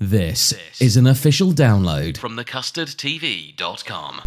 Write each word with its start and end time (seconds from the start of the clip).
This 0.00 0.54
is 0.80 0.96
an 0.96 1.06
official 1.06 1.52
download 1.52 2.16
from 2.18 2.36
thecustardtv.com. 2.36 4.20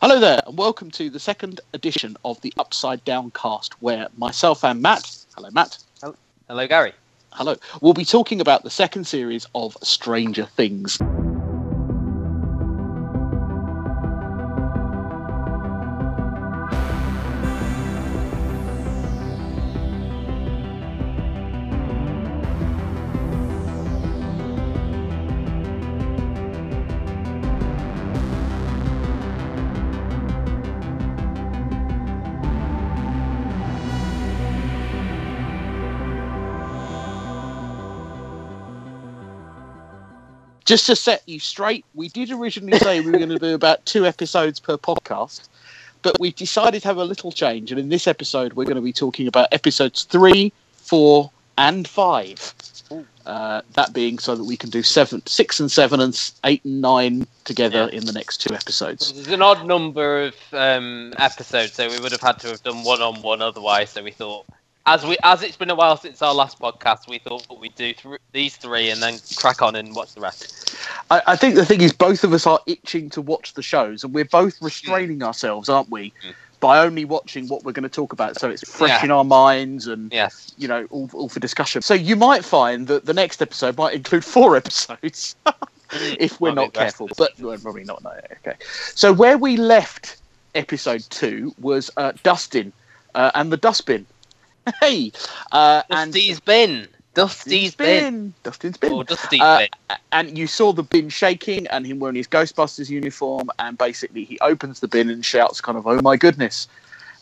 Hello 0.00 0.18
there, 0.20 0.40
and 0.46 0.56
welcome 0.56 0.90
to 0.92 1.10
the 1.10 1.18
second 1.20 1.60
edition 1.74 2.16
of 2.24 2.40
the 2.40 2.52
Upside 2.58 3.04
Down 3.04 3.30
cast, 3.32 3.80
where 3.82 4.08
myself 4.16 4.64
and 4.64 4.80
Matt, 4.80 5.16
hello 5.36 5.50
Matt, 5.50 5.78
Hello, 6.48 6.66
Gary. 6.66 6.92
hello, 7.32 7.56
we'll 7.80 7.92
be 7.94 8.04
talking 8.04 8.40
about 8.40 8.64
the 8.64 8.70
second 8.70 9.06
series 9.06 9.46
of 9.54 9.76
Stranger 9.82 10.46
Things. 10.46 10.98
Just 40.70 40.86
to 40.86 40.94
set 40.94 41.24
you 41.26 41.40
straight, 41.40 41.84
we 41.96 42.06
did 42.10 42.30
originally 42.30 42.78
say 42.78 43.00
we 43.00 43.10
were 43.10 43.18
going 43.18 43.30
to 43.30 43.40
do 43.40 43.56
about 43.56 43.84
two 43.86 44.06
episodes 44.06 44.60
per 44.60 44.76
podcast, 44.76 45.48
but 46.02 46.20
we've 46.20 46.36
decided 46.36 46.82
to 46.82 46.86
have 46.86 46.96
a 46.96 47.04
little 47.04 47.32
change, 47.32 47.72
and 47.72 47.80
in 47.80 47.88
this 47.88 48.06
episode, 48.06 48.52
we're 48.52 48.66
going 48.66 48.76
to 48.76 48.80
be 48.80 48.92
talking 48.92 49.26
about 49.26 49.48
episodes 49.50 50.04
three, 50.04 50.52
four, 50.76 51.32
and 51.58 51.88
five. 51.88 52.54
Uh, 53.26 53.62
that 53.72 53.92
being 53.92 54.20
so 54.20 54.36
that 54.36 54.44
we 54.44 54.56
can 54.56 54.70
do 54.70 54.80
seven, 54.84 55.26
six, 55.26 55.58
and 55.58 55.72
seven, 55.72 55.98
and 55.98 56.30
eight 56.44 56.64
and 56.64 56.80
nine 56.80 57.26
together 57.42 57.88
in 57.88 58.06
the 58.06 58.12
next 58.12 58.36
two 58.36 58.54
episodes. 58.54 59.12
There's 59.12 59.26
an 59.26 59.42
odd 59.42 59.66
number 59.66 60.22
of 60.22 60.36
um, 60.52 61.12
episodes, 61.18 61.72
so 61.72 61.90
we 61.90 61.98
would 61.98 62.12
have 62.12 62.20
had 62.20 62.38
to 62.38 62.46
have 62.46 62.62
done 62.62 62.84
one 62.84 63.02
on 63.02 63.22
one 63.22 63.42
otherwise. 63.42 63.90
So 63.90 64.04
we 64.04 64.12
thought, 64.12 64.46
as 64.86 65.04
we 65.04 65.16
as 65.22 65.42
it's 65.42 65.56
been 65.56 65.70
a 65.70 65.74
while 65.74 65.96
since 65.96 66.22
our 66.22 66.34
last 66.34 66.58
podcast, 66.58 67.08
we 67.08 67.18
thought 67.18 67.46
we'd 67.60 67.74
do 67.74 67.92
th- 67.92 68.20
these 68.32 68.56
three 68.56 68.90
and 68.90 69.02
then 69.02 69.18
crack 69.36 69.62
on 69.62 69.76
and 69.76 69.94
watch 69.94 70.14
the 70.14 70.20
rest. 70.20 70.74
I, 71.10 71.22
I 71.28 71.36
think 71.36 71.54
the 71.54 71.64
thing 71.66 71.80
is, 71.80 71.92
both 71.92 72.24
of 72.24 72.32
us 72.32 72.46
are 72.46 72.60
itching 72.66 73.10
to 73.10 73.20
watch 73.20 73.54
the 73.54 73.62
shows, 73.62 74.04
and 74.04 74.14
we're 74.14 74.24
both 74.24 74.60
restraining 74.62 75.22
ourselves, 75.22 75.68
aren't 75.68 75.90
we, 75.90 76.12
Mm. 76.24 76.34
by 76.60 76.78
only 76.80 77.04
watching 77.04 77.46
what 77.48 77.64
we're 77.64 77.72
going 77.72 77.84
to 77.84 77.88
talk 77.88 78.12
about, 78.12 78.38
so 78.38 78.50
it's 78.50 78.68
fresh 78.68 78.90
Yeah. 78.90 79.04
in 79.04 79.10
our 79.10 79.24
minds 79.24 79.86
and 79.86 80.12
Yes. 80.12 80.52
you 80.58 80.66
know 80.68 80.86
all, 80.90 81.08
all 81.12 81.28
for 81.28 81.40
discussion. 81.40 81.82
So 81.82 81.94
you 81.94 82.16
might 82.16 82.44
find 82.44 82.86
that 82.88 83.04
the 83.06 83.14
next 83.14 83.40
episode 83.42 83.76
might 83.78 83.94
include 83.94 84.24
four 84.24 84.56
episodes 84.62 85.36
if 86.18 86.40
we're 86.40 86.52
not 86.54 86.72
careful, 86.72 87.08
but 87.18 87.32
well, 87.38 87.56
probably 87.58 87.84
not. 87.84 88.02
No, 88.02 88.12
okay. 88.46 88.56
So 88.94 89.12
where 89.12 89.36
we 89.38 89.56
left 89.56 90.16
episode 90.54 91.02
two 91.10 91.54
was 91.60 91.90
uh, 91.96 92.12
Dustin 92.22 92.72
uh, 93.14 93.30
and 93.34 93.52
the 93.52 93.56
dustbin. 93.56 94.06
Hey, 94.80 95.12
uh, 95.52 95.82
and 95.90 96.12
Dusty's 96.12 96.40
bin. 96.40 96.88
Dusty's 97.14 97.74
bin. 97.74 98.32
Dustin's 98.44 98.76
bin. 98.76 98.92
Or 98.92 99.04
Dusty's 99.04 99.40
Uh, 99.40 99.58
bin. 99.88 99.96
and 100.12 100.38
you 100.38 100.46
saw 100.46 100.72
the 100.72 100.82
bin 100.82 101.08
shaking 101.08 101.66
and 101.68 101.84
him 101.86 101.98
wearing 101.98 102.14
his 102.16 102.28
Ghostbusters 102.28 102.88
uniform, 102.88 103.50
and 103.58 103.76
basically 103.76 104.24
he 104.24 104.38
opens 104.40 104.80
the 104.80 104.88
bin 104.88 105.10
and 105.10 105.24
shouts, 105.24 105.60
kind 105.60 105.76
of, 105.76 105.86
"Oh 105.86 106.00
my 106.02 106.16
goodness!" 106.16 106.68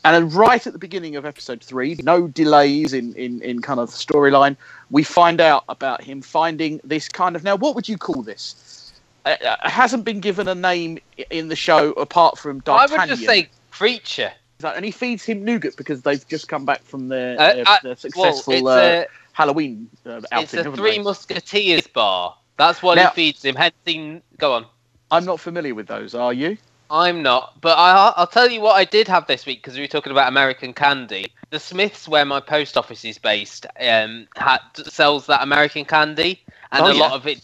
And 0.05 0.15
then 0.15 0.29
right 0.37 0.65
at 0.67 0.73
the 0.73 0.79
beginning 0.79 1.17
of 1.17 1.25
episode 1.25 1.63
three, 1.63 1.97
no 2.03 2.29
delays 2.29 2.93
in 2.93 3.15
in, 3.15 3.41
in 3.43 3.63
kind 3.63 3.81
of 3.81 3.89
storyline, 3.91 4.57
we 4.91 5.03
find 5.03 5.41
out 5.41 5.65
about 5.69 6.03
him 6.03 6.21
finding 6.23 6.81
this 6.85 7.09
kind 7.09 7.35
of 7.35 7.43
now. 7.45 7.57
What 7.57 7.75
would 7.75 7.89
you 7.89 7.97
call 7.99 8.23
this? 8.23 8.93
Uh, 9.25 9.37
uh, 9.45 9.69
hasn't 9.69 10.05
been 10.05 10.21
given 10.21 10.49
a 10.49 10.55
name 10.55 10.99
i- 11.19 11.27
in 11.31 11.49
the 11.49 11.57
show 11.57 11.93
apart 11.93 12.39
from 12.39 12.59
I 12.59 12.87
D'Artagnan. 12.87 13.01
would 13.01 13.09
just 13.09 13.25
say 13.27 13.49
creature. 13.71 14.33
And 14.65 14.85
he 14.85 14.91
feeds 14.91 15.25
him 15.25 15.45
nougat 15.45 15.77
because 15.77 16.03
they've 16.03 16.27
just 16.27 16.49
come 16.49 16.65
back 16.65 16.83
from 16.83 17.09
their, 17.09 17.39
Uh, 17.41 17.55
their, 17.55 17.69
uh, 17.69 17.79
their 17.83 17.97
successful 17.97 18.55
it's 18.55 18.67
uh, 18.67 19.05
a 19.05 19.07
Halloween 19.33 19.89
uh, 20.05 20.21
outing. 20.33 20.45
it's 20.45 20.55
a 20.55 20.73
Three 20.73 20.99
they? 20.99 21.03
Musketeers 21.03 21.87
bar. 21.87 22.37
That's 22.57 22.83
what 22.83 22.97
Now- 22.97 23.11
he 23.11 23.15
feeds 23.33 23.45
him. 23.45 23.55
Hence, 23.55 23.75
he, 23.85 24.21
go 24.39 24.55
on. 24.55 24.67
I'm 25.11 25.25
not 25.25 25.41
familiar 25.41 25.75
with 25.75 25.87
those. 25.87 26.15
Are 26.15 26.33
you? 26.33 26.59
I'm 26.91 27.23
not, 27.23 27.61
but 27.61 27.77
I, 27.79 28.13
I'll 28.17 28.27
tell 28.27 28.51
you 28.51 28.61
what 28.63 28.75
I 28.75 28.85
did 28.85 29.09
have 29.09 29.27
this 29.27 29.45
week 29.45 29.63
because 29.63 29.75
we 29.75 29.83
were 29.83 29.87
talking 29.89 30.11
about 30.11 30.29
American 30.29 30.73
candy. 30.73 31.27
The 31.51 31.61
Smiths, 31.61 32.09
where 32.09 32.25
my 32.25 32.41
post 32.41 32.77
office 32.79 33.05
is 33.05 33.19
based, 33.19 33.67
um, 33.79 34.27
ha 34.37 34.59
sells 34.87 35.27
that 35.27 35.43
American 35.43 35.85
candy, 35.85 36.43
and 36.73 36.83
Oh, 36.85 36.91
a 36.91 36.95
yeah. 36.95 37.01
lot 37.01 37.13
of 37.13 37.27
it 37.27 37.41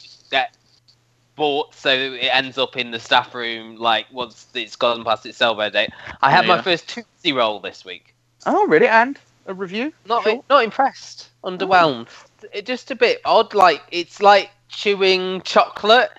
bought, 1.37 1.75
so 1.75 1.91
it 1.91 2.29
ends 2.33 2.59
up 2.59 2.77
in 2.77 2.91
the 2.91 3.01
staff 3.01 3.35
room. 3.35 3.77
Like 3.77 4.07
once 4.13 4.47
it's 4.55 4.77
gone 4.77 5.05
past 5.05 5.27
its 5.27 5.39
sell 5.39 5.55
by 5.55 5.71
date. 5.71 5.91
I 6.23 6.31
had 6.31 6.45
oh, 6.45 6.49
Yeah, 6.49 6.57
my 6.57 6.63
first 6.63 6.89
Tootsie 6.89 7.33
Roll 7.33 7.61
this 7.61 7.85
week. 7.85 8.15
Oh, 8.47 8.67
really? 8.67 8.89
And 8.89 9.19
a 9.47 9.55
review? 9.55 9.93
Not 10.07 10.25
Sure. 10.25 10.45
not 10.49 10.65
impressed. 10.65 11.29
Underwhelmed. 11.43 12.09
Oh. 12.11 12.49
It 12.53 12.67
just 12.67 12.91
a 12.91 12.95
bit 12.95 13.21
odd. 13.25 13.55
Like 13.55 13.83
it's 13.91 14.21
like 14.21 14.51
chewing 14.69 15.43
chocolate. 15.43 16.11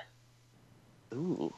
Ooh. 1.14 1.54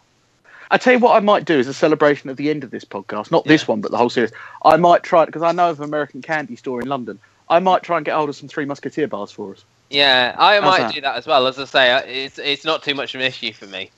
I 0.70 0.78
tell 0.78 0.94
you 0.94 1.00
what, 1.00 1.16
I 1.16 1.22
might 1.22 1.46
do 1.46 1.60
as 1.60 1.68
a 1.68 1.74
celebration 1.74 2.30
of 2.30 2.36
the 2.36 2.50
end 2.50 2.64
of 2.66 2.72
this 2.72 2.84
podcast, 2.84 3.32
not 3.32 3.46
this 3.46 3.68
one, 3.68 3.80
but 3.80 3.92
the 3.92 3.98
whole 3.98 4.10
series. 4.10 4.34
I 4.66 4.76
might 4.76 5.02
try 5.02 5.24
it 5.24 5.28
because 5.28 5.42
I 5.42 5.54
know 5.54 5.70
of 5.70 5.80
an 5.80 5.86
American 5.86 6.22
candy 6.22 6.58
store 6.58 6.82
in 6.82 6.90
London. 6.90 7.20
I 7.50 7.60
might 7.60 7.84
try 7.84 7.96
and 7.96 8.06
get 8.06 8.16
hold 8.16 8.28
of 8.28 8.36
some 8.36 8.50
Three 8.50 8.66
Musketeer 8.66 9.08
bars 9.08 9.32
for 9.32 9.54
us. 9.54 9.64
Yeah, 9.90 10.36
I 10.38 10.56
How's 10.56 10.64
might 10.64 10.80
that? 10.80 10.94
do 10.94 11.02
that 11.02 11.16
as 11.16 11.28
well. 11.28 11.48
As 11.48 11.58
I 11.60 11.66
say, 11.66 12.26
it's 12.26 12.38
it's 12.40 12.66
not 12.66 12.84
too 12.84 12.94
much 12.94 13.16
of 13.16 13.22
an 13.22 13.28
issue 13.28 13.54
for 13.54 13.68
me. 13.68 13.90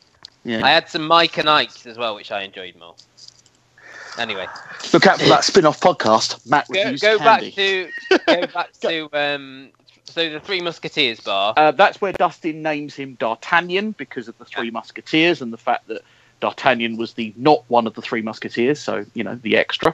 Yeah. 0.45 0.63
I 0.65 0.69
had 0.69 0.87
some 0.87 1.05
Mike 1.07 1.37
and 1.37 1.49
Ike's 1.49 1.85
as 1.85 1.97
well, 1.97 2.15
which 2.15 2.31
I 2.31 2.43
enjoyed 2.43 2.75
more. 2.77 2.95
Anyway, 4.17 4.47
Look 4.91 5.07
out 5.07 5.19
for 5.19 5.29
that 5.29 5.43
spin-off 5.43 5.79
podcast. 5.79 6.49
Matt 6.49 6.67
go, 6.67 6.81
reviews 6.81 7.01
go 7.01 7.17
back 7.19 7.41
to 7.41 7.89
go 8.27 8.47
back 8.53 8.71
to 8.81 9.09
um. 9.13 9.69
So 10.05 10.27
the 10.29 10.39
Three 10.39 10.59
Musketeers 10.61 11.19
bar. 11.19 11.53
Uh, 11.55 11.71
that's 11.71 12.01
where 12.01 12.11
Dustin 12.11 12.63
names 12.63 12.95
him 12.95 13.13
D'Artagnan 13.15 13.91
because 13.91 14.27
of 14.27 14.35
the 14.39 14.45
Three 14.45 14.71
Musketeers 14.71 15.39
and 15.41 15.53
the 15.53 15.57
fact 15.57 15.87
that 15.87 16.01
D'Artagnan 16.41 16.97
was 16.97 17.13
the 17.13 17.31
not 17.37 17.63
one 17.67 17.85
of 17.85 17.93
the 17.93 18.01
Three 18.01 18.23
Musketeers, 18.23 18.79
so 18.79 19.05
you 19.13 19.23
know 19.23 19.35
the 19.35 19.55
extra. 19.57 19.93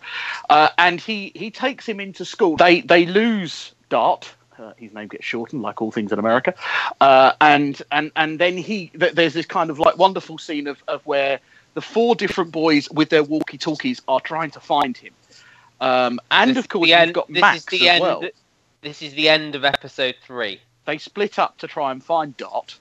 Uh, 0.50 0.69
and 0.77 1.01
he 1.01 1.31
he 1.36 1.51
takes 1.51 1.88
him 1.88 2.00
into 2.00 2.24
school. 2.25 2.56
They 2.56 2.81
they 2.81 3.06
lose 3.06 3.74
Dart. 3.89 4.33
Uh, 4.57 4.72
his 4.78 4.94
name 4.94 5.07
gets 5.07 5.25
shortened, 5.25 5.62
like 5.62 5.81
all 5.81 5.92
things 5.92 6.12
in 6.12 6.19
America. 6.19 6.54
Uh, 7.02 7.34
and 7.42 7.81
and 7.92 8.12
and 8.16 8.40
then 8.40 8.56
he 8.57 8.88
th- 9.00 9.13
there's 9.13 9.34
this 9.34 9.46
kind 9.46 9.69
of 9.69 9.80
like 9.80 9.98
wonderful 9.98 10.38
scene 10.38 10.68
of, 10.68 10.81
of 10.88 11.06
where 11.06 11.40
the 11.74 11.81
four 11.81 12.16
different 12.16 12.52
boys 12.52 12.90
with 12.92 13.10
their 13.10 13.24
walkie 13.24 13.57
talkies 13.57 14.02
are 14.07 14.22
trying 14.22 14.52
to 14.52 14.60
find 14.60 14.96
him. 14.96 15.13
Um, 15.81 16.19
and 16.31 16.52
This 16.52 16.57
of 16.57 16.69
course, 16.69 16.88
you've 16.88 16.98
end, 16.98 17.13
got 17.13 17.28
this 17.28 17.42
Max 17.42 17.57
is 17.57 17.66
the 17.66 17.90
as 17.90 17.96
end. 17.96 18.02
well 18.02 18.24
This 18.81 19.02
is 19.02 19.13
the 19.13 19.28
end 19.30 19.56
of 19.56 19.66
episode 19.66 20.16
three. 20.25 20.62
they 20.86 20.98
split 20.98 21.38
up 21.38 21.58
to 21.58 21.68
try 21.68 21.92
and 21.92 22.01
find 22.04 22.38
Dot, 22.38 22.78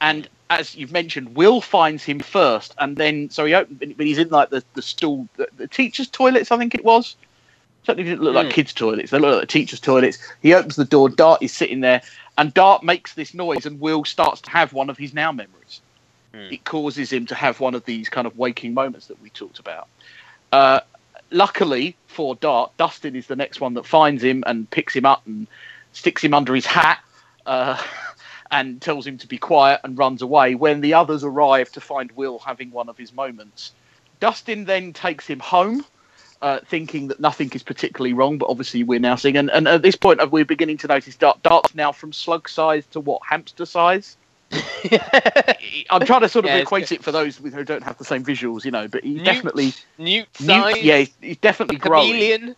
and 0.00 0.28
as 0.50 0.76
you've 0.76 0.92
mentioned, 0.92 1.34
Will 1.34 1.60
finds 1.60 2.04
him 2.04 2.20
first, 2.20 2.74
and 2.78 2.96
then 2.96 3.28
so 3.30 3.44
he 3.44 3.54
open, 3.54 3.94
but 3.96 4.06
he's 4.06 4.18
in 4.18 4.28
like 4.28 4.50
the 4.50 4.62
the 4.74 4.82
stool, 4.82 5.26
the, 5.36 5.48
the 5.56 5.66
teacher's 5.66 6.08
toilets, 6.08 6.52
I 6.52 6.58
think 6.58 6.74
it 6.76 6.84
was. 6.84 7.16
Certainly 7.84 8.10
didn't 8.10 8.22
look 8.22 8.34
like 8.34 8.48
Mm. 8.48 8.52
kids' 8.52 8.72
toilets. 8.72 9.10
They 9.10 9.18
look 9.18 9.32
like 9.32 9.40
the 9.42 9.46
teachers' 9.46 9.80
toilets. 9.80 10.18
He 10.42 10.52
opens 10.54 10.76
the 10.76 10.84
door. 10.84 11.08
Dart 11.08 11.42
is 11.42 11.52
sitting 11.52 11.80
there, 11.80 12.02
and 12.36 12.52
Dart 12.52 12.82
makes 12.82 13.14
this 13.14 13.32
noise, 13.34 13.66
and 13.66 13.80
Will 13.80 14.04
starts 14.04 14.40
to 14.42 14.50
have 14.50 14.72
one 14.72 14.90
of 14.90 14.98
his 14.98 15.14
now 15.14 15.32
memories. 15.32 15.80
Mm. 16.34 16.52
It 16.52 16.64
causes 16.64 17.12
him 17.12 17.26
to 17.26 17.34
have 17.34 17.60
one 17.60 17.74
of 17.74 17.84
these 17.84 18.08
kind 18.08 18.26
of 18.26 18.36
waking 18.36 18.74
moments 18.74 19.06
that 19.06 19.20
we 19.22 19.30
talked 19.30 19.58
about. 19.58 19.88
Uh, 20.52 20.80
luckily 21.30 21.96
for 22.06 22.34
Dart, 22.34 22.72
Dustin 22.76 23.16
is 23.16 23.26
the 23.26 23.36
next 23.36 23.60
one 23.60 23.74
that 23.74 23.86
finds 23.86 24.22
him 24.22 24.44
and 24.46 24.68
picks 24.70 24.94
him 24.94 25.06
up 25.06 25.26
and 25.26 25.46
sticks 25.92 26.22
him 26.22 26.34
under 26.34 26.54
his 26.54 26.66
hat. 26.66 27.00
Uh, 27.46 27.80
and 28.50 28.80
tells 28.80 29.06
him 29.06 29.18
to 29.18 29.26
be 29.26 29.36
quiet 29.36 29.78
and 29.84 29.98
runs 29.98 30.22
away 30.22 30.54
when 30.54 30.80
the 30.80 30.94
others 30.94 31.22
arrive 31.22 31.70
to 31.70 31.80
find 31.82 32.10
Will 32.12 32.38
having 32.38 32.70
one 32.70 32.88
of 32.88 32.96
his 32.96 33.12
moments. 33.12 33.72
Dustin 34.20 34.64
then 34.64 34.94
takes 34.94 35.26
him 35.26 35.38
home, 35.38 35.84
uh, 36.42 36.60
thinking 36.66 37.08
that 37.08 37.20
nothing 37.20 37.50
is 37.52 37.62
particularly 37.62 38.12
wrong, 38.12 38.38
but 38.38 38.48
obviously 38.48 38.84
we're 38.84 39.00
now 39.00 39.16
seeing. 39.16 39.36
And, 39.36 39.50
and 39.50 39.66
at 39.68 39.82
this 39.82 39.96
point, 39.96 40.20
uh, 40.20 40.28
we're 40.30 40.44
beginning 40.44 40.76
to 40.78 40.86
notice 40.86 41.16
Dart, 41.16 41.42
Dart's 41.42 41.74
now 41.74 41.92
from 41.92 42.12
slug 42.12 42.48
size 42.48 42.86
to 42.92 43.00
what, 43.00 43.20
hamster 43.26 43.66
size? 43.66 44.16
I'm 45.90 46.06
trying 46.06 46.22
to 46.22 46.28
sort 46.28 46.44
of 46.46 46.50
Yeah, 46.50 46.58
equate 46.58 46.92
it 46.92 47.02
for 47.02 47.12
those 47.12 47.36
who 47.36 47.64
don't 47.64 47.82
have 47.82 47.98
the 47.98 48.04
same 48.04 48.24
visuals, 48.24 48.64
you 48.64 48.70
know, 48.70 48.88
but 48.88 49.04
he's 49.04 49.16
Newt- 49.16 49.24
definitely. 49.24 49.72
Newt 49.98 50.28
Newt- 50.40 50.82
yeah, 50.82 50.98
he's, 50.98 51.12
he's 51.20 51.36
definitely 51.38 51.76
growing. 51.76 52.08
chameleon. 52.12 52.56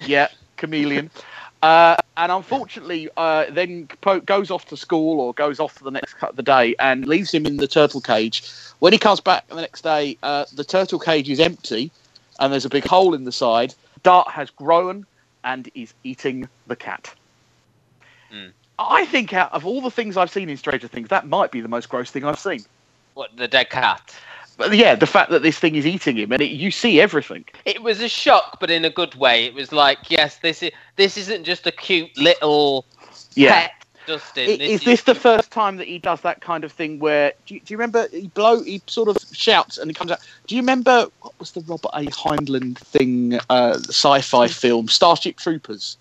Yeah, 0.00 0.28
chameleon. 0.56 1.10
Uh, 1.62 1.94
and 2.16 2.32
unfortunately, 2.32 3.08
uh, 3.16 3.44
then 3.50 3.86
po- 4.00 4.18
goes 4.18 4.50
off 4.50 4.66
to 4.66 4.76
school 4.76 5.20
or 5.20 5.32
goes 5.32 5.60
off 5.60 5.72
for 5.74 5.84
the 5.84 5.92
next 5.92 6.14
cut 6.14 6.30
of 6.30 6.34
the 6.36 6.42
day 6.42 6.74
and 6.80 7.06
leaves 7.06 7.32
him 7.32 7.46
in 7.46 7.56
the 7.56 7.68
turtle 7.68 8.00
cage. 8.00 8.42
When 8.80 8.92
he 8.92 8.98
comes 8.98 9.20
back 9.20 9.46
the 9.46 9.54
next 9.60 9.82
day, 9.82 10.18
uh, 10.24 10.44
the 10.52 10.64
turtle 10.64 10.98
cage 10.98 11.30
is 11.30 11.38
empty 11.38 11.92
and 12.42 12.52
there's 12.52 12.64
a 12.64 12.68
big 12.68 12.84
hole 12.84 13.14
in 13.14 13.24
the 13.24 13.32
side. 13.32 13.72
Dart 14.02 14.28
has 14.28 14.50
grown 14.50 15.06
and 15.44 15.70
is 15.74 15.94
eating 16.02 16.48
the 16.66 16.76
cat. 16.76 17.14
Hmm. 18.30 18.48
I 18.78 19.06
think 19.06 19.32
out 19.32 19.52
of 19.52 19.64
all 19.64 19.80
the 19.80 19.90
things 19.90 20.16
I've 20.16 20.30
seen 20.30 20.48
in 20.48 20.56
Stranger 20.56 20.88
Things, 20.88 21.08
that 21.08 21.28
might 21.28 21.52
be 21.52 21.60
the 21.60 21.68
most 21.68 21.88
gross 21.88 22.10
thing 22.10 22.24
I've 22.24 22.38
seen. 22.38 22.64
What 23.14 23.36
the 23.36 23.46
dead 23.46 23.70
cat? 23.70 24.14
But 24.56 24.74
yeah, 24.74 24.96
the 24.96 25.06
fact 25.06 25.30
that 25.30 25.42
this 25.42 25.58
thing 25.58 25.76
is 25.76 25.86
eating 25.86 26.16
him 26.16 26.32
and 26.32 26.42
it, 26.42 26.50
you 26.50 26.72
see 26.72 27.00
everything. 27.00 27.44
It 27.64 27.82
was 27.82 28.00
a 28.00 28.08
shock, 28.08 28.58
but 28.58 28.70
in 28.70 28.84
a 28.84 28.90
good 28.90 29.14
way. 29.14 29.44
It 29.44 29.54
was 29.54 29.70
like, 29.70 29.98
yes, 30.10 30.38
this 30.38 30.62
is 30.64 30.72
this 30.96 31.16
isn't 31.16 31.44
just 31.44 31.66
a 31.66 31.72
cute 31.72 32.16
little 32.18 32.84
Yeah. 33.34 33.52
pet 33.52 33.81
Dustin. 34.06 34.48
I- 34.48 34.64
Is 34.64 34.82
this 34.84 35.02
the 35.02 35.14
first 35.14 35.50
time 35.50 35.76
that 35.76 35.86
he 35.88 35.98
does 35.98 36.20
that 36.22 36.40
kind 36.40 36.64
of 36.64 36.72
thing 36.72 36.98
where 36.98 37.32
do 37.46 37.54
you, 37.54 37.60
do 37.60 37.72
you 37.72 37.78
remember 37.78 38.08
he 38.10 38.28
blow 38.28 38.62
he 38.62 38.82
sort 38.86 39.08
of 39.08 39.16
shouts 39.32 39.78
and 39.78 39.90
he 39.90 39.94
comes 39.94 40.10
out 40.10 40.20
do 40.46 40.54
you 40.54 40.60
remember 40.60 41.06
what 41.20 41.32
was 41.38 41.52
the 41.52 41.60
Robert 41.62 41.90
A. 41.94 42.04
Heinlein 42.06 42.76
thing 42.78 43.38
uh 43.50 43.78
sci-fi 43.88 44.48
film 44.48 44.88
Starship 44.88 45.36
Troopers 45.36 45.96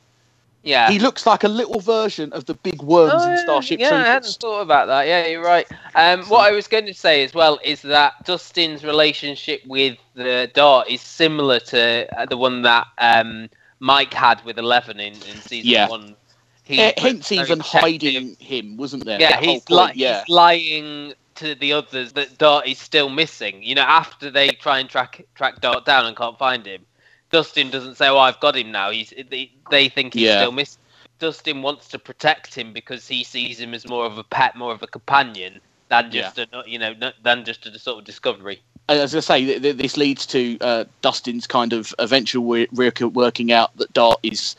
Yeah. 0.63 0.89
he 0.89 0.99
looks 0.99 1.25
like 1.25 1.43
a 1.43 1.47
little 1.47 1.79
version 1.79 2.31
of 2.33 2.45
the 2.45 2.53
big 2.55 2.81
worms 2.81 3.13
Oh, 3.15 3.23
in 3.25 3.31
yeah, 3.31 3.43
Starship 3.43 3.79
yeah, 3.79 3.95
I 3.95 4.03
hadn't 4.03 4.37
thought 4.39 4.61
about 4.61 4.87
that. 4.87 5.07
Yeah, 5.07 5.25
you're 5.27 5.43
right. 5.43 5.67
Um, 5.95 6.23
what 6.25 6.47
I 6.47 6.51
was 6.55 6.67
going 6.67 6.85
to 6.85 6.93
say 6.93 7.23
as 7.23 7.33
well 7.33 7.59
is 7.63 7.81
that 7.81 8.13
Dustin's 8.25 8.83
relationship 8.83 9.61
with 9.65 9.97
the 10.13 10.49
Dart 10.53 10.87
is 10.89 11.01
similar 11.01 11.59
to 11.61 12.07
uh, 12.19 12.25
the 12.27 12.37
one 12.37 12.61
that 12.61 12.85
um, 12.99 13.49
Mike 13.79 14.13
had 14.13 14.43
with 14.45 14.59
Eleven 14.59 14.99
in, 14.99 15.13
in 15.13 15.37
season 15.41 15.69
Yeah. 15.71 15.87
one. 15.89 16.15
He 16.63 16.77
hence 16.97 17.31
even 17.31 17.59
hiding 17.59 18.35
him 18.39 18.77
wasn't 18.77 19.05
there 19.05 19.19
Yeah, 19.19 19.39
he's, 19.39 19.67
li- 19.69 19.91
yeah 19.95 20.19
he's 20.19 20.29
lying 20.29 21.13
to 21.35 21.55
the 21.55 21.73
others 21.73 22.13
that 22.13 22.37
Dart 22.37 22.67
is 22.67 22.77
still 22.77 23.09
missing. 23.09 23.63
You 23.63 23.75
know, 23.75 23.81
after 23.81 24.29
they 24.29 24.49
try 24.49 24.79
and 24.79 24.87
track 24.89 25.25
track 25.35 25.59
Dart 25.61 25.85
down 25.85 26.05
and 26.05 26.15
can't 26.15 26.37
find 26.37 26.65
him, 26.65 26.85
Dustin 27.31 27.69
doesn't 27.71 27.95
say, 27.95 28.07
"Oh, 28.09 28.17
I've 28.19 28.39
got 28.39 28.55
him 28.55 28.71
now." 28.71 28.91
He's 28.91 29.13
they, 29.29 29.51
they 29.69 29.89
think 29.89 30.13
he's 30.13 30.23
Yeah. 30.23 30.41
still 30.41 30.51
missing. 30.51 30.79
Dustin 31.19 31.61
wants 31.61 31.87
to 31.89 31.99
protect 31.99 32.53
him 32.55 32.73
because 32.73 33.07
he 33.07 33.23
sees 33.23 33.59
him 33.59 33.73
as 33.73 33.87
more 33.87 34.05
of 34.05 34.17
a 34.17 34.23
pet, 34.23 34.55
more 34.55 34.71
of 34.73 34.81
a 34.83 34.87
companion 34.87 35.59
than 35.89 36.09
just 36.11 36.37
a 36.39 36.47
you 36.65 36.79
know 36.79 36.93
than 37.23 37.43
just 37.45 37.65
a 37.65 37.77
sort 37.79 37.99
of 37.99 38.05
discovery. 38.05 38.61
as 38.89 39.15
I 39.15 39.19
say, 39.19 39.45
th- 39.45 39.61
th- 39.61 39.77
this 39.77 39.97
leads 39.97 40.25
to 40.27 40.57
uh, 40.61 40.83
Dustin's 41.01 41.47
kind 41.47 41.73
of 41.73 41.93
eventual 41.99 42.43
work- 42.43 42.99
working 42.99 43.51
out 43.51 43.75
that 43.77 43.91
Dart 43.93 44.19
is 44.23 44.55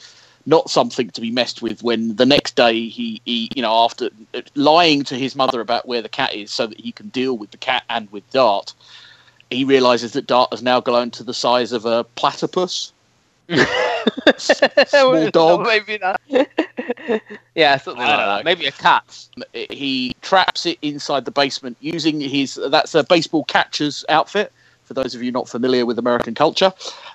not 0.46 0.70
something 0.70 1.10
to 1.10 1.20
be 1.20 1.30
messed 1.30 1.62
with. 1.62 1.82
When 1.82 2.16
the 2.16 2.26
next 2.26 2.56
day 2.56 2.88
he, 2.88 3.20
he, 3.24 3.48
you 3.54 3.62
know, 3.62 3.72
after 3.84 4.10
lying 4.54 5.04
to 5.04 5.16
his 5.16 5.36
mother 5.36 5.60
about 5.60 5.86
where 5.86 6.02
the 6.02 6.08
cat 6.08 6.34
is, 6.34 6.50
so 6.50 6.66
that 6.66 6.80
he 6.80 6.92
can 6.92 7.08
deal 7.08 7.36
with 7.36 7.50
the 7.50 7.58
cat 7.58 7.84
and 7.88 8.10
with 8.10 8.28
Dart, 8.30 8.74
he 9.50 9.64
realizes 9.64 10.12
that 10.12 10.26
Dart 10.26 10.50
has 10.52 10.62
now 10.62 10.80
grown 10.80 11.10
to 11.12 11.22
the 11.22 11.34
size 11.34 11.72
of 11.72 11.84
a 11.84 12.04
platypus. 12.04 12.92
Small 14.36 15.30
dog. 15.30 15.66
Maybe 15.66 15.98
that. 15.98 16.20
yeah, 17.54 17.76
something 17.76 18.02
like 18.02 18.16
that. 18.16 18.44
Maybe 18.44 18.66
a 18.66 18.72
cat. 18.72 19.26
He 19.52 20.16
traps 20.22 20.66
it 20.66 20.78
inside 20.82 21.24
the 21.24 21.30
basement 21.30 21.76
using 21.80 22.20
his 22.20 22.58
that's 22.70 22.94
a 22.94 23.04
baseball 23.04 23.44
catcher's 23.44 24.04
outfit. 24.08 24.52
For 24.84 24.94
those 24.94 25.14
of 25.14 25.22
you 25.22 25.32
not 25.32 25.48
familiar 25.48 25.86
with 25.86 25.98
American 25.98 26.34
culture, 26.34 26.72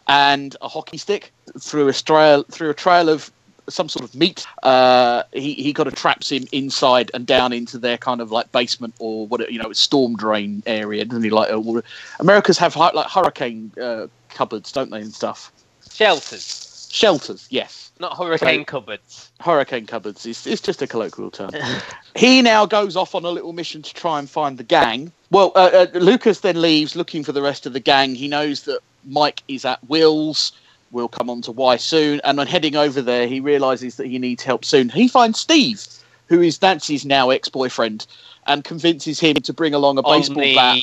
and 0.07 0.55
a 0.61 0.67
hockey 0.67 0.97
stick 0.97 1.31
through 1.59 1.87
a 1.87 1.93
trail 1.93 2.43
through 2.43 2.69
a 2.69 2.73
trail 2.73 3.09
of 3.09 3.31
some 3.69 3.89
sort 3.89 4.05
of 4.05 4.15
meat. 4.15 4.45
Uh, 4.63 5.23
he 5.33 5.53
he 5.53 5.73
kind 5.73 5.87
of 5.87 5.95
traps 5.95 6.31
him 6.31 6.45
inside 6.51 7.11
and 7.13 7.25
down 7.25 7.53
into 7.53 7.77
their 7.77 7.97
kind 7.97 8.21
of 8.21 8.31
like 8.31 8.51
basement 8.51 8.93
or 8.99 9.27
what 9.27 9.51
you 9.51 9.61
know 9.61 9.71
storm 9.73 10.15
drain 10.15 10.63
area, 10.65 11.03
doesn't 11.05 11.23
he? 11.23 11.29
Like 11.29 11.51
uh, 11.51 11.81
Americans 12.19 12.57
have 12.57 12.75
like 12.75 13.07
hurricane 13.09 13.71
uh, 13.81 14.07
cupboards, 14.29 14.71
don't 14.71 14.89
they, 14.89 15.01
and 15.01 15.13
stuff. 15.13 15.51
Shelters, 15.91 16.66
Shelters, 16.89 17.47
yes. 17.49 17.91
not 17.99 18.17
hurricane 18.17 18.61
So- 18.61 18.65
cupboards. 18.65 19.31
Hurricane 19.39 19.85
cupboards 19.85 20.25
is 20.25 20.47
it's 20.47 20.61
just 20.61 20.81
a 20.81 20.87
colloquial 20.87 21.31
term. 21.31 21.51
he 22.15 22.41
now 22.41 22.65
goes 22.65 22.95
off 22.95 23.13
on 23.15 23.23
a 23.25 23.29
little 23.29 23.53
mission 23.53 23.81
to 23.81 23.93
try 23.93 24.19
and 24.19 24.29
find 24.29 24.57
the 24.57 24.63
gang. 24.63 25.11
Well, 25.29 25.51
uh, 25.55 25.85
uh, 25.93 25.99
Lucas 25.99 26.39
then 26.39 26.61
leaves 26.61 26.95
looking 26.95 27.23
for 27.23 27.31
the 27.33 27.41
rest 27.41 27.65
of 27.65 27.73
the 27.73 27.79
gang. 27.79 28.15
He 28.15 28.27
knows 28.27 28.63
that 28.63 28.79
Mike 29.05 29.43
is 29.47 29.65
at 29.65 29.79
Will's. 29.89 30.51
We'll 30.91 31.09
come 31.09 31.29
on 31.29 31.41
to 31.43 31.51
why 31.51 31.75
soon. 31.77 32.21
And 32.23 32.37
when 32.37 32.47
heading 32.47 32.75
over 32.75 33.01
there, 33.01 33.27
he 33.27 33.39
realizes 33.39 33.97
that 33.97 34.07
he 34.07 34.17
needs 34.19 34.43
help 34.43 34.63
soon. 34.63 34.89
He 34.89 35.07
finds 35.09 35.39
Steve, 35.39 35.85
who 36.27 36.41
is 36.41 36.61
Nancy's 36.61 37.05
now 37.05 37.29
ex-boyfriend, 37.29 38.07
and 38.47 38.63
convinces 38.63 39.19
him 39.19 39.35
to 39.35 39.53
bring 39.53 39.73
along 39.73 39.97
a 39.97 40.03
baseball 40.03 40.41
the- 40.41 40.55
bat. 40.55 40.79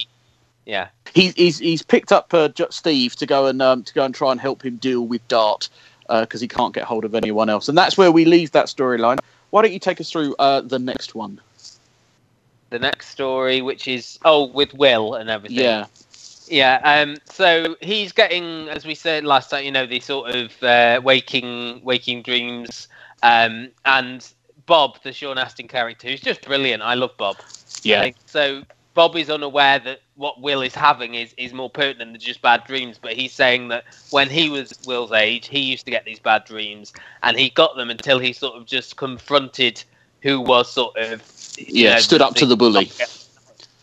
Yeah. 0.67 0.89
He, 1.13 1.29
he's 1.37 1.59
he's 1.59 1.83
picked 1.83 2.11
up 2.11 2.33
uh, 2.35 2.49
Steve 2.71 3.15
to 3.17 3.27
go 3.27 3.47
and 3.47 3.61
um, 3.63 3.83
to 3.85 3.95
go 3.95 4.05
and 4.05 4.15
try 4.15 4.33
and 4.33 4.41
help 4.41 4.65
him 4.65 4.77
deal 4.77 5.07
with 5.07 5.27
Dart 5.29 5.69
because 6.09 6.41
he 6.41 6.49
can't 6.49 6.75
get 6.75 6.85
hold 6.85 7.05
of 7.05 7.15
anyone 7.15 7.49
else, 7.49 7.69
and 7.69 7.77
that's 7.77 7.97
where 7.97 8.13
we 8.13 8.25
leave 8.25 8.53
that 8.53 8.67
storyline. 8.67 9.19
Why 9.51 9.63
don't 9.63 9.73
you 9.73 9.79
take 9.79 10.01
us 10.01 10.11
through 10.11 10.35
uh, 10.39 10.63
the 10.63 10.79
next 10.79 11.15
one? 11.15 11.41
The 12.71 12.79
next 12.79 13.09
story, 13.09 13.63
which 13.63 13.87
is 13.87 14.19
oh, 14.25 14.47
with 14.47 14.75
Will 14.75 15.15
and 15.15 15.31
everything. 15.31 15.59
Yeah, 15.59 15.87
Yeah. 16.49 16.81
Um. 16.83 17.17
So 17.27 17.77
he's 17.81 18.13
getting, 18.13 18.69
as 18.69 18.85
we 18.85 18.95
said 18.95 19.25
last 19.25 19.51
time, 19.51 19.65
you 19.65 19.71
know, 19.71 19.87
these 19.87 20.05
sort 20.05 20.35
of 20.35 20.63
uh, 20.63 21.01
waking, 21.03 21.81
waking 21.85 22.23
dreams. 22.23 22.89
Um. 23.23 23.69
And 23.85 24.29
Bob, 24.67 25.03
the 25.03 25.13
Sean 25.13 25.39
Astin 25.39 25.69
character, 25.69 26.09
who's 26.09 26.21
just 26.21 26.43
brilliant. 26.43 26.83
I 26.83 26.95
love 26.95 27.17
Bob. 27.17 27.37
yeah, 27.83 28.11
so 28.27 28.63
Bob 28.95 29.17
is 29.17 29.29
unaware 29.29 29.81
that 29.81 30.01
what 30.15 30.41
Will 30.41 30.63
is 30.63 30.75
having 30.75 31.15
is, 31.15 31.35
is 31.37 31.53
more 31.53 31.69
pertinent 31.69 32.13
than 32.13 32.21
just 32.21 32.41
bad 32.41 32.65
dreams, 32.65 32.99
but 33.01 33.13
he's 33.13 33.33
saying 33.33 33.69
that 33.69 33.85
when 34.11 34.31
he 34.31 34.49
was 34.49 34.79
Will's 34.87 35.13
age, 35.13 35.49
he 35.49 35.61
used 35.61 35.85
to 35.85 35.91
get 35.91 36.05
these 36.05 36.21
bad 36.21 36.45
dreams, 36.45 36.93
and 37.23 37.37
he 37.37 37.51
got 37.51 37.77
them 37.77 37.91
until 37.91 38.19
he 38.19 38.33
sort 38.33 38.55
of 38.55 38.67
just 38.67 38.97
confronted 38.97 39.83
who 40.23 40.41
was 40.41 40.71
sort 40.71 40.97
of 40.97 41.23
yeah. 41.59 41.95
know, 41.95 41.99
Stood 41.99 42.23
up 42.23 42.35
to 42.37 42.47
the 42.47 42.57
bully. 42.57 42.91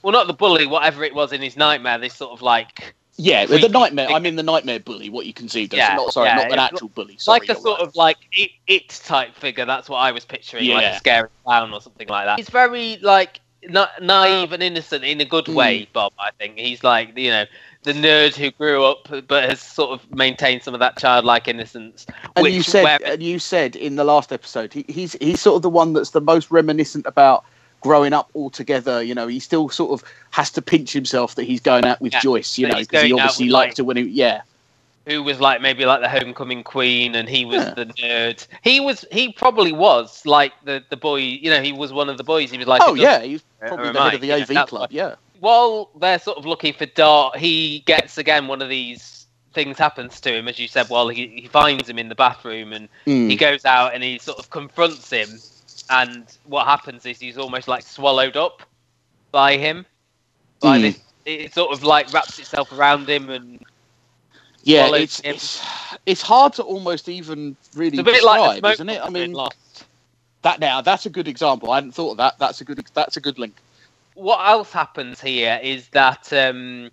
Well, 0.02 0.14
not 0.14 0.28
the 0.28 0.34
bully, 0.34 0.66
whatever 0.66 1.04
it 1.04 1.14
was 1.14 1.32
in 1.32 1.42
his 1.42 1.56
nightmare. 1.56 2.00
This 2.00 2.16
sort 2.16 2.32
of 2.32 2.42
like 2.42 2.96
Yeah, 3.18 3.46
the 3.46 3.70
nightmare. 3.70 4.08
thing. 4.08 4.16
I 4.16 4.20
mean, 4.20 4.36
the 4.38 4.44
nightmare 4.44 4.80
bully. 4.80 5.10
What 5.10 5.26
you 5.26 5.34
conceived 5.34 5.74
as. 5.74 5.78
Yeah, 5.78 5.96
not 5.96 6.14
sorry, 6.14 6.30
yeah, 6.30 6.36
not 6.36 6.52
an 6.52 6.60
actual 6.60 6.90
bully. 6.90 7.18
Sorry, 7.18 7.42
like 7.42 7.50
a 7.50 7.56
sort 7.56 7.80
right. 7.80 7.88
of 7.88 7.96
like 7.96 8.18
it, 8.32 8.52
it 8.66 8.90
type 8.90 9.36
figure. 9.36 9.66
That's 9.66 9.90
what 9.90 9.98
I 9.98 10.12
was 10.12 10.26
picturing, 10.26 10.68
like 10.70 10.86
a 10.86 10.98
scary 10.98 11.30
clown 11.44 11.74
or 11.74 11.82
something 11.82 12.08
like 12.08 12.26
that. 12.26 12.40
He's 12.40 12.50
very 12.50 12.98
like 13.02 13.42
na- 13.70 13.88
naive 14.02 14.52
and 14.52 14.64
innocent 14.64 15.04
in 15.04 15.22
a 15.22 15.26
good 15.26 15.46
Mm. 15.46 15.54
way, 15.56 15.88
Bob. 15.94 16.14
I 16.20 16.32
think 16.32 16.58
he's 16.58 16.84
like 16.84 17.18
you 17.18 17.30
know 17.30 17.46
the 17.84 17.94
nerd 17.94 18.36
who 18.36 18.52
grew 18.52 18.86
up 18.86 19.08
but 19.28 19.50
has 19.50 19.60
sort 19.60 19.90
of 19.92 20.12
maintained 20.16 20.62
some 20.64 20.74
of 20.74 20.80
that 20.80 20.98
childlike 20.98 21.48
innocence. 21.48 22.06
And 22.36 22.44
which 22.44 22.54
you 22.54 22.62
said, 22.64 22.84
where- 22.84 23.00
and 23.14 23.24
you 23.24 23.40
said 23.40 23.76
in 23.76 23.96
the 23.96 24.04
last 24.04 24.32
episode, 24.32 24.72
he, 24.74 24.86
he's 24.88 25.14
he's 25.14 25.42
sort 25.42 25.56
of 25.58 25.62
the 25.64 25.70
one 25.70 25.94
that's 25.94 26.12
the 26.12 26.22
most 26.22 26.52
reminiscent 26.52 27.06
about 27.08 27.44
growing 27.82 28.14
up 28.14 28.30
all 28.36 28.52
together. 28.52 29.02
You 29.02 29.16
know, 29.16 29.28
he 29.28 29.40
still 29.40 29.68
sort 29.70 29.92
of 30.00 30.08
has 30.30 30.52
to 30.52 30.62
pinch 30.62 30.94
himself 30.94 31.34
that 31.36 31.46
he's 31.46 31.60
going 31.62 31.84
out 31.86 32.00
with 32.00 32.14
Yeah, 32.14 32.20
Joyce. 32.20 32.58
You 32.60 32.68
that 32.68 32.74
know, 32.74 32.80
because 32.82 33.04
he 33.04 33.14
obviously 33.14 33.50
liked 33.50 33.70
like- 33.72 33.76
to 33.78 33.84
when 33.84 33.98
he, 33.98 34.04
yeah, 34.04 34.42
who 35.08 35.24
was 35.24 35.40
like 35.40 35.62
maybe 35.62 35.86
like 35.86 36.02
the 36.02 36.10
homecoming 36.10 36.64
queen 36.64 37.16
and 37.16 37.28
he 37.28 37.46
was 37.46 37.56
Yeah. 37.56 37.74
the 37.74 37.86
nerd 37.86 38.46
he 38.62 38.80
was 38.80 39.06
he 39.12 39.32
probably 39.34 39.72
was 39.72 40.26
like 40.26 40.54
the 40.64 40.84
the 40.90 40.98
boy 40.98 41.18
you 41.18 41.50
know 41.50 41.62
he 41.62 41.72
was 41.72 41.92
one 41.92 42.10
of 42.10 42.18
the 42.18 42.24
boys 42.24 42.52
he 42.52 42.58
was 42.58 42.68
like 42.68 42.82
oh 42.84 42.94
yeah, 42.94 43.22
he's 43.22 43.44
probably 43.60 43.92
the 43.92 44.02
head 44.02 44.12
I? 44.12 44.16
of 44.16 44.22
the 44.22 44.28
know, 44.28 44.62
AV 44.62 44.68
club. 44.68 44.92
Yeah, 44.92 45.16
while 45.40 45.90
they're 46.00 46.20
sort 46.20 46.38
of 46.38 46.46
looking 46.46 46.74
for 46.74 46.86
dart 46.86 47.38
he 47.38 47.80
gets 47.86 48.18
again 48.18 48.48
one 48.48 48.62
of 48.62 48.70
these 48.70 49.22
things 49.54 49.78
happens 49.78 50.22
to 50.22 50.34
him, 50.34 50.48
as 50.48 50.58
you 50.60 50.68
said. 50.68 50.90
Well, 50.90 51.10
he, 51.10 51.28
he 51.28 51.48
finds 51.48 51.90
him 51.90 52.00
in 52.00 52.08
the 52.08 52.16
bathroom, 52.16 52.72
and 52.74 52.88
Mm. 53.06 53.30
he 53.30 53.36
goes 53.36 53.66
out 53.66 53.94
and 53.94 54.02
he 54.02 54.18
sort 54.18 54.40
of 54.40 54.50
confronts 54.50 55.10
him. 55.10 55.28
And 55.90 56.26
what 56.46 56.66
happens 56.68 57.06
is 57.06 57.20
he's 57.20 57.38
almost 57.38 57.68
like 57.68 57.84
swallowed 57.84 58.38
up 58.38 58.62
by 59.32 59.58
him. 59.58 59.86
By 60.62 60.78
Mm. 60.78 60.82
this, 60.84 61.00
it 61.26 61.54
sort 61.54 61.74
of 61.74 61.84
like 61.84 62.14
wraps 62.14 62.40
itself 62.40 62.72
around 62.72 63.10
him, 63.10 63.30
and 63.30 63.62
Yeah, 64.64 64.94
it's, 64.96 65.20
him. 65.20 65.36
it's 65.36 65.62
it's 66.06 66.22
hard 66.22 66.54
to 66.54 66.64
almost 66.64 67.10
even 67.10 67.56
really 67.76 67.98
it's 67.98 68.00
a 68.00 68.04
bit 68.04 68.24
like 68.24 68.40
describe, 68.40 68.60
smoke 68.60 68.74
isn't 68.74 68.90
it? 68.90 69.02
I 69.02 69.10
mean, 69.10 69.36
that 70.42 70.60
now 70.60 70.82
that's 70.82 71.06
a 71.06 71.10
good 71.10 71.28
example. 71.28 71.72
I 71.72 71.76
hadn't 71.76 71.94
thought 71.94 72.12
of 72.12 72.18
that. 72.18 72.40
That's 72.40 72.62
a 72.62 72.64
good 72.64 72.84
that's 72.94 73.18
a 73.18 73.22
good 73.22 73.40
link. 73.40 73.56
what 74.16 74.48
else 74.48 74.72
happens 74.72 75.22
here 75.22 75.60
is 75.64 75.88
that 75.90 76.32
um, 76.34 76.92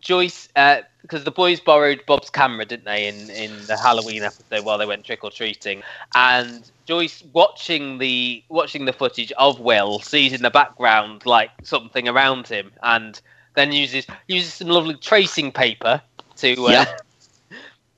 Joyce, 0.00 0.48
uh, 0.56 0.82
because 1.02 1.24
the 1.24 1.30
boys 1.30 1.60
borrowed 1.60 2.02
Bob's 2.06 2.30
camera, 2.30 2.64
didn't 2.64 2.84
they, 2.84 3.08
in, 3.08 3.28
in 3.30 3.52
the 3.66 3.76
Halloween 3.76 4.22
episode 4.22 4.64
while 4.64 4.78
they 4.78 4.86
went 4.86 5.04
trick 5.04 5.24
or 5.24 5.30
treating, 5.30 5.82
and 6.14 6.70
Joyce 6.86 7.24
watching 7.32 7.98
the 7.98 8.42
watching 8.48 8.84
the 8.84 8.92
footage 8.92 9.32
of 9.32 9.60
Will 9.60 9.98
sees 10.00 10.32
in 10.32 10.42
the 10.42 10.50
background 10.50 11.26
like 11.26 11.50
something 11.64 12.08
around 12.08 12.46
him, 12.46 12.70
and 12.82 13.20
then 13.54 13.72
uses 13.72 14.06
uses 14.28 14.54
some 14.54 14.68
lovely 14.68 14.94
tracing 14.94 15.50
paper 15.50 16.00
to 16.36 16.66
uh, 16.66 16.70
Yeah. 16.70 16.96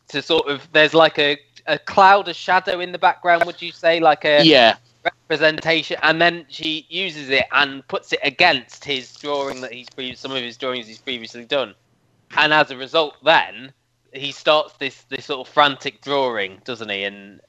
to 0.08 0.22
sort 0.22 0.48
of 0.48 0.66
there's 0.72 0.94
like 0.94 1.18
a 1.18 1.38
a 1.66 1.78
cloud, 1.78 2.28
a 2.28 2.34
shadow 2.34 2.80
in 2.80 2.92
the 2.92 2.98
background. 2.98 3.44
Would 3.44 3.60
you 3.60 3.72
say 3.72 4.00
like 4.00 4.24
a 4.24 4.42
Yeah, 4.44 4.76
representation, 5.04 5.98
and 6.02 6.20
then 6.20 6.46
she 6.48 6.86
uses 6.88 7.28
it 7.30 7.44
and 7.52 7.86
puts 7.88 8.12
it 8.12 8.20
against 8.22 8.84
his 8.84 9.14
drawing 9.16 9.60
that 9.60 9.72
he's 9.72 9.90
pre- 9.90 10.14
some 10.14 10.32
of 10.32 10.42
his 10.42 10.56
drawings 10.56 10.86
he's 10.86 10.98
previously 10.98 11.44
done, 11.44 11.74
and 12.36 12.52
as 12.54 12.70
a 12.70 12.76
result, 12.76 13.16
then 13.22 13.72
he 14.12 14.32
starts 14.32 14.72
this 14.78 15.02
this 15.10 15.26
sort 15.26 15.46
of 15.46 15.52
frantic 15.52 16.00
drawing, 16.00 16.58
doesn't 16.64 16.88
he? 16.88 17.04
And 17.04 17.40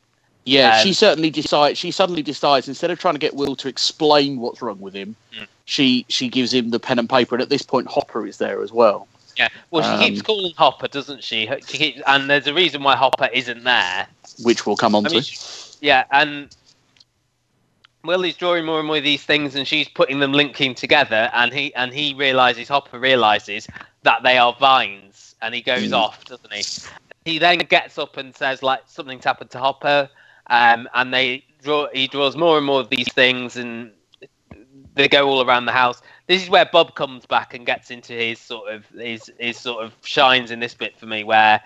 yeah. 0.46 0.77
Um, 0.77 0.84
she 0.84 0.93
certainly 0.93 1.29
decides. 1.29 1.77
She 1.77 1.91
suddenly 1.91 2.22
decides 2.24 2.67
instead 2.67 2.91
of 2.91 3.00
trying 3.00 3.13
to 3.15 3.19
get 3.19 3.36
Will 3.36 3.55
to 3.58 3.67
explain 3.69 4.39
what's 4.39 4.62
wrong 4.62 4.79
with 4.81 4.93
him, 4.93 5.15
Mm. 5.34 5.48
she 5.65 6.05
she 6.10 6.27
gives 6.27 6.53
him 6.53 6.72
the 6.72 6.79
pen 6.79 7.00
and 7.00 7.10
paper. 7.10 7.36
And 7.36 7.41
at 7.41 7.50
this 7.50 7.62
point, 7.62 7.88
Hopper 7.88 8.25
is 8.27 8.38
there 8.38 8.62
as 8.62 8.74
well. 8.74 9.08
Yeah, 9.39 9.48
well, 9.72 9.81
she 9.84 10.10
keeps 10.10 10.19
Um, 10.19 10.25
calling 10.25 10.53
Hopper, 10.58 10.88
doesn't 10.89 11.24
she? 11.24 11.50
She 11.65 11.77
keeps, 11.77 12.01
and 12.05 12.29
there's 12.29 12.48
a 12.48 12.53
reason 12.53 12.84
why 12.84 12.96
Hopper 12.96 13.29
isn't 13.34 13.63
there. 13.63 14.08
which 14.43 14.65
we'll 14.65 14.75
come 14.75 14.96
on 14.96 15.05
I 15.05 15.10
to. 15.10 15.22
she- 15.22 15.38
yeah, 15.81 16.03
and 16.12 16.50
Willie's 18.03 18.36
drawing 18.36 18.65
more 18.65 18.79
and 18.79 18.88
more 18.88 18.98
of 18.98 19.03
these 19.03 19.24
things, 19.24 19.55
and 19.55 19.67
she's 19.67 19.88
putting 19.88 20.19
them 20.19 20.34
linking 20.34 20.75
together, 20.75 21.29
and 21.34 21.53
he 21.53 21.74
and 21.75 21.93
he 21.93 22.13
realizes 22.13 22.67
Hopper 22.67 23.00
realizes 23.00 23.67
that 24.03 24.24
they 24.24 24.38
are 24.38 24.53
vines, 24.60 25.36
and 25.41 25.55
he 25.55 25.62
goes 25.62 25.91
Mm. 25.91 25.98
off, 25.98 26.25
doesn't 26.25 26.53
he? 26.53 26.63
He 27.25 27.38
then 27.39 27.60
gets 27.60 27.98
up 27.98 28.17
and 28.17 28.36
says 28.36 28.62
like 28.63 28.81
something's 28.88 29.24
happened 29.25 29.51
to 29.51 29.60
Hopper, 29.60 30.10
um, 30.48 30.88
and 30.93 31.13
they 31.13 31.46
draw. 31.62 31.88
He 31.93 32.08
draws 32.08 32.36
more 32.36 32.58
and 32.58 32.65
more 32.65 32.79
of 32.81 32.89
these 32.89 33.12
things, 33.13 33.55
and 33.58 33.91
they 34.96 35.08
go 35.08 35.27
all 35.29 35.46
around 35.46 35.65
the 35.65 35.72
house. 35.72 36.01
This 36.29 36.43
is 36.43 36.50
where 36.50 36.69
Bob 36.71 36.93
comes 36.93 37.25
back 37.25 37.55
and 37.55 37.65
gets 37.65 37.89
into 37.89 38.13
his 38.13 38.38
sort 38.39 38.71
of 38.71 38.86
his 38.89 39.31
his 39.39 39.57
sort 39.57 39.83
of 39.83 39.93
shines 40.03 40.51
in 40.51 40.59
this 40.59 40.75
bit 40.75 40.95
for 41.00 41.07
me, 41.07 41.24
where 41.24 41.59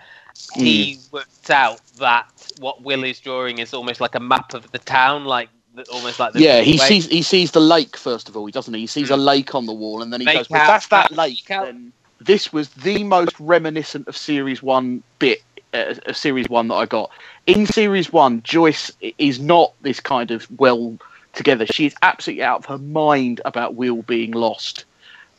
he 0.54 0.98
worked 1.12 1.50
out 1.50 1.82
that 1.98 2.24
what 2.60 2.82
Will 2.82 3.04
is 3.04 3.20
drawing 3.20 3.58
is 3.58 3.74
almost 3.74 4.00
like 4.00 4.14
a 4.14 4.20
map 4.20 4.54
of 4.54 4.72
the 4.72 4.78
town, 4.78 5.26
like 5.26 5.50
almost 5.92 6.18
like 6.18 6.32
the 6.32 6.40
yeah, 6.40 6.62
he 6.62 6.78
way- 6.78 6.88
sees 6.88 7.06
he 7.08 7.20
sees 7.20 7.50
the 7.50 7.60
lake 7.60 7.94
first 7.94 8.30
of 8.30 8.38
all, 8.38 8.46
He 8.46 8.52
doesn't 8.52 8.72
he? 8.72 8.80
He 8.80 8.86
sees 8.86 9.10
a 9.10 9.16
Mm. 9.16 9.24
lake 9.26 9.54
on 9.54 9.66
the 9.66 9.72
wall, 9.74 10.02
and 10.02 10.10
then 10.10 10.20
he 10.22 10.24
Make 10.24 10.38
goes, 10.38 10.48
"Well, 10.48 10.66
that's 10.66 10.86
that 10.88 11.12
lake." 11.12 11.44
Then 11.46 11.92
this 12.20 12.50
was 12.50 12.70
the 12.70 13.04
most 13.04 13.38
reminiscent 13.38 14.08
of 14.08 14.16
series 14.16 14.62
one 14.62 15.02
bit, 15.18 15.42
uh, 15.74 15.92
series 16.14 16.48
one 16.48 16.68
that 16.68 16.76
I 16.76 16.86
got. 16.86 17.10
In 17.46 17.66
series 17.66 18.10
one, 18.14 18.42
Joyce 18.42 18.90
is 19.18 19.38
not 19.38 19.74
this 19.82 20.00
kind 20.00 20.30
of 20.30 20.46
well 20.58 20.96
together. 21.34 21.66
She 21.66 21.86
is 21.86 21.94
absolutely 22.02 22.42
out 22.42 22.58
of 22.58 22.66
her 22.66 22.78
mind 22.78 23.40
about 23.44 23.74
Will 23.74 24.02
being 24.02 24.32
lost, 24.32 24.84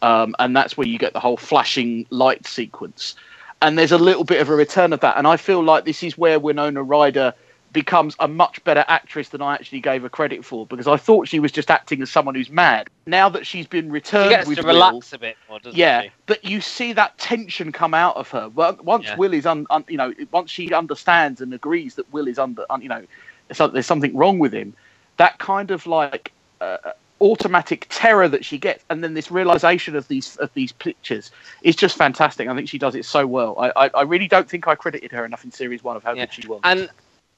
um, 0.02 0.36
and 0.40 0.56
that's 0.56 0.78
where 0.78 0.88
you 0.88 0.98
get 0.98 1.14
the 1.14 1.20
whole 1.20 1.38
flashing 1.38 2.06
light 2.10 2.46
sequence. 2.46 3.16
And 3.62 3.80
there's 3.80 3.92
a 3.94 3.98
little 3.98 4.24
bit 4.24 4.42
of 4.42 4.50
a 4.50 4.56
return 4.56 4.94
of 4.94 5.00
that, 5.00 5.18
and 5.18 5.28
I 5.28 5.38
feel 5.38 5.64
like 5.64 5.86
this 5.86 6.04
is 6.04 6.18
where 6.18 6.40
Winona 6.40 6.84
Ryder 6.84 7.34
becomes 7.76 8.16
a 8.20 8.28
much 8.28 8.64
better 8.64 8.86
actress 8.88 9.30
than 9.30 9.42
I 9.42 9.54
actually 9.54 9.82
gave 9.82 10.04
her 10.04 10.08
credit 10.08 10.46
for 10.46 10.66
because 10.66 10.88
I 10.88 10.96
thought 10.96 11.28
she 11.28 11.40
was 11.40 11.52
just 11.52 11.70
acting 11.70 12.02
as 12.02 12.10
someone 12.10 12.34
who's 12.34 12.50
mad. 12.50 12.90
Now 13.06 13.28
that 13.28 13.46
she's 13.46 13.68
been 13.68 13.92
returned, 13.92 14.30
She 14.32 14.36
gets 14.36 14.48
with 14.48 14.60
to 14.60 14.64
Will, 14.64 14.76
relax 14.76 15.12
a 15.12 15.20
bit 15.20 15.36
more, 15.50 15.60
doesn't 15.60 15.78
yeah, 15.78 16.04
she? 16.04 16.12
but 16.26 16.46
you 16.46 16.62
see 16.62 16.94
that 16.94 17.18
tension 17.18 17.74
come 17.74 17.94
out 17.94 18.16
of 18.16 18.30
her. 18.30 18.48
Well, 18.48 18.80
once 18.82 19.04
Yeah. 19.04 19.18
Will 19.18 19.34
is 19.34 19.46
un, 19.46 19.68
un, 19.70 19.84
you 19.90 19.98
know, 19.98 20.14
once 20.32 20.52
she 20.52 20.74
understands 20.74 21.42
and 21.42 21.54
agrees 21.54 21.96
that 21.96 22.12
Will 22.14 22.30
is 22.30 22.40
under, 22.40 22.66
un, 22.70 22.82
you 22.82 22.88
know, 22.88 23.04
so 23.52 23.68
there's 23.68 23.86
something 23.86 24.16
wrong 24.16 24.40
with 24.40 24.54
him. 24.54 24.74
That 25.18 25.38
kind 25.40 25.72
of 25.72 25.86
like 25.88 26.32
uh, 26.62 26.78
automatic 27.22 27.88
terror 27.90 28.28
that 28.28 28.44
she 28.44 28.58
gets, 28.58 28.84
and 28.90 29.04
then 29.04 29.14
this 29.14 29.32
realization 29.32 29.96
of 29.96 30.08
these 30.08 30.36
of 30.38 30.50
these 30.54 30.72
pictures 30.74 31.32
is 31.62 31.76
just 31.76 31.98
fantastic. 31.98 32.48
I 32.48 32.56
think 32.56 32.68
she 32.70 32.78
does 32.78 32.96
it 32.96 33.06
so 33.06 33.26
well. 33.26 33.56
I 33.58 33.86
I, 33.86 33.90
I 33.96 34.02
really 34.04 34.28
don't 34.28 34.50
think 34.50 34.68
I 34.68 34.76
credited 34.76 35.12
her 35.12 35.26
enough 35.26 35.44
in 35.44 35.52
series 35.52 35.84
one 35.84 35.96
of 35.96 36.04
how 36.04 36.14
Yeah. 36.14 36.26
good 36.26 36.34
she 36.34 36.48
was. 36.48 36.62
And 36.64 36.90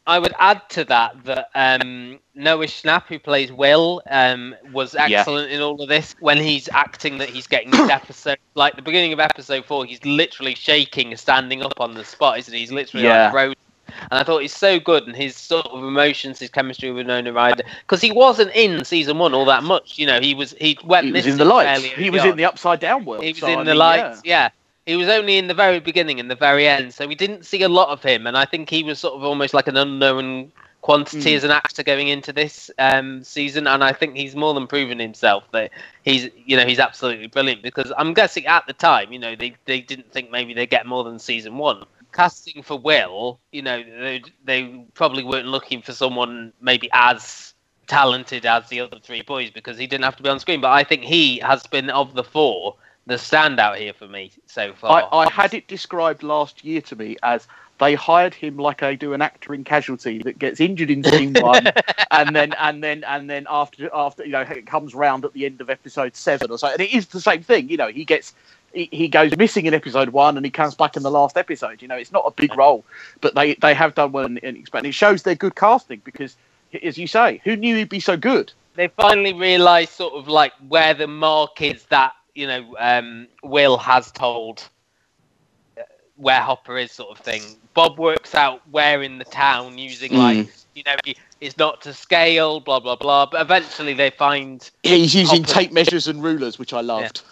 I 0.08 0.20
would 0.20 0.34
add 0.40 0.62
to 0.70 0.86
that 0.86 1.22
that 1.26 1.50
um, 1.54 2.20
Noah 2.34 2.66
Schnapp, 2.68 3.08
who 3.08 3.20
plays 3.20 3.52
Will, 3.52 4.02
um, 4.10 4.56
was 4.72 4.94
Yeah. 4.94 5.20
excellent 5.20 5.52
in 5.52 5.62
all 5.62 5.82
of 5.82 5.90
this. 5.90 6.16
When 6.20 6.38
he's 6.38 6.70
acting 6.70 7.18
that 7.18 7.30
he's 7.30 7.46
getting 7.46 7.72
this 7.72 7.90
episode, 7.92 8.38
like 8.56 8.76
the 8.78 8.82
beginning 8.82 9.12
of 9.14 9.20
episode 9.20 9.66
four, 9.66 9.86
he's 9.86 10.04
literally 10.06 10.56
shaking, 10.56 11.16
standing 11.18 11.62
up 11.62 11.80
on 11.82 11.94
the 11.94 12.06
spot, 12.06 12.40
isn't 12.40 12.54
he? 12.54 12.62
He's 12.62 12.72
literally 12.72 13.06
Yeah. 13.06 13.26
like 13.26 13.32
frozen. 13.34 13.56
And 14.12 14.20
I 14.20 14.24
thought 14.24 14.42
he's 14.42 14.56
so 14.56 14.80
good, 14.80 15.08
and 15.08 15.16
his 15.16 15.36
sort 15.36 15.66
of 15.68 15.84
emotions, 15.84 16.40
his 16.40 16.50
chemistry 16.50 16.92
with 16.92 17.08
Nona 17.08 17.34
Ryder, 17.34 17.64
because 17.82 18.02
he 18.02 18.12
wasn't 18.12 18.52
in 18.56 18.84
season 18.86 19.18
one 19.18 19.34
all 19.34 19.46
that 19.46 19.64
much. 19.64 19.98
You 19.98 20.08
know, 20.08 20.20
he 20.20 20.34
was 20.34 20.56
he 20.60 20.78
went 20.84 21.08
he 21.08 21.12
was 21.12 21.28
in 21.28 21.38
the 21.38 21.46
lights. 21.46 21.84
He 21.84 22.10
was 22.10 22.22
on. 22.22 22.30
in 22.30 22.38
the 22.38 22.46
upside 22.46 22.80
down 22.80 23.06
world. 23.06 23.24
He 23.24 23.32
was 23.32 23.40
so, 23.40 23.48
in 23.48 23.60
I 23.60 23.64
the 23.64 23.72
mean, 23.72 23.78
lights, 23.80 24.22
yeah. 24.24 24.44
yeah. 24.44 24.50
He 24.86 24.96
was 24.96 25.10
only 25.10 25.38
in 25.38 25.48
the 25.48 25.54
very 25.54 25.80
beginning 25.82 26.20
and 26.20 26.32
the 26.32 26.36
very 26.36 26.66
end, 26.66 26.94
so 26.94 27.08
we 27.08 27.16
didn't 27.16 27.46
see 27.46 27.62
a 27.64 27.70
lot 27.70 27.90
of 27.90 28.02
him. 28.02 28.26
And 28.26 28.38
I 28.38 28.46
think 28.46 28.70
he 28.70 28.84
was 28.84 29.00
sort 29.00 29.16
of 29.16 29.24
almost 29.24 29.54
like 29.54 29.68
an 29.68 29.76
unknown 29.76 30.52
quantity 30.82 31.34
Mm. 31.34 31.36
as 31.36 31.44
an 31.44 31.52
actor 31.52 31.84
going 31.84 32.08
into 32.08 32.32
this 32.32 32.72
um, 32.80 33.22
season. 33.22 33.68
And 33.68 33.84
I 33.84 33.92
think 33.92 34.16
he's 34.16 34.36
more 34.36 34.54
than 34.54 34.68
proven 34.68 35.00
himself 35.00 35.44
that 35.52 35.72
he's, 36.04 36.30
you 36.46 36.56
know, 36.56 36.66
he's 36.66 36.80
absolutely 36.80 37.28
brilliant. 37.28 37.62
Because 37.64 37.92
I'm 37.98 38.14
guessing 38.14 38.46
at 38.46 38.66
the 38.68 38.72
time, 38.74 39.12
you 39.12 39.20
know, 39.20 39.36
they 39.36 39.56
they 39.66 39.82
didn't 39.82 40.10
think 40.14 40.32
maybe 40.32 40.54
they'd 40.54 40.70
get 40.70 40.86
more 40.86 41.04
than 41.04 41.20
season 41.20 41.58
one. 41.58 41.86
Casting 42.12 42.64
for 42.64 42.78
Will, 42.80 43.40
you 43.52 43.62
know, 43.62 43.84
they, 43.84 44.24
they 44.44 44.86
probably 44.94 45.24
weren't 45.24 45.48
looking 45.48 45.82
for 45.82 45.94
someone 45.94 46.54
maybe 46.62 46.90
as 46.94 47.54
talented 47.88 48.46
as 48.46 48.68
the 48.70 48.82
other 48.82 49.00
three 49.02 49.22
boys 49.22 49.50
because 49.50 49.78
he 49.78 49.88
didn't 49.88 50.04
have 50.04 50.16
to 50.18 50.24
be 50.24 50.30
on 50.30 50.40
screen. 50.40 50.62
But 50.62 50.72
I 50.72 50.84
think 50.84 51.04
he 51.04 51.40
has 51.40 51.66
been 51.68 51.90
of 51.90 52.14
the 52.14 52.24
four 52.24 52.76
the 53.08 53.16
standout 53.16 53.78
here 53.78 53.94
for 53.94 54.08
me 54.08 54.32
so 54.48 54.74
far. 54.74 55.08
I, 55.12 55.20
I 55.20 55.30
had 55.30 55.54
it 55.54 55.68
described 55.68 56.24
last 56.24 56.64
year 56.64 56.82
to 56.82 56.96
me 56.96 57.16
as 57.24 57.48
they 57.80 57.96
hired 57.96 58.34
him 58.34 58.58
like 58.58 58.84
I 58.84 58.96
do 58.96 59.14
an 59.14 59.22
actor 59.22 59.54
in 59.54 59.64
Casualty 59.64 60.20
that 60.24 60.40
gets 60.40 60.60
injured 60.60 60.90
in 60.90 61.04
scene 61.04 61.34
one, 61.40 61.68
and 62.12 62.36
then 62.36 62.54
and 62.54 62.84
then 62.84 63.04
and 63.06 63.30
then 63.30 63.46
after 63.50 63.90
after 63.94 64.26
you 64.26 64.32
know 64.32 64.42
it 64.42 64.66
comes 64.66 64.94
round 64.94 65.26
at 65.26 65.34
the 65.34 65.46
end 65.46 65.62
of 65.62 65.70
episode 65.70 66.16
seven 66.16 66.52
or 66.52 66.58
so, 66.58 66.68
and 66.68 66.82
it 66.82 66.94
is 66.94 67.08
the 67.08 67.22
same 67.22 67.44
thing. 67.44 67.70
You 67.70 67.78
know, 67.78 67.88
he 67.88 68.04
gets 68.04 68.34
he, 68.74 68.90
he 68.92 69.08
goes 69.08 69.36
missing 69.38 69.66
in 69.66 69.74
episode 69.74 70.10
one 70.10 70.38
and 70.38 70.46
he 70.46 70.52
comes 70.52 70.76
back 70.76 70.96
in 70.96 71.04
the 71.04 71.12
last 71.12 71.38
episode. 71.38 71.82
You 71.82 71.88
know, 71.88 71.96
it's 71.96 72.12
not 72.12 72.24
a 72.26 72.32
big 72.32 72.56
role, 72.58 72.84
but 73.22 73.36
they 73.36 73.56
they 73.56 73.74
have 73.74 73.96
done 73.96 74.12
well 74.12 74.26
in, 74.26 74.38
expand. 74.38 74.86
It 74.86 74.94
shows 74.94 75.24
they're 75.24 75.36
good 75.36 75.56
casting 75.56 76.02
because, 76.04 76.36
as 76.84 76.98
you 76.98 77.08
say, 77.08 77.42
who 77.44 77.56
knew 77.56 77.76
he'd 77.76 77.90
be 77.90 78.00
so 78.00 78.18
good? 78.18 78.52
they 78.78 78.88
finally 78.88 79.34
realise 79.34 79.90
sort 79.90 80.14
of 80.14 80.28
like 80.30 80.54
where 80.70 80.94
the 80.94 81.08
mark 81.08 81.62
is 81.62 81.84
that 81.86 82.14
you 82.36 82.48
know 82.48 82.76
um, 82.80 83.28
Will 83.44 83.78
has 83.78 84.12
told 84.12 84.64
uh, 85.78 85.82
where 86.16 86.40
Hopper 86.40 86.78
is, 86.78 86.92
sort 86.94 87.18
of 87.18 87.24
thing. 87.24 87.42
Bob 87.74 88.00
works 88.00 88.34
out 88.34 88.62
where 88.72 89.02
in 89.02 89.18
the 89.18 89.26
town 89.26 89.78
using 89.78 90.14
like 90.14 90.48
you 90.76 90.84
know 90.86 90.96
he, 91.04 91.18
it's 91.42 91.58
not 91.58 91.82
to 91.82 91.94
scale, 91.94 92.60
blah 92.60 92.80
blah 92.80 92.96
blah. 92.96 93.26
But 93.26 93.42
eventually 93.42 93.94
they 93.94 94.12
find 94.12 94.70
He's 94.84 95.14
using 95.14 95.44
Hopper- 95.44 95.54
tape 95.54 95.72
measures 95.74 96.08
and 96.08 96.24
rulers, 96.24 96.58
which 96.58 96.72
I 96.72 96.82
loved. 96.82 97.24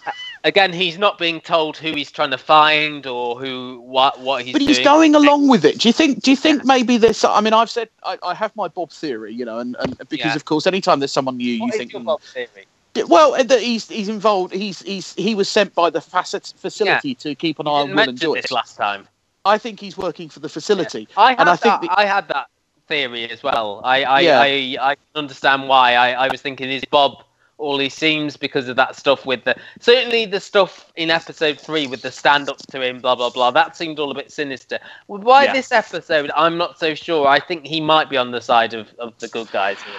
Again 0.46 0.72
he's 0.72 0.96
not 0.96 1.18
being 1.18 1.40
told 1.40 1.76
who 1.76 1.92
he's 1.92 2.10
trying 2.10 2.30
to 2.30 2.38
find 2.38 3.06
or 3.06 3.38
who 3.38 3.80
what 3.84 4.18
what 4.20 4.44
he's 4.44 4.52
but 4.52 4.60
doing. 4.60 4.68
he's 4.68 4.78
going 4.78 5.14
along 5.14 5.48
with 5.48 5.64
it. 5.64 5.78
Do 5.80 5.88
you 5.88 5.92
think? 5.92 6.22
Do 6.22 6.30
you 6.30 6.36
think 6.36 6.64
maybe 6.64 6.96
there's? 6.96 7.22
I 7.24 7.40
mean, 7.40 7.52
I've 7.52 7.70
said 7.70 7.88
I, 8.04 8.16
I 8.22 8.32
have 8.34 8.54
my 8.56 8.68
Bob 8.68 8.90
theory, 8.90 9.34
you 9.34 9.44
know, 9.44 9.58
and, 9.58 9.76
and 9.80 9.98
because 10.08 10.18
Yeah. 10.32 10.36
of 10.36 10.44
course, 10.46 10.66
anytime 10.66 11.00
there's 11.00 11.12
someone 11.12 11.36
new, 11.36 11.52
you 11.52 11.60
What 11.60 11.74
is 11.74 11.78
think, 11.78 11.92
your 11.92 12.00
mm, 12.02 12.06
Bob 12.06 12.20
theory? 12.22 12.66
well, 13.08 13.34
uh, 13.34 13.44
he's 13.58 13.88
he's 13.88 14.08
involved. 14.08 14.54
He's 14.54 14.80
he's 14.82 15.12
he 15.14 15.34
was 15.34 15.48
sent 15.48 15.74
by 15.74 15.90
the 15.90 16.00
facet 16.00 16.54
facility 16.56 17.14
to 17.16 17.34
keep 17.34 17.58
an 17.58 17.66
eye 17.66 17.70
on 17.70 17.86
didn't 17.88 17.96
Will 17.96 18.02
and 18.04 18.06
mention 18.12 18.28
Joyce. 18.28 18.42
this 18.42 18.52
last 18.52 18.76
time. 18.76 19.08
I 19.44 19.58
think 19.58 19.78
he's 19.80 19.96
working 19.98 20.28
for 20.28 20.40
the 20.40 20.48
facility. 20.48 21.08
I 21.16 21.30
had 21.30 21.40
And 21.40 21.48
I 21.50 21.52
that. 21.56 21.60
think 21.60 21.80
the- 21.90 22.00
I 22.00 22.04
had 22.06 22.28
that 22.28 22.46
theory 22.88 23.28
as 23.30 23.42
well. 23.42 23.80
I 23.84 24.02
I, 24.04 24.20
Yeah. 24.20 24.40
I, 24.40 24.76
I 24.90 24.94
can 24.94 25.04
understand 25.16 25.68
why. 25.68 25.94
I, 25.94 26.12
I 26.26 26.28
was 26.28 26.40
thinking 26.40 26.70
is 26.70 26.84
Bob 26.86 27.22
all 27.58 27.78
he 27.78 27.88
seems 27.88 28.36
because 28.36 28.68
of 28.68 28.76
that 28.76 28.96
stuff 28.96 29.24
with 29.24 29.44
the 29.44 29.56
certainly 29.80 30.26
the 30.26 30.40
stuff 30.40 30.92
in 30.96 31.10
episode 31.10 31.58
three 31.58 31.86
with 31.86 32.02
the 32.02 32.10
stand 32.12 32.48
up 32.50 32.58
to 32.58 32.82
him, 32.82 33.00
blah 33.00 33.14
blah 33.14 33.30
blah. 33.30 33.50
That 33.50 33.76
seemed 33.76 33.98
all 33.98 34.10
a 34.10 34.14
bit 34.14 34.30
sinister. 34.30 34.78
Why 35.06 35.44
Yeah. 35.44 35.52
this 35.54 35.72
episode? 35.72 36.30
I'm 36.36 36.58
not 36.58 36.78
so 36.78 36.94
sure. 36.94 37.26
I 37.26 37.40
think 37.40 37.66
he 37.66 37.80
might 37.80 38.10
be 38.10 38.16
on 38.16 38.30
the 38.30 38.40
side 38.40 38.74
of, 38.74 38.88
of 38.98 39.14
the 39.18 39.28
good 39.28 39.50
guys. 39.52 39.80
Here. 39.82 39.94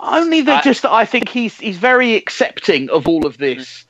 Only 0.00 0.40
that 0.42 0.60
I- 0.60 0.62
just 0.62 0.82
that 0.82 0.92
I 0.92 1.04
think 1.04 1.28
he's 1.28 1.58
he's 1.58 1.76
very 1.78 2.14
accepting 2.14 2.88
of 2.90 3.06
all 3.06 3.26
of 3.26 3.38
this 3.38 3.84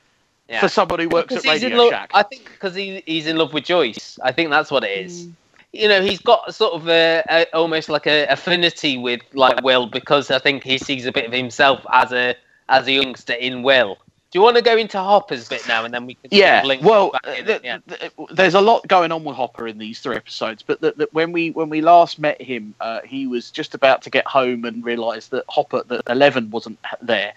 Yeah. 0.48 0.60
for 0.60 0.68
somebody 0.68 1.04
who 1.04 1.10
works 1.10 1.28
Because 1.28 1.46
at 1.46 1.62
Radio 1.62 1.76
love- 1.78 1.90
Shack. 1.90 2.10
I 2.14 2.22
think 2.24 2.44
because 2.44 2.74
he, 2.74 3.02
he's 3.06 3.26
in 3.26 3.36
love 3.36 3.52
with 3.52 3.64
Joyce. 3.64 4.18
I 4.22 4.32
think 4.32 4.50
that's 4.50 4.70
what 4.70 4.82
it 4.84 4.90
is. 5.06 5.26
Mm. 5.26 5.32
You 5.72 5.88
know, 5.88 6.02
he's 6.02 6.20
got 6.20 6.54
sort 6.54 6.74
of 6.74 6.88
a, 6.88 7.24
a 7.28 7.46
almost 7.52 7.88
like 7.88 8.06
a 8.06 8.26
affinity 8.26 8.96
with 8.96 9.20
like 9.32 9.62
Will 9.64 9.86
because 9.86 10.30
I 10.30 10.38
think 10.38 10.62
he 10.62 10.78
sees 10.78 11.04
a 11.06 11.10
bit 11.12 11.26
of 11.26 11.32
himself 11.32 11.84
as 11.92 12.12
a 12.12 12.36
as 12.68 12.86
a 12.86 12.92
youngster 12.92 13.34
in 13.34 13.62
Will. 13.62 13.98
Do 14.30 14.38
you 14.40 14.42
want 14.42 14.56
to 14.56 14.62
go 14.62 14.76
into 14.76 14.98
Hopper's 14.98 15.48
bit 15.48 15.66
now, 15.68 15.84
and 15.84 15.94
then 15.94 16.06
we 16.06 16.14
can 16.14 16.28
sort 16.30 16.38
yeah 16.40 16.66
of 16.68 16.84
well 16.84 17.12
uh, 17.24 17.30
in 17.30 17.46
th- 17.46 17.62
the 17.86 18.10
there's 18.32 18.54
a 18.54 18.60
lot 18.60 18.86
going 18.88 19.12
on 19.12 19.22
with 19.22 19.36
hopper 19.36 19.68
in 19.68 19.78
these 19.78 20.00
three 20.00 20.16
episodes 20.16 20.60
but 20.60 20.80
that 20.80 20.98
that 20.98 21.14
when 21.14 21.30
we 21.30 21.52
when 21.52 21.68
we 21.68 21.80
last 21.80 22.18
met 22.18 22.40
him 22.42 22.74
uh, 22.80 23.00
he 23.04 23.28
was 23.28 23.52
just 23.52 23.74
about 23.74 24.02
to 24.02 24.10
get 24.10 24.26
home 24.26 24.64
and 24.64 24.84
realized 24.84 25.30
that 25.30 25.44
hopper 25.48 25.84
that 25.86 26.02
11 26.08 26.50
wasn't 26.50 26.76
there 27.00 27.32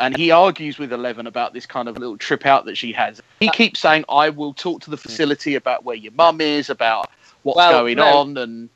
and 0.00 0.14
he 0.16 0.30
argues 0.30 0.78
with 0.78 0.92
11 0.92 1.26
about 1.26 1.54
this 1.54 1.64
kind 1.64 1.88
of 1.88 1.96
little 1.96 2.18
trip 2.18 2.44
out 2.44 2.66
that 2.66 2.76
she 2.76 2.92
has 2.92 3.22
he 3.40 3.48
keeps 3.48 3.80
saying 3.80 4.04
i 4.10 4.28
will 4.28 4.52
talk 4.52 4.82
to 4.82 4.90
the 4.90 4.98
facility 4.98 5.54
about 5.54 5.84
where 5.84 5.96
your 5.96 6.12
mum 6.12 6.42
is 6.42 6.68
about 6.68 7.10
what's 7.44 7.56
Well, 7.56 7.70
going 7.72 7.96
no. 7.96 8.18
on 8.18 8.36
and 8.36 8.68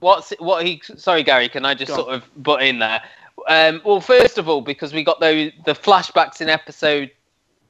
What's 0.00 0.32
what 0.40 0.66
he? 0.66 0.82
Sorry, 0.96 1.22
Gary. 1.22 1.48
Can 1.48 1.64
I 1.64 1.74
just 1.74 1.86
Go 1.90 1.94
on. 1.94 2.00
sort 2.00 2.14
of 2.16 2.42
butt 2.42 2.62
in 2.64 2.80
there? 2.80 3.00
Um, 3.48 3.80
well, 3.84 4.00
first 4.00 4.38
of 4.38 4.48
all, 4.48 4.60
because 4.60 4.92
we 4.92 5.04
got 5.04 5.20
those 5.20 5.52
the 5.64 5.72
flashbacks 5.74 6.40
in 6.40 6.48
episode 6.48 7.10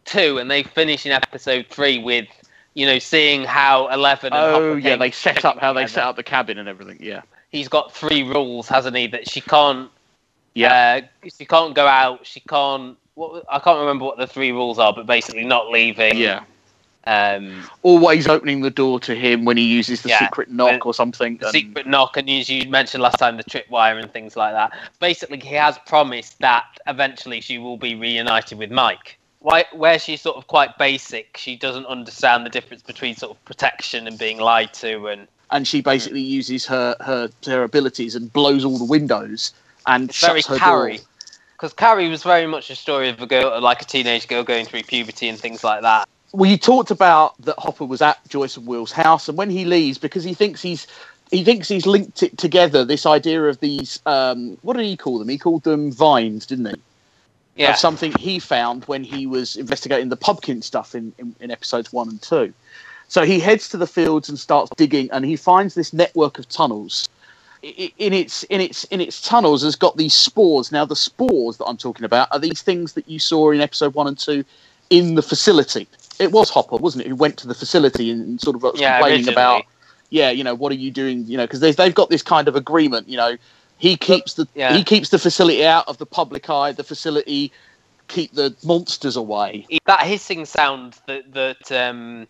two, 0.05 0.39
and 0.39 0.51
they 0.51 0.63
finish 0.63 1.07
in 1.07 1.13
episode 1.13 1.67
three 1.71 1.99
with 1.99 2.27
you 2.75 2.87
know 2.87 2.99
seeing 2.99 3.45
how 3.45 3.89
Eleven. 3.89 4.33
And 4.33 4.43
oh 4.43 4.75
yeah 4.77 4.97
they 4.97 5.11
set 5.11 5.45
up 5.45 5.59
how 5.59 5.73
they 5.73 5.83
together. 5.83 5.93
set 5.93 6.05
up 6.05 6.17
the 6.17 6.23
cabin 6.23 6.59
and 6.59 6.69
everything 6.69 6.99
yeah 7.01 7.23
He's 7.51 7.69
got 7.69 7.93
three 7.93 8.23
rules, 8.23 8.67
hasn't 8.67 8.97
he? 8.97 9.07
That 9.09 9.29
she 9.29 9.43
can't. 9.43 9.91
yeah 10.55 11.03
Uh, 11.23 11.29
she 11.37 11.45
can't 11.45 11.75
go 11.75 11.87
out. 11.87 12.25
She 12.27 12.41
can't. 12.41 12.97
What 13.15 13.45
I 13.51 13.59
can't 13.59 13.79
remember 13.79 14.07
what 14.07 14.17
the 14.17 14.27
three 14.27 14.53
rules 14.53 14.79
are, 14.79 14.93
but 14.95 15.07
basically 15.07 15.45
not 15.45 15.69
leaving. 15.69 16.17
yeah 16.17 16.45
Um, 17.05 17.65
always 17.83 18.29
opening 18.29 18.61
the 18.61 18.71
door 18.71 19.01
to 19.01 19.15
him 19.15 19.45
when 19.45 19.57
he 19.57 19.65
uses 19.65 20.03
the 20.03 20.11
Yeah. 20.11 20.21
secret 20.21 20.51
knock 20.51 20.87
or 20.87 20.95
something 20.95 21.37
the 21.39 21.47
and- 21.47 21.53
secret 21.53 21.87
knock, 21.87 22.17
and 22.17 22.31
as 22.31 22.49
you 22.49 22.69
mentioned 22.69 23.03
last 23.03 23.19
time, 23.19 23.37
the 23.37 23.45
tripwire 23.45 24.01
and 24.01 24.13
things 24.13 24.37
like 24.37 24.53
that. 24.53 24.73
Basically, 25.01 25.41
he 25.41 25.55
has 25.57 25.79
promised 25.87 26.39
that 26.39 26.65
eventually 26.87 27.41
she 27.41 27.59
will 27.59 27.77
be 27.77 27.95
reunited 27.97 28.57
with 28.59 28.71
Mike. 28.71 29.19
Why, 29.41 29.65
where 29.73 29.99
she's 29.99 30.21
sort 30.21 30.37
of 30.37 30.47
quite 30.47 30.79
basic, 30.79 31.37
she 31.37 31.57
doesn't 31.57 31.87
understand 31.87 32.47
the 32.47 32.51
difference 32.51 32.83
between 32.83 33.17
sort 33.17 33.33
of 33.37 33.45
protection 33.45 34.07
and 34.07 34.17
being 34.17 34.39
lied 34.39 34.73
to, 34.75 35.09
and 35.09 35.27
and 35.51 35.67
she 35.69 35.83
basically 35.83 36.21
uses 36.23 36.65
her, 36.67 36.97
her 37.01 37.29
her 37.47 37.65
abilities 37.65 38.15
and 38.15 38.33
blows 38.33 38.65
all 38.65 38.79
the 38.79 38.85
windows 38.85 39.53
and 39.87 40.09
it's 40.09 40.21
very 40.21 40.41
shuts 40.41 40.47
her 40.47 40.59
Carrie. 40.59 40.97
door. 40.99 41.07
Because 41.57 41.73
Carrie 41.75 42.09
was 42.09 42.23
very 42.23 42.47
much 42.47 42.71
a 42.71 42.75
story 42.75 43.09
of 43.09 43.21
a 43.21 43.27
girl, 43.27 43.61
like 43.61 43.83
a 43.83 43.85
teenage 43.85 44.27
girl 44.29 44.43
going 44.45 44.65
through 44.67 44.83
puberty 44.85 45.29
and 45.29 45.39
things 45.39 45.63
like 45.63 45.83
that. 45.83 46.09
Well, 46.33 46.51
you 46.51 46.57
talked 46.57 46.91
about 46.91 47.41
that 47.43 47.59
Hopper 47.59 47.85
was 47.85 48.01
at 48.01 48.27
Joyce 48.29 48.57
and 48.57 48.67
Will's 48.67 48.93
house, 48.93 49.29
and 49.29 49.37
when 49.37 49.51
he 49.51 49.65
leaves, 49.65 49.99
because 49.99 50.25
he 50.25 50.35
thinks 50.35 50.63
he's 50.63 50.87
he 51.31 51.45
thinks 51.45 51.69
he's 51.69 51.87
linked 51.87 52.23
it 52.23 52.37
together. 52.39 52.85
This 52.85 53.07
idea 53.07 53.45
of 53.45 53.61
these 53.61 54.01
um, 54.07 54.57
what 54.63 54.77
did 54.77 54.87
he 54.87 54.97
call 54.97 55.19
them? 55.19 55.29
He 55.29 55.39
called 55.39 55.63
them 55.65 55.93
vines, 55.93 56.47
didn't 56.47 56.67
he? 56.67 56.75
Yeah, 57.57 57.71
Of 57.71 57.77
something 57.77 58.13
he 58.19 58.39
found 58.39 58.85
when 58.87 59.05
he 59.05 59.27
was 59.27 59.57
investigating 59.57 60.09
the 60.09 60.17
Pubkin 60.17 60.65
stuff 60.65 60.95
in, 60.95 61.13
in, 61.19 61.35
in 61.41 61.51
episodes 61.51 61.93
one 61.93 62.09
and 62.09 62.21
two. 62.23 62.55
So 63.09 63.27
he 63.27 63.39
heads 63.39 63.69
to 63.69 63.77
the 63.77 63.87
fields 63.87 64.31
and 64.31 64.39
starts 64.39 64.71
digging, 64.77 65.11
and 65.11 65.27
he 65.27 65.37
finds 65.37 65.75
this 65.75 65.93
network 65.93 66.39
of 66.39 66.49
tunnels. 66.49 67.11
In 67.63 68.15
its 68.15 68.43
in 68.45 68.63
its 68.63 68.85
in 68.85 69.03
its 69.03 69.21
tunnels 69.21 69.63
has 69.63 69.77
got 69.77 69.99
these 69.99 70.15
spores. 70.15 70.73
Now 70.73 70.87
the 70.87 70.97
spores 70.97 71.59
that 71.59 71.67
I'm 71.67 71.77
talking 71.77 72.07
about 72.07 72.29
are 72.33 72.39
these 72.39 72.63
things 72.63 72.95
that 72.95 73.07
you 73.07 73.19
saw 73.19 73.51
in 73.51 73.61
episode 73.61 73.93
one 73.93 74.09
and 74.09 74.19
two 74.19 74.45
in 74.89 75.15
the 75.15 75.23
facility. 75.23 75.87
It 76.23 76.33
was 76.33 76.51
Hopper, 76.51 76.77
wasn't 76.77 77.05
it, 77.05 77.09
who 77.09 77.17
went 77.17 77.37
to 77.39 77.47
the 77.49 77.55
facility 77.55 78.11
and 78.11 78.41
sort 78.41 78.57
of 78.57 78.63
was 78.63 78.81
Yeah, 78.81 78.95
complaining 78.95 79.29
originally. 79.29 79.35
about, 79.35 79.65
yeah, 80.11 80.31
you 80.31 80.45
know, 80.45 80.55
what 80.55 80.71
are 80.73 80.77
you 80.77 80.91
doing? 80.91 81.25
You 81.27 81.37
know, 81.37 81.45
because 81.45 81.61
they've 81.61 81.95
got 81.95 82.11
this 82.11 82.23
kind 82.23 82.49
of 82.49 82.57
agreement. 82.57 83.09
You 83.09 83.17
know, 83.17 83.37
he 83.79 83.97
keeps 83.97 84.35
the 84.35 84.47
Yeah. 84.55 84.77
he 84.77 84.85
keeps 84.85 85.09
the 85.09 85.19
facility 85.19 85.65
out 85.67 85.89
of 85.89 85.99
the 85.99 86.07
public 86.07 86.49
eye. 86.49 86.73
The 86.73 86.85
facility 86.85 87.53
keep 88.09 88.35
the 88.35 88.55
monsters 88.65 89.17
away. 89.17 89.67
that 89.87 90.01
hissing 90.03 90.45
sound 90.45 90.99
that 91.07 91.33
that 91.33 91.73
um, 91.73 92.27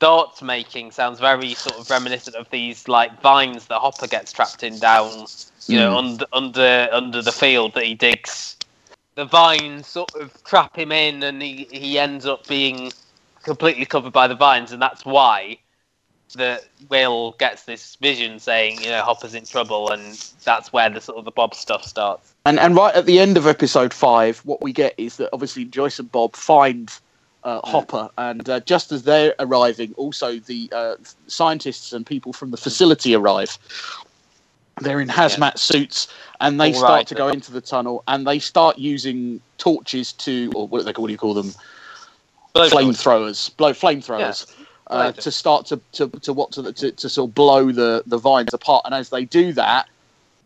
Dart's 0.00 0.42
making 0.42 0.90
sounds 0.90 1.20
very 1.20 1.54
sort 1.54 1.76
of 1.76 1.88
reminiscent 1.90 2.36
of 2.36 2.48
these 2.50 2.88
like 2.88 3.20
vines 3.20 3.66
that 3.66 3.78
Hopper 3.78 4.06
gets 4.06 4.32
trapped 4.32 4.62
in 4.62 4.78
down, 4.78 5.26
you 5.66 5.76
know, 5.78 5.92
Mm. 5.92 5.98
under 5.98 6.26
under 6.32 6.88
under 6.92 7.22
the 7.22 7.32
field 7.32 7.74
that 7.74 7.84
he 7.84 7.94
digs. 7.94 8.56
The 9.16 9.24
vines 9.24 9.88
sort 9.88 10.14
of 10.14 10.32
trap 10.44 10.76
him 10.76 10.92
in, 10.92 11.22
and 11.24 11.42
he 11.42 11.68
he 11.70 11.98
ends 11.98 12.24
up 12.26 12.46
being 12.46 12.92
completely 13.48 13.86
covered 13.86 14.12
by 14.12 14.28
the 14.28 14.34
vines, 14.34 14.72
and 14.72 14.80
that's 14.80 15.04
why 15.04 15.58
that 16.34 16.68
Will 16.90 17.34
gets 17.38 17.64
this 17.64 17.96
vision 17.96 18.38
saying, 18.38 18.82
you 18.82 18.90
know, 18.90 19.02
Hopper's 19.02 19.34
in 19.34 19.46
trouble, 19.46 19.90
and 19.90 20.02
that's 20.44 20.72
where 20.72 20.90
the 20.90 21.00
sort 21.00 21.18
of 21.18 21.24
the 21.24 21.30
Bob 21.30 21.54
stuff 21.54 21.82
starts. 21.82 22.34
And 22.44 22.60
and 22.60 22.76
right 22.76 22.94
at 22.94 23.06
the 23.06 23.18
end 23.18 23.36
of 23.36 23.46
episode 23.46 23.94
five, 23.94 24.38
what 24.44 24.60
we 24.60 24.72
get 24.72 24.94
is 24.98 25.16
that 25.16 25.30
obviously 25.32 25.64
Joyce 25.64 25.98
and 25.98 26.12
Bob 26.12 26.36
find 26.36 26.92
uh, 27.44 27.60
Hopper, 27.64 28.10
and 28.18 28.48
uh, 28.48 28.60
just 28.60 28.92
as 28.92 29.04
they're 29.04 29.34
arriving, 29.38 29.94
also 29.96 30.38
the 30.38 30.68
uh, 30.72 30.96
scientists 31.26 31.92
and 31.94 32.04
people 32.04 32.32
from 32.32 32.50
the 32.50 32.58
facility 32.58 33.14
arrive. 33.14 33.58
They're 34.80 35.00
in 35.00 35.08
hazmat 35.08 35.58
suits, 35.58 36.06
and 36.40 36.60
they 36.60 36.72
All 36.74 36.78
start 36.78 36.90
right. 36.90 37.06
to 37.08 37.14
go 37.14 37.28
into 37.28 37.52
the 37.52 37.62
tunnel, 37.62 38.04
and 38.06 38.26
they 38.26 38.38
start 38.38 38.78
using 38.78 39.40
torches 39.56 40.12
to, 40.12 40.52
or 40.54 40.68
what 40.68 40.78
do 40.78 40.84
they 40.84 40.92
call? 40.92 41.02
What 41.02 41.08
do 41.08 41.12
you 41.12 41.18
call 41.18 41.34
them? 41.34 41.52
Flamethrowers, 42.66 43.56
blow 43.56 43.72
flamethrowers. 43.72 44.52
Uh, 44.86 45.12
Flamethrowers. 45.12 45.16
to 45.22 45.30
start 45.30 45.66
to, 45.66 45.80
to, 45.92 46.08
to 46.08 46.32
what 46.32 46.50
to, 46.52 46.72
to, 46.72 46.90
to 46.92 47.08
sort 47.08 47.28
of 47.30 47.34
blow 47.34 47.70
the, 47.72 48.02
the 48.06 48.16
vines 48.18 48.52
apart, 48.54 48.82
and 48.86 48.94
as 48.94 49.10
they 49.10 49.24
do 49.24 49.52
that, 49.52 49.86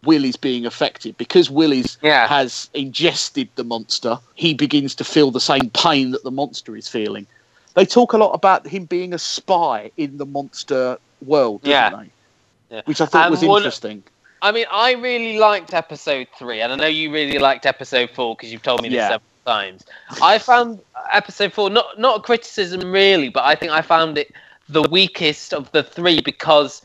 Will 0.05 0.25
is 0.25 0.37
being 0.37 0.66
affected 0.66 1.16
because 1.16 1.48
Will 1.48 1.70
is 1.72 1.96
Yeah. 2.03 2.27
has 2.27 2.68
ingested 2.75 3.48
the 3.55 3.62
monster, 3.64 4.18
he 4.35 4.53
begins 4.53 4.96
to 4.96 5.05
feel 5.05 5.31
the 5.31 5.40
same 5.40 5.70
pain 5.70 6.11
that 6.11 6.25
the 6.25 6.31
monster 6.33 6.77
is 6.77 6.88
feeling. 6.88 7.27
They 7.75 7.87
talk 7.87 8.12
a 8.12 8.18
lot 8.18 8.33
about 8.33 8.66
him 8.66 8.85
being 8.85 9.14
a 9.14 9.18
spy 9.18 9.92
in 9.96 10.18
the 10.18 10.27
monster 10.27 10.98
world, 11.25 11.62
don't 11.62 11.70
Yeah. 11.70 11.90
they? 11.90 12.11
Yeah. 12.77 12.83
Which 12.85 13.01
I 13.01 13.07
thought 13.07 13.27
Um, 13.27 13.31
was 13.31 13.44
one- 13.44 13.59
interesting. 13.62 14.03
I 14.44 14.51
mean, 14.51 14.66
I 14.72 14.94
really 14.94 15.38
liked 15.38 15.72
episode 15.72 16.27
three, 16.37 16.61
and 16.62 16.72
I 16.72 16.75
know 16.77 16.87
you 16.88 17.12
really 17.12 17.38
liked 17.38 17.64
episode 17.64 18.11
four 18.11 18.35
because 18.35 18.51
you've 18.51 18.62
told 18.64 18.83
me 18.83 18.88
this 18.88 18.96
Yeah. 18.96 19.09
several 19.11 19.22
times. 19.44 19.85
I 20.20 20.38
found 20.38 20.81
episode 21.12 21.52
four 21.52 21.70
not 21.70 21.98
not 21.98 22.18
a 22.18 22.22
criticism 22.22 22.92
really, 22.92 23.28
but 23.28 23.44
I 23.44 23.55
think 23.55 23.72
I 23.72 23.83
found 23.83 24.18
it 24.18 24.33
the 24.68 24.83
weakest 24.83 25.52
of 25.52 25.70
the 25.72 25.83
three 25.83 26.20
because 26.20 26.83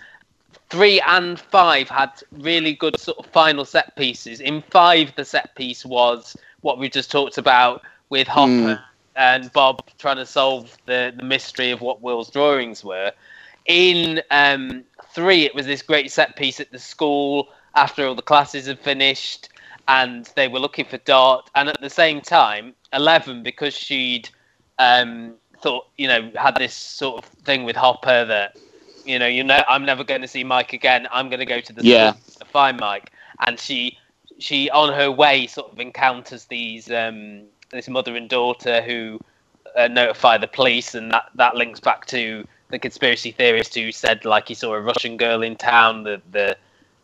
three 0.69 0.99
and 1.01 1.39
five 1.39 1.89
had 1.89 2.11
really 2.31 2.73
good 2.73 2.99
sort 2.99 3.17
of 3.19 3.25
final 3.27 3.65
set 3.65 3.95
pieces. 3.95 4.39
In 4.41 4.61
five, 4.69 5.13
the 5.15 5.23
set 5.25 5.55
piece 5.55 5.85
was 5.85 6.35
what 6.61 6.77
we 6.77 6.89
just 6.89 7.11
talked 7.11 7.37
about 7.37 7.81
with 8.09 8.27
Hopper 8.27 8.51
Mm. 8.51 8.83
and 9.15 9.53
Bob 9.53 9.81
trying 9.97 10.17
to 10.17 10.25
solve 10.25 10.77
the, 10.85 11.13
the 11.15 11.23
mystery 11.23 11.71
of 11.71 11.81
what 11.81 12.01
Will's 12.01 12.29
drawings 12.29 12.83
were. 12.83 13.11
In 13.65 14.21
um, 14.31 14.83
three, 15.13 15.45
it 15.45 15.55
was 15.55 15.65
this 15.65 15.81
great 15.81 16.11
set 16.11 16.35
piece 16.35 16.59
at 16.59 16.71
the 16.71 16.79
school 16.79 17.49
after 17.75 18.05
all 18.05 18.15
the 18.15 18.21
classes 18.21 18.67
had 18.67 18.79
finished 18.79 19.49
and 19.87 20.29
they 20.35 20.47
were 20.47 20.59
looking 20.59 20.85
for 20.85 20.97
Dart. 20.99 21.49
And 21.55 21.69
at 21.69 21.81
the 21.81 21.89
same 21.89 22.21
time, 22.21 22.73
11, 22.93 23.43
because 23.43 23.73
she'd 23.73 24.29
um, 24.79 25.35
thought, 25.61 25.87
you 25.97 26.07
know, 26.07 26.31
had 26.35 26.55
this 26.55 26.73
sort 26.73 27.23
of 27.23 27.29
thing 27.43 27.63
with 27.63 27.75
Hopper 27.75 28.25
that, 28.25 28.57
you 29.05 29.19
know, 29.19 29.27
you 29.27 29.43
know, 29.43 29.63
I'm 29.69 29.85
never 29.85 30.03
going 30.03 30.21
to 30.21 30.27
see 30.27 30.43
Mike 30.43 30.73
again. 30.73 31.07
I'm 31.11 31.29
going 31.29 31.39
to 31.39 31.45
go 31.45 31.61
to 31.61 31.73
the 31.73 31.83
Yeah. 31.83 32.13
to 32.39 32.45
find 32.45 32.79
Mike. 32.79 33.11
And 33.45 33.59
she, 33.59 33.97
she 34.39 34.69
on 34.71 34.93
her 34.93 35.11
way, 35.11 35.47
sort 35.47 35.71
of 35.71 35.79
encounters 35.79 36.45
these, 36.45 36.91
um, 36.91 37.43
this 37.71 37.87
mother 37.87 38.15
and 38.15 38.29
daughter 38.29 38.81
who 38.81 39.19
uh, 39.75 39.87
notify 39.87 40.37
the 40.37 40.47
police, 40.47 40.95
and 40.95 41.11
that 41.11 41.25
that 41.35 41.55
links 41.55 41.79
back 41.79 42.05
to 42.07 42.45
the 42.69 42.79
conspiracy 42.79 43.31
theorist 43.31 43.75
who 43.75 43.91
said 43.91 44.25
like 44.25 44.47
he 44.47 44.53
saw 44.53 44.73
a 44.73 44.81
Russian 44.81 45.17
girl 45.17 45.41
in 45.43 45.55
town. 45.55 46.03
The 46.03 46.21
the 46.31 46.57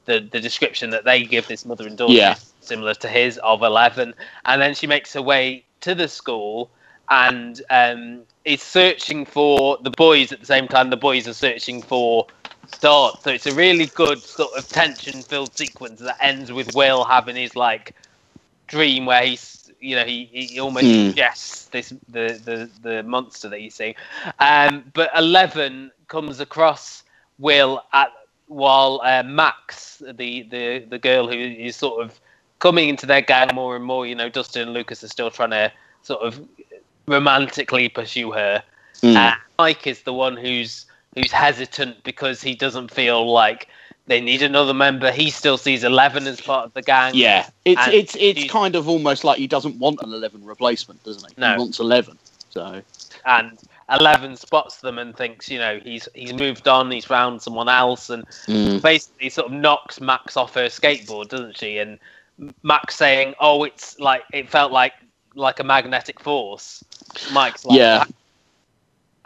the, 0.05 0.27
the 0.31 0.39
description 0.41 0.89
that 0.89 1.05
they 1.05 1.23
give 1.23 1.47
this 1.47 1.65
mother 1.65 1.87
and 1.87 1.97
daughter 1.97 2.13
Yeah. 2.13 2.35
Similar 2.63 2.93
to 2.95 3.07
his 3.07 3.37
of 3.39 3.61
eleven, 3.63 4.13
and 4.45 4.61
then 4.61 4.73
she 4.73 4.87
makes 4.87 5.13
her 5.13 5.21
way 5.21 5.65
to 5.81 5.95
the 5.95 6.07
school 6.07 6.71
and 7.09 7.61
um, 7.69 8.21
is 8.45 8.61
searching 8.61 9.25
for 9.25 9.77
the 9.83 9.91
boys 9.91 10.31
at 10.31 10.39
the 10.39 10.45
same 10.45 10.67
time. 10.67 10.89
The 10.89 10.97
boys 10.97 11.27
are 11.27 11.33
searching 11.33 11.81
for 11.81 12.27
Dart. 12.79 13.21
So 13.23 13.31
it's 13.31 13.45
a 13.47 13.53
really 13.53 13.87
good 13.87 14.19
sort 14.19 14.53
of 14.57 14.67
tension-filled 14.67 15.55
sequence 15.55 15.99
that 16.01 16.17
ends 16.21 16.51
with 16.51 16.73
Will 16.75 17.03
having 17.03 17.35
his 17.35 17.55
like 17.55 17.93
dream 18.67 19.05
where 19.05 19.23
he's 19.23 19.71
you 19.79 19.95
know 19.95 20.05
he, 20.05 20.25
he 20.25 20.59
almost 20.59 20.85
Mm. 20.85 21.15
this 21.71 21.89
the, 22.09 22.39
the 22.43 22.69
the 22.81 23.03
monster 23.03 23.49
that 23.49 23.59
he's 23.59 23.75
see. 23.75 23.95
Um, 24.39 24.85
but 24.93 25.09
Eleven 25.15 25.91
comes 26.07 26.39
across 26.39 27.03
Will 27.37 27.81
at 27.93 28.09
while 28.47 29.01
uh, 29.03 29.23
Max, 29.23 30.01
the, 30.05 30.43
the 30.43 30.85
the 30.89 30.99
girl 30.99 31.27
who 31.27 31.37
is 31.37 31.75
sort 31.75 32.03
of 32.03 32.19
coming 32.63 32.87
into 32.87 33.05
their 33.05 33.21
gang 33.21 33.53
more 33.53 33.75
and 33.75 33.83
more. 33.83 34.07
You 34.07 34.15
know, 34.15 34.29
Dustin 34.29 34.61
and 34.63 34.73
Lucas 34.73 35.03
are 35.03 35.09
still 35.09 35.29
trying 35.29 35.49
to 35.51 35.71
sort 36.01 36.21
of 36.21 36.39
romantically 37.07 37.89
pursue 37.89 38.31
her. 38.31 38.63
Mm. 39.01 39.15
Uh, 39.17 39.35
Mike 39.59 39.85
is 39.85 40.03
the 40.03 40.13
one 40.13 40.37
who's 40.37 40.85
who's 41.13 41.31
hesitant 41.31 42.01
because 42.05 42.41
he 42.41 42.55
doesn't 42.55 42.89
feel 42.89 43.29
like 43.29 43.67
they 44.07 44.21
need 44.21 44.41
another 44.41 44.73
member. 44.73 45.11
He 45.11 45.29
still 45.29 45.57
sees 45.57 45.83
Eleven 45.83 46.25
as 46.25 46.39
part 46.39 46.65
of 46.65 46.73
the 46.73 46.81
gang. 46.81 47.11
Yeah, 47.15 47.49
it's 47.65 47.85
it's 47.87 48.15
it's 48.17 48.49
kind 48.49 48.77
of 48.77 48.87
almost 48.87 49.25
like 49.25 49.37
he 49.37 49.47
doesn't 49.47 49.77
want 49.77 49.99
an 50.01 50.13
eleven 50.13 50.45
replacement, 50.45 51.03
doesn't 51.03 51.29
he? 51.29 51.35
No. 51.37 51.51
He 51.51 51.57
wants 51.59 51.79
eleven. 51.79 52.17
So 52.49 52.81
and 53.25 53.59
Eleven 53.89 54.37
spots 54.37 54.77
them 54.77 54.97
and 54.97 55.13
thinks, 55.13 55.51
you 55.51 55.59
know, 55.59 55.81
he's 55.83 56.07
he's 56.13 56.33
moved 56.33 56.69
on, 56.69 56.89
he's 56.89 57.03
found 57.03 57.41
someone 57.41 57.67
else, 57.67 58.09
and 58.09 58.23
basically 58.81 59.29
sort 59.29 59.47
of 59.47 59.53
knocks 59.53 59.99
Max 59.99 60.37
off 60.37 60.53
her 60.53 60.67
skateboard, 60.67 61.27
doesn't 61.27 61.57
she? 61.57 61.77
And 61.77 61.99
Max 62.63 62.95
saying, 62.95 63.35
"Oh, 63.39 63.63
it's 63.63 63.99
like 63.99 64.23
it 64.33 64.49
felt 64.49 64.71
like 64.71 64.93
like 65.35 65.59
a 65.59 65.63
magnetic 65.63 66.19
force." 66.19 66.83
Mike's 67.31 67.65
like, 67.65 67.77
yeah, 67.77 67.99
"That." 67.99 68.13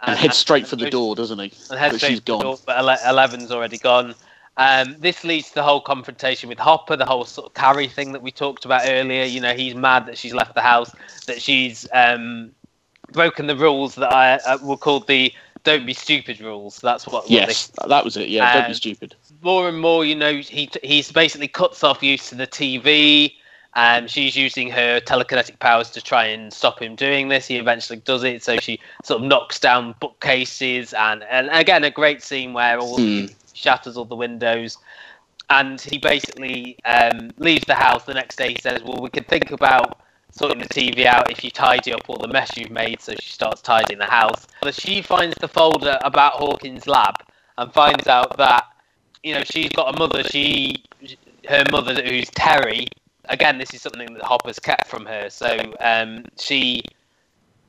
and 0.00 0.18
heads 0.18 0.36
straight 0.36 0.66
for 0.66 0.76
the 0.76 0.90
door, 0.90 1.14
doesn't 1.14 1.38
he? 1.38 1.52
and 1.70 1.78
heads 1.78 1.94
But 1.94 1.98
straight 1.98 2.10
she's 2.10 2.20
gone. 2.20 2.40
door, 2.40 2.58
but 2.66 2.78
Eleven's 3.06 3.50
already 3.50 3.78
gone. 3.78 4.14
Um, 4.56 4.96
this 4.98 5.22
leads 5.24 5.48
to 5.50 5.54
the 5.56 5.62
whole 5.62 5.80
confrontation 5.80 6.48
with 6.48 6.58
Hopper, 6.58 6.96
the 6.96 7.04
whole 7.06 7.24
sort 7.24 7.46
of 7.46 7.54
Carrie 7.54 7.86
thing 7.88 8.12
that 8.12 8.22
we 8.22 8.30
talked 8.30 8.64
about 8.64 8.82
earlier. 8.86 9.24
You 9.24 9.40
know, 9.40 9.52
he's 9.54 9.74
mad 9.74 10.06
that 10.06 10.18
she's 10.18 10.34
left 10.34 10.54
the 10.54 10.60
house, 10.60 10.92
that 11.26 11.40
she's 11.40 11.86
um, 11.92 12.50
broken 13.12 13.46
the 13.46 13.54
rules 13.56 13.94
that 13.96 14.12
I 14.12 14.34
uh, 14.34 14.58
were 14.62 14.76
called 14.76 15.06
the 15.06 15.32
"Don't 15.62 15.86
be 15.86 15.94
stupid" 15.94 16.40
rules. 16.40 16.78
That's 16.80 17.06
what. 17.06 17.24
what 17.24 17.30
Yes, 17.30 17.70
that 17.86 18.04
was 18.04 18.16
it. 18.16 18.28
Yeah, 18.28 18.52
don't 18.52 18.62
be 18.64 18.68
Um, 18.70 18.74
stupid. 18.74 19.14
More 19.42 19.68
and 19.68 19.78
more, 19.80 20.04
you 20.04 20.14
know, 20.14 20.34
he 20.36 20.68
he's 20.82 21.12
basically 21.12 21.48
cuts 21.48 21.84
off 21.84 22.02
use 22.02 22.28
to 22.30 22.34
the 22.34 22.46
TV. 22.46 23.34
and 23.74 24.10
she's 24.10 24.34
using 24.34 24.70
her 24.70 24.98
telekinetic 25.00 25.58
powers 25.60 25.90
to 25.90 26.00
try 26.00 26.24
and 26.24 26.52
stop 26.52 26.80
him 26.80 26.96
doing 26.96 27.28
this. 27.28 27.46
He 27.46 27.56
eventually 27.56 28.00
does 28.00 28.24
it, 28.24 28.42
so 28.42 28.56
she 28.56 28.80
sort 29.04 29.20
of 29.22 29.28
knocks 29.28 29.60
down 29.60 29.94
bookcases, 30.00 30.92
and 30.94 31.22
and 31.24 31.48
again 31.52 31.84
a 31.84 31.90
great 31.90 32.22
scene 32.22 32.52
where 32.54 32.78
all 32.80 32.96
Hmm. 32.98 33.26
shatters 33.54 33.96
all 33.96 34.04
the 34.06 34.16
windows. 34.16 34.78
And 35.50 35.80
he 35.80 35.98
basically 35.98 36.78
um, 36.84 37.30
leaves 37.38 37.64
the 37.66 37.74
house. 37.74 38.04
The 38.04 38.14
next 38.14 38.36
day, 38.36 38.50
he 38.50 38.56
says, 38.60 38.82
"Well, 38.82 38.98
we 39.00 39.10
could 39.10 39.28
think 39.28 39.50
about 39.52 40.00
sorting 40.30 40.58
the 40.60 40.68
TV 40.68 41.06
out 41.06 41.30
if 41.30 41.42
you 41.44 41.50
tidy 41.50 41.92
up 41.92 42.02
all 42.08 42.18
the 42.18 42.28
mess 42.28 42.56
you've 42.56 42.70
made." 42.70 43.00
So 43.00 43.14
she 43.20 43.32
starts 43.32 43.62
tidying 43.62 43.98
the 43.98 44.06
house. 44.06 44.46
But 44.62 44.74
she 44.74 45.02
finds 45.02 45.36
the 45.40 45.48
folder 45.48 45.98
about 46.02 46.34
Hawkins' 46.34 46.86
lab 46.86 47.14
and 47.56 47.72
finds 47.72 48.06
out 48.08 48.36
that 48.38 48.64
you 49.22 49.34
know 49.34 49.42
she's 49.44 49.70
got 49.70 49.94
a 49.94 49.98
mother. 49.98 50.22
She, 50.24 50.84
her 51.48 51.64
mother, 51.70 51.94
who's 52.02 52.30
Terry. 52.30 52.88
Again, 53.28 53.58
this 53.58 53.74
is 53.74 53.82
something 53.82 54.14
that 54.14 54.22
Hopper's 54.22 54.58
kept 54.58 54.86
from 54.86 55.04
her. 55.06 55.28
So 55.28 55.74
um, 55.80 56.24
she, 56.38 56.82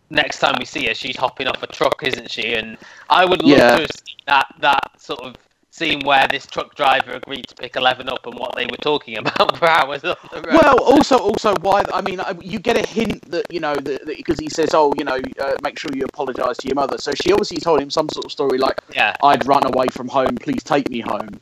next 0.10 0.40
time 0.40 0.56
we 0.58 0.66
see 0.66 0.88
her, 0.88 0.94
she's 0.94 1.18
hopping 1.18 1.48
off 1.48 1.62
a 1.64 1.68
truck, 1.68 2.02
isn't 2.04 2.32
she? 2.32 2.54
And 2.54 2.78
I 3.10 3.26
would 3.26 3.42
love 3.44 3.60
Yeah. 3.60 3.76
to 3.76 3.82
have 3.82 3.92
seen 3.92 4.18
that 4.28 4.48
that 4.60 5.02
sort 5.02 5.20
of 5.22 5.36
scene 5.80 6.02
where 6.02 6.28
this 6.28 6.46
truck 6.46 6.76
driver 6.76 7.12
agreed 7.14 7.48
to 7.48 7.56
pick 7.56 7.76
Eleven 7.78 8.10
up 8.10 8.26
and 8.26 8.38
what 8.38 8.54
they 8.56 8.66
were 8.66 8.78
talking 8.82 9.18
about 9.24 9.58
for 9.58 9.68
hours 9.68 10.04
on 10.04 10.18
the 10.32 10.42
road. 10.42 10.54
Well, 10.62 10.78
also, 10.84 11.18
also, 11.18 11.54
why? 11.62 11.84
I 11.94 12.02
mean, 12.02 12.22
you 12.42 12.60
get 12.60 12.78
a 12.78 12.88
hint 12.88 13.22
that 13.32 13.46
you 13.50 13.60
know 13.60 13.76
that 13.76 14.06
because 14.06 14.40
he 14.40 14.50
says, 14.50 14.70
"Oh, 14.74 14.94
you 14.98 15.06
know, 15.06 15.20
uh, 15.40 15.56
make 15.64 15.80
sure 15.80 15.92
you 15.94 16.04
apologise 16.04 16.58
to 16.58 16.68
your 16.68 16.76
mother." 16.76 16.98
So 16.98 17.14
she 17.14 17.32
obviously 17.32 17.58
told 17.58 17.82
him 17.82 17.90
some 17.90 18.10
sort 18.10 18.26
of 18.26 18.32
story 18.32 18.58
like, 18.58 18.78
yeah. 18.94 19.16
"I'd 19.24 19.48
run 19.48 19.66
away 19.66 19.88
from 19.88 20.08
home. 20.08 20.36
Please 20.36 20.64
take 20.64 20.90
me 20.90 21.00
home." 21.00 21.40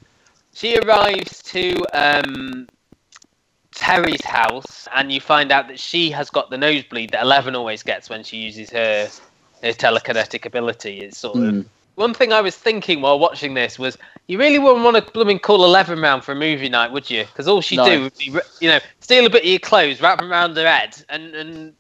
She 0.54 0.78
arrives 0.78 1.44
to 1.54 1.76
um, 1.94 2.68
Terry's 3.74 4.24
house, 4.24 4.88
and 4.96 5.12
you 5.12 5.20
find 5.20 5.52
out 5.52 5.68
that 5.68 5.80
she 5.80 6.10
has 6.12 6.30
got 6.30 6.50
the 6.50 6.58
nosebleed 6.58 7.12
that 7.12 7.24
Eleven 7.24 7.56
always 7.56 7.84
gets 7.84 8.10
when 8.10 8.24
she 8.24 8.38
uses 8.38 8.70
her 8.70 9.10
her 9.64 9.74
telekinetic 9.74 10.46
ability. 10.46 11.00
It's 11.00 11.18
sort 11.18 11.38
of 11.38 11.54
Mm. 11.54 11.66
One 11.98 12.14
thing 12.14 12.32
I 12.32 12.42
was 12.42 12.56
thinking 12.56 13.02
while 13.02 13.18
watching 13.18 13.56
this 13.56 13.80
was 13.80 13.98
you 14.28 14.38
really 14.38 14.60
wouldn't 14.60 14.86
want 14.86 14.96
to 14.98 15.12
blooming 15.12 15.40
call 15.40 15.66
Eleven 15.66 16.00
round 16.00 16.24
for 16.24 16.32
a 16.32 16.36
movie 16.36 16.70
night, 16.70 16.92
would 16.92 17.10
you? 17.10 17.24
Because 17.26 17.48
all 17.48 17.60
she'd 17.60 17.78
No. 17.78 17.86
do 17.86 18.02
would 18.04 18.18
be, 18.18 18.32
you 18.62 18.70
know, 18.70 18.80
steal 19.00 19.26
a 19.26 19.30
bit 19.30 19.42
of 19.42 19.50
your 19.50 19.60
clothes, 19.60 20.00
wrap 20.00 20.20
them 20.20 20.32
around 20.32 20.56
her 20.56 20.68
head, 20.68 21.04
and 21.10 21.34
and 21.34 21.74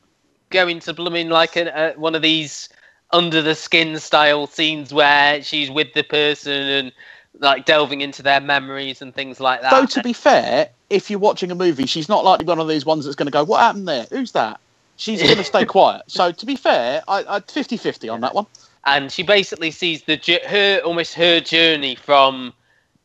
go 0.49 0.67
into 0.67 0.93
blooming 0.93 1.29
like 1.29 1.55
a, 1.55 1.93
a, 1.95 1.99
one 1.99 2.15
of 2.15 2.23
these 2.23 2.67
under 3.11 3.41
the 3.41 3.53
skin 3.53 3.99
style 3.99 4.47
scenes 4.47 4.91
where 4.93 5.41
she's 5.43 5.69
with 5.69 5.93
the 5.93 6.03
person 6.03 6.51
and 6.51 6.91
like 7.39 7.65
delving 7.65 8.01
into 8.01 8.23
their 8.23 8.41
memories 8.41 9.03
and 9.03 9.13
things 9.13 9.39
like 9.39 9.61
that. 9.61 9.71
Though 9.71 9.85
to 9.85 10.01
be 10.01 10.13
fair, 10.13 10.69
if 10.89 11.11
you're 11.11 11.19
watching 11.19 11.51
a 11.51 11.55
movie, 11.55 11.85
she's 11.85 12.09
not 12.09 12.25
likely 12.25 12.45
one 12.45 12.59
of 12.59 12.67
these 12.67 12.85
ones 12.87 13.05
that's 13.05 13.15
going 13.15 13.27
to 13.27 13.31
go, 13.31 13.43
"What 13.43 13.59
happened 13.59 13.87
there? 13.87 14.07
Who's 14.09 14.31
that?" 14.31 14.59
She's 14.95 15.21
going 15.21 15.37
to 15.37 15.43
stay 15.43 15.63
quiet. 15.77 16.01
So 16.07 16.31
to 16.31 16.45
be 16.47 16.55
fair, 16.55 17.03
I, 17.07 17.19
I 17.35 17.39
50-50 17.41 18.11
on 18.11 18.21
that 18.21 18.33
one. 18.33 18.47
And 18.87 19.11
she 19.11 19.23
basically 19.23 19.71
sees 19.71 20.03
the 20.03 20.17
her 20.47 20.81
almost 20.83 21.13
her 21.15 21.41
journey 21.41 21.95
from 21.95 22.53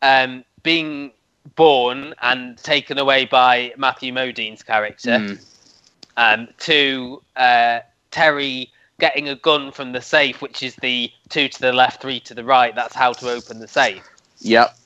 um, 0.02 0.44
being 0.62 1.12
born 1.56 2.14
and 2.22 2.56
taken 2.58 2.98
away 2.98 3.26
by 3.26 3.74
Matthew 3.76 4.12
Modine's 4.12 4.62
character 4.62 5.20
Mm. 5.20 5.44
um, 6.16 6.48
to 6.60 7.22
uh, 7.36 7.80
Terry 8.10 8.70
getting 9.00 9.28
a 9.28 9.36
gun 9.36 9.72
from 9.72 9.92
the 9.92 10.00
safe, 10.00 10.40
which 10.40 10.62
is 10.62 10.76
the 10.76 11.10
two 11.28 11.48
to 11.48 11.60
the 11.60 11.72
left, 11.72 12.00
three 12.00 12.20
to 12.20 12.34
the 12.34 12.44
right. 12.44 12.74
That's 12.74 12.94
how 12.94 13.12
to 13.14 13.30
open 13.30 13.58
the 13.58 13.68
safe. 13.68 14.04
Yep. 14.40 14.76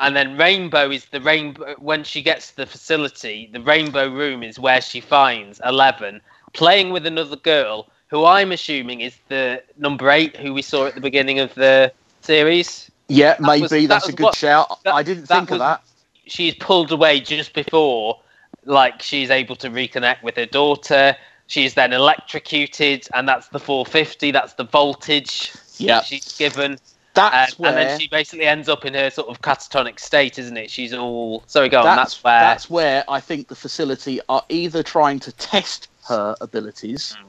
And 0.00 0.14
then 0.14 0.36
Rainbow 0.36 0.90
is 0.90 1.06
the 1.06 1.20
rainbow. 1.20 1.74
When 1.78 2.04
she 2.04 2.22
gets 2.22 2.50
to 2.50 2.56
the 2.56 2.66
facility, 2.66 3.48
the 3.52 3.60
Rainbow 3.60 4.08
Room 4.10 4.42
is 4.42 4.58
where 4.58 4.80
she 4.82 5.00
finds 5.00 5.60
Eleven 5.64 6.20
playing 6.52 6.90
with 6.90 7.06
another 7.06 7.36
girl, 7.36 7.88
who 8.14 8.24
I'm 8.26 8.52
assuming 8.52 9.00
is 9.00 9.16
the 9.28 9.60
number 9.76 10.08
eight 10.08 10.36
who 10.36 10.54
we 10.54 10.62
saw 10.62 10.86
at 10.86 10.94
the 10.94 11.00
beginning 11.00 11.40
of 11.40 11.52
the 11.56 11.92
series. 12.20 12.88
Yeah, 13.08 13.34
maybe 13.40 13.62
was- 13.62 13.70
that 13.72 13.86
that's 13.88 14.08
a 14.08 14.12
good 14.12 14.22
what- 14.24 14.36
shout. 14.36 14.78
that- 14.84 14.94
I 14.94 15.02
didn't 15.02 15.26
that 15.26 15.34
think 15.38 15.50
of 15.50 15.58
that. 15.58 15.82
She's 16.26 16.54
pulled 16.54 16.92
away 16.92 17.18
just 17.18 17.52
before, 17.54 18.20
like 18.64 19.02
she's 19.02 19.30
able 19.30 19.56
to 19.56 19.68
reconnect 19.68 20.22
with 20.22 20.36
her 20.36 20.46
daughter. 20.46 21.16
She's 21.48 21.74
then 21.74 21.92
electrocuted, 21.92 23.06
and 23.14 23.28
that's 23.28 23.48
the 23.48 23.58
450. 23.58 24.30
That's 24.30 24.52
the 24.54 24.64
voltage 24.64 25.50
Yeah. 25.78 26.00
she's 26.04 26.32
given. 26.38 26.78
That's 27.14 27.52
Um, 27.52 27.56
where. 27.58 27.70
and 27.70 27.78
then 27.90 27.98
she 28.00 28.06
basically 28.08 28.46
ends 28.46 28.68
up 28.68 28.84
in 28.84 28.94
her 28.94 29.10
sort 29.10 29.28
of 29.28 29.42
catatonic 29.42 29.98
state, 29.98 30.38
isn't 30.38 30.56
it? 30.56 30.70
She's 30.70 30.94
all 30.94 31.42
sorry, 31.48 31.68
go 31.68 31.80
on. 31.80 31.84
that's, 31.84 32.14
That's, 32.14 32.22
where 32.24 32.40
that's 32.40 32.70
where 32.70 33.04
I 33.08 33.18
think 33.20 33.48
the 33.48 33.56
facility 33.56 34.20
are 34.28 34.44
either 34.48 34.84
trying 34.84 35.18
to 35.20 35.32
test 35.32 35.88
her 36.08 36.36
abilities 36.40 37.16
Hmm. 37.20 37.28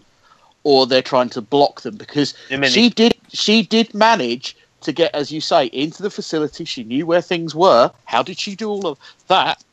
Or 0.66 0.86
they're 0.86 1.02
trying 1.02 1.30
to 1.30 1.42
block 1.42 1.82
them 1.82 1.96
because 1.96 2.34
she 2.64 2.90
did 2.90 3.16
she 3.30 3.62
did 3.62 3.94
manage 3.94 4.58
to 4.82 4.92
get, 4.92 5.14
as 5.16 5.32
you 5.32 5.40
say, 5.40 5.68
into 5.68 6.04
the 6.04 6.10
facility. 6.10 6.66
She 6.66 6.84
knew 6.84 7.06
where 7.06 7.22
things 7.22 7.56
were. 7.56 7.92
How 8.04 8.22
did 8.22 8.38
she 8.38 8.56
do 8.56 8.70
all 8.70 8.86
of 8.88 9.00
that? 9.28 9.64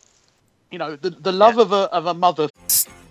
You 0.71 0.79
know, 0.79 0.97
the, 0.97 1.11
the 1.11 1.33
love 1.33 1.59
of 1.59 1.73
a 1.73 1.91
of 1.93 2.07
a 2.07 2.15
mother. 2.15 2.49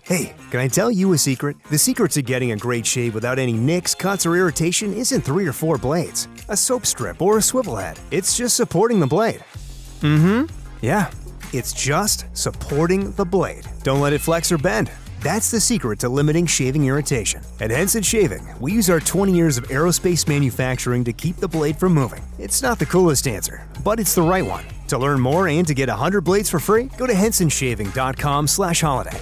Hey, 0.04 0.34
can 0.50 0.60
I 0.60 0.68
tell 0.68 0.92
you 0.92 1.14
a 1.14 1.18
secret? 1.18 1.58
The 1.70 1.78
secret 1.78 2.12
to 2.14 2.22
getting 2.22 2.52
a 2.52 2.58
great 2.58 2.86
shave 2.86 3.14
without 3.14 3.40
any 3.40 3.54
nicks, 3.54 3.96
cuts, 3.96 4.26
or 4.26 4.36
irritation 4.36 4.94
isn't 4.94 5.22
three 5.22 5.48
or 5.48 5.54
four 5.54 5.78
blades, 5.78 6.28
a 6.50 6.58
soap 6.58 6.86
strip, 6.86 7.22
or 7.22 7.38
a 7.38 7.42
swivel 7.42 7.76
head. 7.76 8.00
It's 8.12 8.36
just 8.36 8.56
supporting 8.56 9.00
the 9.00 9.08
blade. 9.08 9.44
Mm 10.02 10.48
hmm. 10.48 10.56
Yeah, 10.82 11.12
it's 11.54 11.74
just 11.74 12.26
supporting 12.34 13.12
the 13.14 13.26
blade. 13.26 13.66
Don't 13.84 14.02
let 14.02 14.14
it 14.14 14.22
flex 14.22 14.52
or 14.52 14.58
bend. 14.58 14.92
That's 15.22 15.52
the 15.52 15.60
secret 15.60 16.00
to 16.00 16.10
limiting 16.10 16.48
shaving 16.48 16.86
irritation. 16.86 17.44
At 17.60 17.70
Henson 17.70 18.02
Shaving, 18.02 18.48
we 18.60 18.72
use 18.72 18.90
our 18.90 19.00
20 19.00 19.32
years 19.32 19.60
of 19.60 19.68
aerospace 19.68 20.28
manufacturing 20.28 21.04
to 21.04 21.14
keep 21.14 21.36
the 21.36 21.48
blade 21.48 21.78
from 21.78 21.94
moving. 21.94 22.24
It's 22.40 22.64
not 22.64 22.80
the 22.80 22.88
coolest 22.88 23.28
answer, 23.28 23.68
but 23.84 24.00
it's 24.00 24.16
the 24.16 24.24
right 24.24 24.46
one. 24.46 24.66
To 24.88 24.98
learn 24.98 25.20
more 25.20 25.48
and 25.48 25.68
to 25.68 25.76
get 25.76 25.90
100 25.90 26.22
blades 26.22 26.50
for 26.50 26.60
free, 26.60 26.90
go 26.98 27.06
to 27.06 27.14
hensonshaving.com/holiday. 27.14 29.22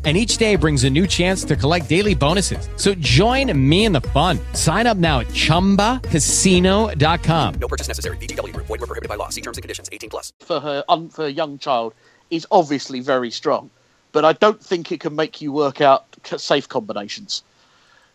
and 0.03 0.17
each 0.17 0.37
day 0.37 0.55
brings 0.55 0.83
a 0.83 0.89
new 0.89 1.05
chance 1.05 1.43
to 1.43 1.55
collect 1.55 1.87
daily 1.87 2.15
bonuses. 2.15 2.67
So 2.75 2.95
join 2.95 3.55
me 3.69 3.85
in 3.85 3.91
the 3.91 4.01
fun. 4.01 4.39
Sign 4.53 4.87
up 4.87 4.97
now 4.97 5.19
at 5.19 5.27
ChumbaCasino.com. 5.27 7.53
No 7.59 7.67
purchase 7.67 7.87
necessary. 7.87 8.17
VGW 8.17 8.51
Group. 8.53 8.65
Void 8.65 8.81
were 8.81 8.87
prohibited 8.87 9.09
by 9.09 9.15
law. 9.15 9.29
See 9.29 9.41
terms 9.41 9.59
and 9.59 9.61
conditions. 9.61 9.89
18 9.91 10.09
plus. 10.09 10.33
for 10.39 10.59
her 10.59 10.83
un, 10.89 11.09
for 11.09 11.25
a 11.25 11.29
young 11.29 11.59
child 11.59 11.93
is 12.31 12.47
obviously 12.49 12.99
very 13.01 13.29
strong, 13.29 13.69
but 14.11 14.25
I 14.25 14.33
don't 14.33 14.59
think 14.63 14.91
it 14.91 14.99
can 15.01 15.15
make 15.15 15.39
you 15.41 15.51
work 15.51 15.81
out 15.81 16.05
safe 16.37 16.67
combinations. 16.67 17.43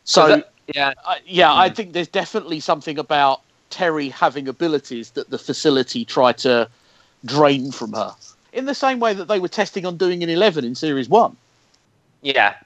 So 0.05 0.29
that- 0.29 0.53
yeah. 0.75 0.95
uh, 1.05 1.15
yeah, 1.25 1.55
I 1.55 1.69
think 1.69 1.93
there's 1.93 2.09
definitely 2.09 2.61
something 2.61 2.99
about 2.99 3.41
Terry 3.71 4.09
having 4.09 4.49
abilities 4.49 5.11
that 5.11 5.31
the 5.31 5.39
facility 5.39 6.05
tried 6.05 6.39
to 6.39 6.69
drain 7.25 7.73
from 7.73 7.93
her. 7.93 8.15
In 8.53 8.65
the 8.65 8.75
same 8.75 9.01
way 9.01 9.13
that 9.15 9.29
they 9.29 9.39
were 9.39 9.49
testing 9.49 9.85
on 9.87 9.97
doing 9.97 10.23
an 10.23 10.31
Eleven 10.31 10.65
in 10.65 10.75
Series 10.75 11.09
One. 11.09 11.37
Yeah, 12.27 12.57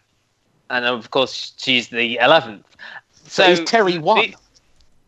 and 0.70 0.86
of 0.86 1.10
course 1.10 1.52
she's 1.58 1.88
the 1.88 2.16
eleventh. 2.16 2.64
So, 3.26 3.44
is 3.44 3.60
Terry 3.60 3.98
one? 3.98 4.34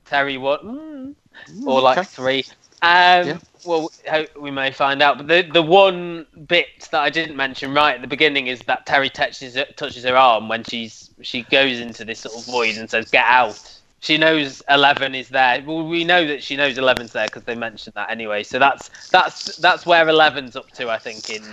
Terry 0.04 0.36
one, 0.36 1.16
mm, 1.48 1.66
or 1.66 1.80
like 1.80 1.96
okay. 1.96 2.04
three. 2.06 2.44
Um, 2.82 3.26
Yeah. 3.28 3.38
Well, 3.64 3.90
we 4.38 4.50
may 4.50 4.70
find 4.70 5.00
out. 5.00 5.16
But 5.16 5.28
the 5.28 5.40
the 5.50 5.62
one 5.62 6.26
bit 6.48 6.66
that 6.90 7.00
I 7.00 7.08
didn't 7.08 7.34
mention 7.34 7.72
right 7.72 7.94
at 7.94 8.02
the 8.02 8.06
beginning 8.06 8.48
is 8.48 8.60
that 8.66 8.84
Terry 8.84 9.08
touches 9.08 9.54
her, 9.54 9.64
touches 9.76 10.04
her 10.04 10.16
arm 10.16 10.48
when 10.48 10.64
she's 10.64 11.08
she 11.22 11.44
goes 11.44 11.80
into 11.80 12.04
this 12.04 12.20
sort 12.20 12.34
of 12.36 12.44
void 12.44 12.76
and 12.76 12.90
says, 12.90 13.10
"Get 13.10 13.24
out." 13.24 13.80
She 14.02 14.18
knows 14.18 14.64
Eleven 14.68 15.14
is 15.14 15.28
there. 15.28 15.62
Well, 15.64 15.86
we 15.86 16.02
know 16.02 16.26
that 16.26 16.42
she 16.42 16.56
knows 16.56 16.76
Eleven's 16.76 17.12
there 17.12 17.26
because 17.26 17.44
they 17.44 17.54
mentioned 17.54 17.94
that 17.94 18.10
anyway. 18.10 18.42
So 18.42 18.58
that's 18.58 18.90
that's 19.10 19.56
that's 19.58 19.86
where 19.86 20.08
Eleven's 20.08 20.56
up 20.56 20.68
to, 20.72 20.90
I 20.90 20.98
think. 20.98 21.30
In, 21.30 21.44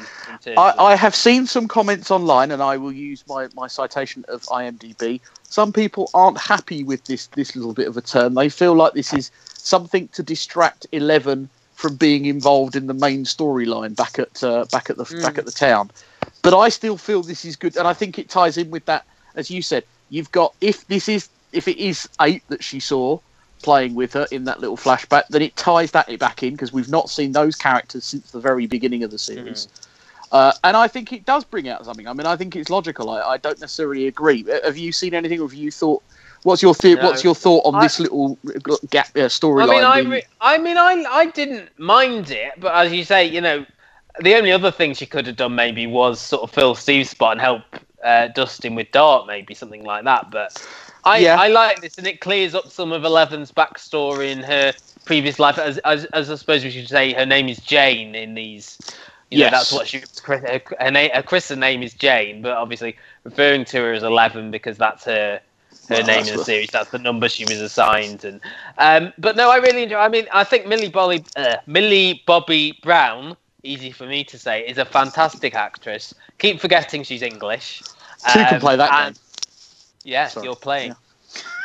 in 0.47 0.57
I, 0.57 0.73
I 0.79 0.95
have 0.95 1.13
seen 1.13 1.45
some 1.45 1.67
comments 1.67 2.09
online, 2.09 2.49
and 2.49 2.59
I 2.59 2.75
will 2.75 2.91
use 2.91 3.23
my, 3.27 3.49
my 3.53 3.67
citation 3.67 4.25
of 4.29 4.41
IMDb. 4.45 5.21
Some 5.43 5.71
people 5.71 6.09
aren't 6.15 6.39
happy 6.39 6.83
with 6.83 7.03
this 7.03 7.27
this 7.27 7.55
little 7.55 7.73
bit 7.73 7.87
of 7.87 7.95
a 7.97 8.01
turn. 8.01 8.33
They 8.33 8.49
feel 8.49 8.73
like 8.73 8.93
this 8.93 9.13
is 9.13 9.29
something 9.53 10.07
to 10.09 10.23
distract 10.23 10.87
Eleven 10.91 11.49
from 11.75 11.97
being 11.97 12.25
involved 12.25 12.75
in 12.75 12.87
the 12.87 12.95
main 12.95 13.25
storyline 13.25 13.95
back 13.95 14.17
at 14.17 14.43
uh, 14.43 14.65
back 14.71 14.89
at 14.89 14.97
the 14.97 15.05
back 15.21 15.37
at 15.37 15.45
the 15.45 15.51
town. 15.51 15.91
But 16.41 16.57
I 16.57 16.69
still 16.69 16.97
feel 16.97 17.21
this 17.21 17.45
is 17.45 17.55
good, 17.55 17.77
and 17.77 17.87
I 17.87 17.93
think 17.93 18.17
it 18.17 18.27
ties 18.27 18.57
in 18.57 18.71
with 18.71 18.85
that, 18.85 19.05
as 19.35 19.51
you 19.51 19.61
said. 19.61 19.83
You've 20.09 20.31
got 20.31 20.55
if 20.61 20.87
this 20.87 21.07
is 21.07 21.29
if 21.51 21.67
it 21.67 21.77
is 21.77 22.07
eight 22.21 22.43
that 22.49 22.63
she 22.63 22.79
saw 22.79 23.19
playing 23.61 23.93
with 23.95 24.13
her 24.13 24.25
in 24.31 24.45
that 24.45 24.59
little 24.59 24.77
flashback, 24.77 25.27
then 25.29 25.41
it 25.41 25.55
ties 25.55 25.91
that 25.91 26.17
back 26.19 26.43
in 26.43 26.53
because 26.53 26.71
we've 26.71 26.89
not 26.89 27.09
seen 27.09 27.31
those 27.31 27.55
characters 27.55 28.05
since 28.05 28.31
the 28.31 28.39
very 28.39 28.67
beginning 28.67 29.03
of 29.03 29.11
the 29.11 29.17
series. 29.17 29.67
Uh, 30.31 30.53
and 30.63 30.77
I 30.77 30.87
think 30.87 31.11
it 31.11 31.25
does 31.25 31.43
bring 31.43 31.67
out 31.67 31.83
something. 31.85 32.07
I 32.07 32.13
mean, 32.13 32.27
I 32.27 32.35
think 32.35 32.55
it's 32.55 32.69
logical. 32.69 33.09
I, 33.09 33.21
I 33.21 33.37
don't 33.37 33.59
necessarily 33.59 34.07
agree. 34.07 34.45
Uh, 34.49 34.59
Have 34.63 34.77
you 34.77 34.91
seen 34.91 35.13
anything, 35.15 35.39
or 35.41 35.47
have 35.47 35.53
you 35.55 35.71
thought? 35.71 36.03
What's 36.43 36.61
your 36.61 36.73
the- 36.75 36.95
No. 36.95 37.03
What's 37.03 37.23
your 37.23 37.35
thought 37.35 37.65
on 37.65 37.75
I- 37.75 37.83
this 37.83 37.99
little 37.99 38.37
uh, 38.47 38.75
gap 38.91 39.09
uh, 39.17 39.27
I 39.27 39.65
mean, 39.65 39.83
I, 39.83 39.99
re- 39.99 40.23
I 40.39 40.57
mean, 40.59 40.77
I, 40.77 41.03
I 41.09 41.25
didn't 41.25 41.77
mind 41.79 42.29
it, 42.31 42.53
but 42.59 42.73
as 42.75 42.93
you 42.93 43.03
say, 43.03 43.25
you 43.25 43.41
know, 43.41 43.65
the 44.21 44.35
only 44.35 44.51
other 44.51 44.71
thing 44.71 44.93
she 44.93 45.05
could 45.05 45.25
have 45.27 45.35
done 45.35 45.55
maybe 45.55 45.87
was 45.87 46.19
sort 46.21 46.43
of 46.43 46.51
fill 46.51 46.75
Steve's 46.75 47.09
spot 47.09 47.33
and 47.33 47.41
help 47.41 47.63
uh, 48.03 48.27
Dustin 48.27 48.75
with 48.75 48.91
Dart, 48.91 49.27
maybe 49.27 49.53
something 49.53 49.83
like 49.83 50.03
that. 50.05 50.29
But 50.31 50.65
I, 51.03 51.19
Yeah. 51.19 51.39
I 51.39 51.47
like 51.47 51.81
this, 51.81 51.97
and 51.97 52.05
it 52.07 52.19
clears 52.21 52.53
up 52.55 52.69
some 52.69 52.91
of 52.91 53.03
Eleven's 53.03 53.51
backstory 53.51 54.31
in 54.31 54.39
her 54.43 54.73
previous 55.05 55.39
life. 55.39 55.57
As, 55.57 55.77
as, 55.79 56.05
as 56.05 56.29
I 56.29 56.35
suppose 56.35 56.63
we 56.63 56.71
should 56.71 56.87
say, 56.89 57.13
her 57.13 57.25
name 57.25 57.49
is 57.49 57.59
Jane 57.59 58.15
in 58.15 58.33
these. 58.33 58.77
You 59.31 59.39
know, 59.39 59.45
Yes. 59.45 59.51
that's 59.51 59.71
what 59.71 59.87
she. 59.87 60.03
Her, 60.25 60.37
her, 60.39 60.61
her, 60.79 60.91
na- 60.91 61.13
her 61.13 61.21
christened 61.23 61.61
name 61.61 61.83
is 61.83 61.93
Jane, 61.93 62.41
but 62.41 62.53
obviously 62.57 62.97
referring 63.23 63.63
to 63.65 63.77
her 63.77 63.93
as 63.93 64.01
Eleven 64.03 64.49
because 64.51 64.77
that's 64.77 65.05
her 65.05 65.39
her 65.87 65.95
Well, 65.97 66.05
name 66.05 66.25
in 66.27 66.37
the 66.37 66.43
series. 66.43 66.69
That's 66.71 66.89
the 66.89 66.97
number 66.99 67.29
she 67.29 67.45
was 67.45 67.61
assigned. 67.61 68.23
And 68.25 68.41
um, 68.79 69.13
but 69.19 69.35
no, 69.35 69.49
I 69.51 69.57
really 69.57 69.83
enjoy. 69.83 69.97
I 69.97 70.07
mean, 70.09 70.25
I 70.33 70.43
think 70.43 70.65
Millie 70.67 70.89
Bobby 70.89 71.23
uh, 71.35 71.57
Millie 71.67 72.23
Bobby 72.25 72.77
Brown, 72.81 73.37
easy 73.63 73.91
for 73.91 74.07
me 74.07 74.23
to 74.25 74.37
say, 74.39 74.67
is 74.67 74.79
a 74.79 74.85
fantastic 74.85 75.53
actress. 75.53 76.13
Keep 76.39 76.59
forgetting 76.59 77.03
she's 77.03 77.21
English. 77.21 77.83
Can 78.33 78.55
Um, 78.55 78.59
play 78.59 78.75
that 78.77 78.91
and- 78.91 79.15
game. 79.15 79.23
Yeah, 80.03 80.27
Sorry. 80.27 80.45
you're 80.45 80.55
playing. 80.55 80.95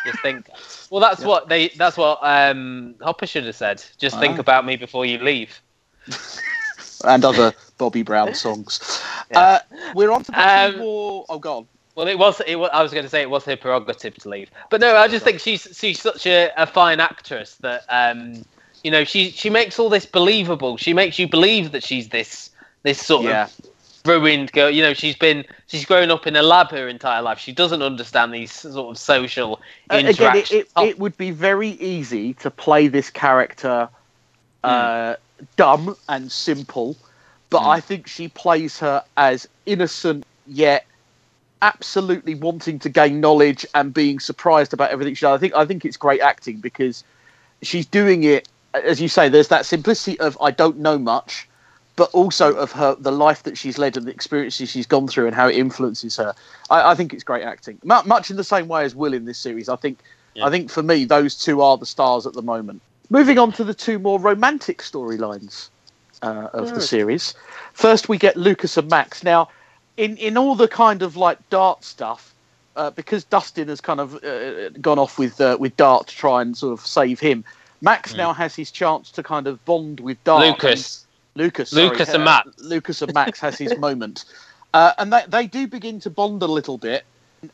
You 0.06 0.12
think. 0.22 0.48
Well, 0.90 1.00
that's 1.00 1.22
what 1.24 1.48
they. 1.48 1.68
That's 1.68 1.96
what 1.96 2.18
um, 2.22 2.94
Hopper 3.00 3.26
should 3.26 3.46
have 3.46 3.56
said. 3.56 3.82
Just 3.98 4.18
think 4.18 4.38
Ah. 4.38 4.40
about 4.40 4.66
me 4.66 4.76
before 4.76 5.06
you 5.06 5.18
leave. 5.18 5.60
and 7.04 7.24
other 7.24 7.52
Bobby 7.78 8.02
Brown 8.02 8.34
songs. 8.34 9.00
Yeah. 9.30 9.40
Uh, 9.40 9.58
we're 9.94 10.10
on 10.10 10.22
to 10.24 10.32
the 10.32 10.40
Um, 10.40 10.78
more. 10.78 11.24
Oh, 11.28 11.38
God. 11.38 11.66
Well, 11.94 12.08
it 12.08 12.18
was. 12.18 12.40
It 12.46 12.56
was 12.56 12.70
I 12.72 12.82
was 12.82 12.92
going 12.92 13.04
to 13.04 13.08
say 13.10 13.22
it 13.22 13.30
was 13.30 13.44
her 13.44 13.56
prerogative 13.56 14.14
to 14.16 14.28
leave, 14.28 14.50
but 14.68 14.80
no, 14.80 14.96
I 14.96 15.06
just 15.06 15.24
think 15.24 15.38
she's 15.40 15.68
she's 15.78 16.00
such 16.00 16.26
a, 16.26 16.50
a 16.56 16.66
fine 16.66 16.98
actress 17.00 17.54
that 17.56 17.84
um, 17.88 18.44
you 18.82 18.90
know, 18.90 19.04
she 19.04 19.30
she 19.30 19.48
makes 19.48 19.78
all 19.78 19.88
this 19.88 20.04
believable. 20.04 20.76
She 20.76 20.92
makes 20.92 21.18
you 21.20 21.28
believe 21.28 21.70
that 21.70 21.84
she's 21.84 22.08
this 22.08 22.50
this 22.82 23.00
sort 23.04 23.24
Yeah. 23.24 23.44
of 23.44 23.52
ruined 24.04 24.52
girl. 24.52 24.70
You 24.70 24.82
know, 24.82 24.94
she's 24.94 25.16
been 25.16 25.44
she's 25.66 25.84
grown 25.84 26.10
up 26.10 26.26
in 26.26 26.36
a 26.36 26.42
lab 26.42 26.70
her 26.70 26.88
entire 26.88 27.22
life. 27.22 27.38
She 27.38 27.52
doesn't 27.52 27.82
understand 27.82 28.32
these 28.32 28.52
sort 28.52 28.90
of 28.90 28.98
social 28.98 29.60
Uh, 29.90 30.02
Again, 30.04 30.36
it, 30.36 30.50
it, 30.52 30.68
it 30.76 30.98
would 30.98 31.16
be 31.16 31.30
very 31.30 31.70
easy 31.70 32.34
to 32.34 32.50
play 32.50 32.88
this 32.88 33.10
character 33.10 33.88
uh, 34.62 35.14
dumb 35.56 35.96
and 36.08 36.30
simple, 36.30 36.96
but 37.50 37.62
I 37.64 37.80
think 37.80 38.06
she 38.06 38.28
plays 38.28 38.78
her 38.78 39.02
as 39.16 39.48
innocent 39.66 40.24
yet 40.46 40.86
absolutely 41.62 42.34
wanting 42.34 42.78
to 42.80 42.88
gain 42.90 43.20
knowledge 43.20 43.64
and 43.74 43.94
being 43.94 44.20
surprised 44.20 44.74
about 44.74 44.90
everything 44.90 45.14
she 45.14 45.22
does. 45.22 45.34
I 45.36 45.38
think 45.38 45.54
I 45.54 45.64
think 45.64 45.84
it's 45.84 45.96
great 45.96 46.20
acting 46.20 46.58
because 46.58 47.04
she's 47.62 47.86
doing 47.86 48.24
it 48.24 48.48
as 48.74 49.00
you 49.00 49.08
say. 49.08 49.28
There's 49.28 49.48
that 49.48 49.64
simplicity 49.64 50.18
of 50.20 50.36
I 50.40 50.50
don't 50.50 50.78
know 50.78 50.98
much, 50.98 51.48
but 51.96 52.10
also 52.12 52.54
of 52.56 52.72
her 52.72 52.96
the 52.96 53.12
life 53.12 53.42
that 53.44 53.56
she's 53.56 53.78
led 53.78 53.96
and 53.96 54.06
the 54.06 54.10
experiences 54.10 54.70
she's 54.70 54.86
gone 54.86 55.06
through 55.06 55.26
and 55.26 55.34
how 55.34 55.48
it 55.48 55.56
influences 55.56 56.16
her. 56.16 56.34
I, 56.70 56.90
I 56.92 56.94
think 56.94 57.12
it's 57.12 57.24
great 57.24 57.44
acting, 57.44 57.78
Mu 57.84 58.02
much 58.04 58.30
in 58.30 58.36
the 58.36 58.44
same 58.44 58.68
way 58.68 58.84
as 58.84 58.94
Will 58.94 59.14
in 59.14 59.24
this 59.24 59.38
series. 59.38 59.68
I 59.68 59.76
think 59.76 59.98
I 60.42 60.50
think 60.50 60.70
for 60.70 60.82
me 60.82 61.04
those 61.04 61.36
two 61.36 61.62
are 61.62 61.76
the 61.76 61.86
stars 61.86 62.26
at 62.26 62.32
the 62.32 62.42
moment. 62.42 62.82
Moving 63.10 63.38
on 63.38 63.52
to 63.52 63.64
the 63.64 63.74
two 63.74 63.98
more 63.98 64.18
romantic 64.18 64.78
storylines 64.78 65.68
uh, 66.22 66.48
of 66.52 66.74
the 66.74 66.80
series. 66.80 67.34
First, 67.74 68.08
we 68.08 68.18
get 68.18 68.36
Lucas 68.36 68.76
and 68.76 68.88
Max. 68.90 69.22
Now, 69.22 69.48
in 69.96 70.16
in 70.16 70.36
all 70.36 70.54
the 70.54 70.68
kind 70.68 71.02
of 71.02 71.16
like 71.16 71.38
Dart 71.50 71.84
stuff, 71.84 72.34
uh, 72.76 72.90
because 72.90 73.24
Dustin 73.24 73.68
has 73.68 73.80
kind 73.80 74.00
of 74.00 74.14
uh, 74.24 74.70
gone 74.80 74.98
off 74.98 75.18
with 75.18 75.40
uh, 75.40 75.56
with 75.60 75.76
Dart 75.76 76.08
to 76.08 76.16
try 76.16 76.42
and 76.42 76.56
sort 76.56 76.78
of 76.78 76.84
save 76.84 77.20
him. 77.20 77.44
Max 77.80 78.14
now 78.14 78.32
has 78.32 78.56
his 78.56 78.70
chance 78.70 79.10
to 79.10 79.22
kind 79.22 79.46
of 79.46 79.62
bond 79.66 80.00
with 80.00 80.22
Dart. 80.24 80.46
Lucas. 80.46 81.03
Lucas. 81.36 81.72
sorry, 81.72 81.76
Lucas 81.76 82.14
and 82.14 82.24
uh, 82.24 82.24
Max. 82.24 82.48
Lucas 82.58 83.02
and 83.02 83.12
Max 83.14 83.40
has 83.40 83.58
his 83.58 83.76
moment, 83.76 84.24
uh, 84.74 84.92
and 84.98 85.12
they 85.12 85.22
they 85.28 85.46
do 85.46 85.66
begin 85.68 86.00
to 86.00 86.10
bond 86.10 86.42
a 86.42 86.46
little 86.48 86.78
bit. 86.78 87.04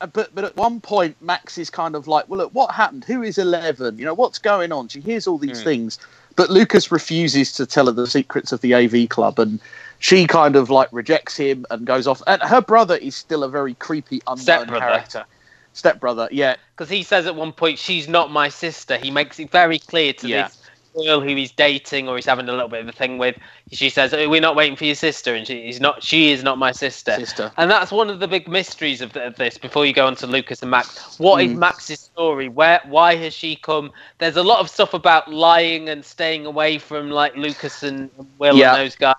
Uh, 0.00 0.06
But 0.08 0.34
but 0.34 0.44
at 0.44 0.56
one 0.56 0.80
point, 0.80 1.16
Max 1.20 1.58
is 1.58 1.70
kind 1.70 1.94
of 1.96 2.08
like, 2.08 2.28
well, 2.28 2.38
look, 2.38 2.52
what 2.54 2.72
happened? 2.74 3.04
Who 3.06 3.22
is 3.22 3.38
Eleven? 3.38 3.98
You 3.98 4.04
know, 4.06 4.14
what's 4.14 4.38
going 4.38 4.72
on? 4.72 4.88
She 4.88 5.00
hears 5.00 5.26
all 5.26 5.38
these 5.38 5.60
Hmm. 5.60 5.64
things, 5.64 5.98
but 6.36 6.50
Lucas 6.50 6.92
refuses 6.92 7.52
to 7.54 7.66
tell 7.66 7.86
her 7.86 7.92
the 7.92 8.06
secrets 8.08 8.52
of 8.52 8.60
the 8.62 8.74
AV 8.74 9.08
club, 9.08 9.38
and 9.38 9.60
she 10.00 10.26
kind 10.26 10.56
of 10.56 10.70
like 10.70 10.88
rejects 10.92 11.36
him 11.36 11.66
and 11.70 11.86
goes 11.86 12.06
off. 12.06 12.22
And 12.26 12.42
her 12.42 12.60
brother 12.62 12.96
is 12.96 13.16
still 13.16 13.44
a 13.44 13.50
very 13.50 13.74
creepy, 13.76 14.20
unknown 14.26 14.72
Stepbrother. 14.72 14.74
character. 14.74 15.26
Stepbrother, 15.74 16.28
yeah, 16.32 16.56
because 16.76 16.90
he 16.90 17.04
says 17.04 17.26
at 17.26 17.36
one 17.36 17.52
point 17.52 17.78
she's 17.78 18.08
not 18.08 18.30
my 18.32 18.48
sister. 18.50 18.98
He 18.98 19.10
makes 19.12 19.40
it 19.40 19.52
very 19.52 19.78
clear 19.80 20.12
to 20.14 20.28
Yeah. 20.28 20.30
this 20.30 20.59
girl 20.94 21.20
who 21.20 21.34
he's 21.34 21.52
dating 21.52 22.08
or 22.08 22.16
he's 22.16 22.26
having 22.26 22.48
a 22.48 22.52
little 22.52 22.68
bit 22.68 22.80
of 22.80 22.88
a 22.88 22.92
thing 22.92 23.18
with. 23.18 23.36
She 23.72 23.88
says, 23.90 24.12
oh, 24.14 24.28
"We're 24.28 24.40
not 24.40 24.56
waiting 24.56 24.76
for 24.76 24.84
your 24.84 24.94
sister," 24.94 25.34
and 25.34 25.46
she, 25.46 25.62
he's 25.64 25.80
not. 25.80 26.02
She 26.02 26.30
is 26.32 26.42
not 26.42 26.58
my 26.58 26.72
sister. 26.72 27.14
sister. 27.14 27.52
And 27.56 27.70
that's 27.70 27.92
one 27.92 28.10
of 28.10 28.20
the 28.20 28.28
big 28.28 28.48
mysteries 28.48 29.00
of, 29.00 29.12
the, 29.12 29.26
of 29.26 29.36
this. 29.36 29.58
Before 29.58 29.86
you 29.86 29.92
go 29.92 30.06
on 30.06 30.16
to 30.16 30.26
Lucas 30.26 30.62
and 30.62 30.70
Max, 30.70 31.18
what 31.18 31.42
is 31.42 31.52
Mm. 31.52 31.58
Max's 31.58 32.00
story? 32.00 32.48
Where, 32.48 32.80
why 32.86 33.14
has 33.16 33.32
she 33.34 33.56
come? 33.56 33.92
There's 34.18 34.36
a 34.36 34.42
lot 34.42 34.58
of 34.60 34.68
stuff 34.68 34.94
about 34.94 35.32
lying 35.32 35.88
and 35.88 36.04
staying 36.04 36.46
away 36.46 36.78
from 36.78 37.10
like 37.10 37.36
Lucas 37.36 37.82
and 37.82 38.10
Will 38.38 38.56
Yeah. 38.56 38.74
and 38.74 38.84
those 38.86 38.96
guys. 38.96 39.14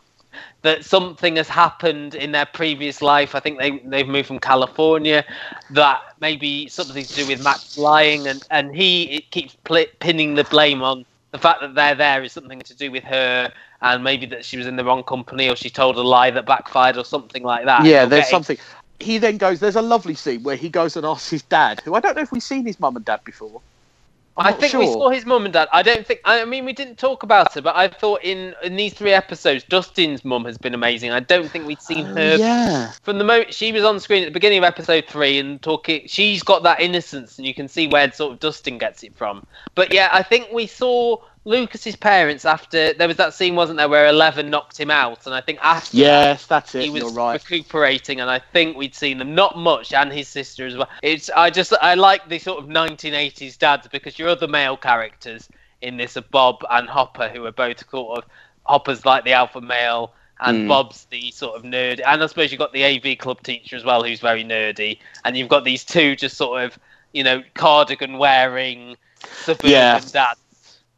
That 0.62 0.86
something 0.86 1.36
has 1.38 1.50
happened 1.50 2.16
in 2.16 2.32
their 2.32 2.46
previous 2.46 3.02
life. 3.02 3.36
I 3.36 3.40
think 3.40 3.60
they 3.60 3.80
they've 3.80 4.08
moved 4.08 4.28
from 4.28 4.40
California. 4.40 5.26
That 5.72 6.02
maybe 6.22 6.68
something 6.70 7.04
to 7.04 7.16
do 7.16 7.28
with 7.28 7.44
Max 7.44 7.78
lying, 7.78 8.28
and 8.28 8.46
and 8.50 8.74
he 8.74 9.04
it 9.16 9.32
keeps 9.32 9.56
pl- 9.64 9.88
pinning 10.00 10.36
the 10.36 10.44
blame 10.46 10.84
on 10.84 11.04
the 11.32 11.38
fact 11.38 11.62
that 11.62 11.76
they're 11.76 11.96
there 11.96 12.24
is 12.24 12.34
something 12.34 12.60
to 12.62 12.76
do 12.76 12.92
with 12.92 13.04
her, 13.04 13.52
and 13.82 14.04
maybe 14.04 14.26
that 14.28 14.46
she 14.46 14.58
was 14.58 14.68
in 14.68 14.76
the 14.76 14.84
wrong 14.84 15.04
company 15.04 15.50
or 15.50 15.56
she 15.56 15.70
told 15.70 15.98
a 15.98 16.02
lie 16.02 16.32
that 16.32 16.46
backfired 16.46 16.98
or 16.98 17.06
something 17.06 17.44
like 17.44 17.66
that. 17.66 17.86
yeah, 17.86 18.06
there's 18.06 18.30
something. 18.30 18.58
He 19.00 19.18
then 19.18 19.38
goes. 19.38 19.60
There's 19.60 19.76
a 19.76 19.82
lovely 19.82 20.14
scene 20.14 20.44
where 20.44 20.56
he 20.56 20.70
goes 20.70 20.96
and 20.96 21.06
asks 21.06 21.30
his 21.30 21.42
dad, 21.44 21.82
who 21.84 21.96
I 21.96 22.00
don't 22.00 22.16
know 22.16 22.22
if 22.22 22.32
we've 22.32 22.44
seen 22.44 22.66
his 22.66 22.80
mum 22.80 22.96
and 22.96 23.06
dad 23.06 23.22
before. 23.24 23.62
I'm 24.38 24.48
I 24.48 24.52
think 24.54 24.72
sure. 24.72 24.80
we 24.80 24.88
saw 24.88 25.10
his 25.10 25.26
mum 25.26 25.44
and 25.46 25.54
dad. 25.54 25.68
I 25.74 25.84
don't 25.84 26.08
think. 26.08 26.22
I 26.24 26.46
mean, 26.46 26.64
we 26.64 26.72
didn't 26.74 26.98
talk 26.98 27.24
about 27.24 27.56
it, 27.58 27.64
but 27.64 27.76
I 27.76 27.90
thought 27.90 28.24
in 28.24 28.56
in 28.64 28.76
these 28.78 28.94
three 28.94 29.12
episodes, 29.12 29.64
Dustin's 29.66 30.24
mum 30.24 30.46
has 30.46 30.58
been 30.58 30.74
amazing. 30.74 31.12
I 31.12 31.20
don't 31.20 31.50
think 31.50 31.68
we'd 31.68 31.82
seen 31.82 32.08
Oh, 32.08 32.16
her 32.16 32.36
yeah. 32.38 32.92
from 33.04 33.18
the 33.18 33.26
moment 33.26 33.54
she 33.54 33.72
was 33.74 33.84
on 33.84 34.00
screen 34.00 34.24
at 34.24 34.28
the 34.28 34.32
beginning 34.32 34.60
of 34.60 34.64
episode 34.64 35.06
three 35.08 35.38
and 35.38 35.62
talking. 35.62 36.04
She's 36.08 36.44
got 36.44 36.64
that 36.64 36.80
innocence, 36.80 37.38
and 37.38 37.46
you 37.46 37.54
can 37.54 37.68
see 37.68 37.88
where 37.88 38.10
sort 38.12 38.34
of 38.34 38.40
Dustin 38.40 38.78
gets 38.78 39.04
it 39.04 39.14
from. 39.16 39.46
But 39.76 39.94
yeah, 39.94 40.10
I 40.14 40.24
think 40.24 40.48
we 40.54 40.66
saw 40.66 41.18
Lucas's 41.44 41.96
parents 41.96 42.46
after 42.46 42.94
there 42.94 43.08
was 43.08 43.18
that 43.18 43.34
scene, 43.34 43.56
wasn't 43.56 43.78
there, 43.78 43.90
where 43.90 44.08
Eleven 44.08 44.50
knocked 44.52 44.80
him 44.80 44.92
out, 44.92 45.26
and 45.26 45.34
I 45.34 45.42
think 45.42 45.58
after 45.62 45.92
that, 45.98 45.98
Yes, 45.98 46.46
that's 46.46 46.76
it. 46.76 46.84
he 46.84 46.90
was 46.92 47.04
right. 47.14 47.34
recuperating, 47.42 48.20
and 48.22 48.30
I 48.30 48.40
think 48.40 48.78
we'd 48.78 48.94
seen 48.94 49.18
them 49.18 49.34
not 49.34 49.58
much, 49.58 49.92
and 49.94 50.12
his 50.14 50.28
sister 50.28 50.68
as 50.68 50.78
well. 50.78 50.88
It's 51.02 51.30
I 51.32 51.50
just 51.50 51.74
I 51.82 51.96
like 51.96 52.30
the 52.30 52.38
sort 52.38 52.60
of 52.64 52.70
1980s 52.70 53.58
dads 53.58 53.88
because 53.88 54.20
your 54.20 54.30
other 54.30 54.48
male 54.48 54.78
characters 54.78 55.50
in 55.82 55.98
this 55.98 56.16
are 56.16 56.22
Bob 56.30 56.64
and 56.70 56.88
Hopper, 56.88 57.28
who 57.30 57.44
are 57.46 57.52
both 57.52 57.90
sort 57.90 58.20
of 58.20 58.30
Hopper's 58.64 59.04
like 59.06 59.24
the 59.24 59.34
alpha 59.34 59.62
male, 59.62 60.14
and 60.42 60.66
Mm. 60.66 60.68
Bob's 60.68 61.06
the 61.06 61.32
sort 61.32 61.56
of 61.56 61.64
nerd, 61.64 62.02
and 62.06 62.22
I 62.24 62.28
suppose 62.28 62.52
you've 62.52 62.60
got 62.60 62.72
the 62.74 62.84
AV 62.86 63.18
club 63.18 63.42
teacher 63.42 63.76
as 63.76 63.84
well, 63.84 64.04
who's 64.04 64.20
very 64.20 64.44
nerdy, 64.44 65.00
and 65.26 65.36
you've 65.36 65.50
got 65.50 65.64
these 65.64 65.84
two 65.84 66.16
just 66.16 66.38
sort 66.38 66.64
of 66.64 66.78
you 67.14 67.24
know 67.24 67.42
cardigan 67.56 68.20
wearing 68.20 68.96
suburban 69.44 69.72
Yeah. 69.72 70.00
dads 70.00 70.38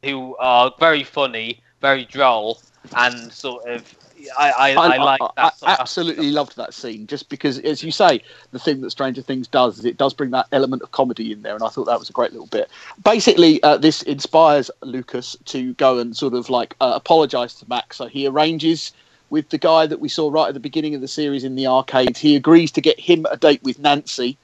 who 0.04 0.36
are 0.38 0.74
very 0.80 1.04
funny, 1.04 1.62
very 1.82 2.06
droll, 2.06 2.60
and 2.96 3.32
sort 3.32 3.66
of 3.66 3.96
I 4.38 4.52
I, 4.52 4.74
I, 4.74 4.98
like 4.98 5.20
that. 5.20 5.32
I 5.38 5.50
sort 5.50 5.72
of 5.72 5.80
absolutely 5.80 6.32
loved 6.32 6.56
that 6.58 6.74
scene, 6.74 7.08
just 7.08 7.30
because, 7.30 7.60
as 7.60 7.84
you 7.84 7.92
say, 7.92 8.22
the 8.52 8.60
thing 8.60 8.82
that 8.82 8.92
Stranger 8.92 9.22
Things 9.22 9.48
does 9.48 9.80
is 9.80 9.86
it 9.86 9.98
does 9.98 10.14
bring 10.14 10.32
that 10.32 10.48
element 10.52 10.82
of 10.82 10.92
comedy 10.92 11.32
in 11.32 11.42
there, 11.42 11.56
and 11.56 11.64
I 11.64 11.70
thought 11.70 11.86
that 11.86 12.00
was 12.00 12.10
a 12.10 12.14
great 12.14 12.32
little 12.32 12.48
bit. 12.48 12.70
Basically, 13.04 13.62
uh, 13.64 13.78
this 13.78 14.02
inspires 14.04 14.70
Lucas 14.82 15.36
to 15.46 15.74
go 15.74 16.00
and 16.00 16.16
sort 16.16 16.34
of 16.34 16.50
like 16.50 16.76
uh, 16.82 16.94
apologise 16.96 17.56
to 17.56 17.66
Max, 17.70 17.98
so 17.98 18.08
he 18.08 18.28
arranges 18.28 18.94
with 19.30 19.50
the 19.50 19.58
guy 19.58 19.88
that 19.88 20.00
we 20.00 20.10
saw 20.10 20.30
right 20.30 20.50
at 20.50 20.54
the 20.54 20.60
beginning 20.60 20.94
of 20.96 21.02
the 21.02 21.08
series 21.08 21.44
in 21.44 21.56
the 21.56 21.68
arcade. 21.68 22.18
He 22.18 22.36
agrees 22.36 22.72
to 22.74 22.82
get 22.82 23.00
him 23.00 23.26
a 23.32 23.38
date 23.38 23.64
with 23.64 23.80
Nancy. 23.80 24.38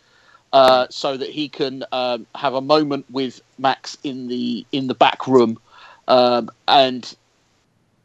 Uh, 0.51 0.87
so 0.89 1.15
that 1.15 1.29
he 1.29 1.47
can 1.47 1.83
um, 1.91 2.25
have 2.33 2.55
a 2.55 2.61
moment 2.61 3.05
with 3.11 3.39
Max 3.59 3.97
in 4.03 4.27
the 4.27 4.65
in 4.71 4.87
the 4.87 4.95
back 4.95 5.27
room, 5.27 5.59
um, 6.07 6.49
and 6.67 7.15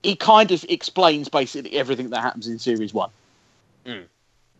he 0.02 0.14
kind 0.14 0.52
of 0.52 0.62
explains 0.68 1.30
basically 1.30 1.72
everything 1.72 2.10
that 2.10 2.20
happens 2.20 2.46
in 2.46 2.58
series 2.58 2.92
one. 2.92 3.08
Mm. 3.86 4.04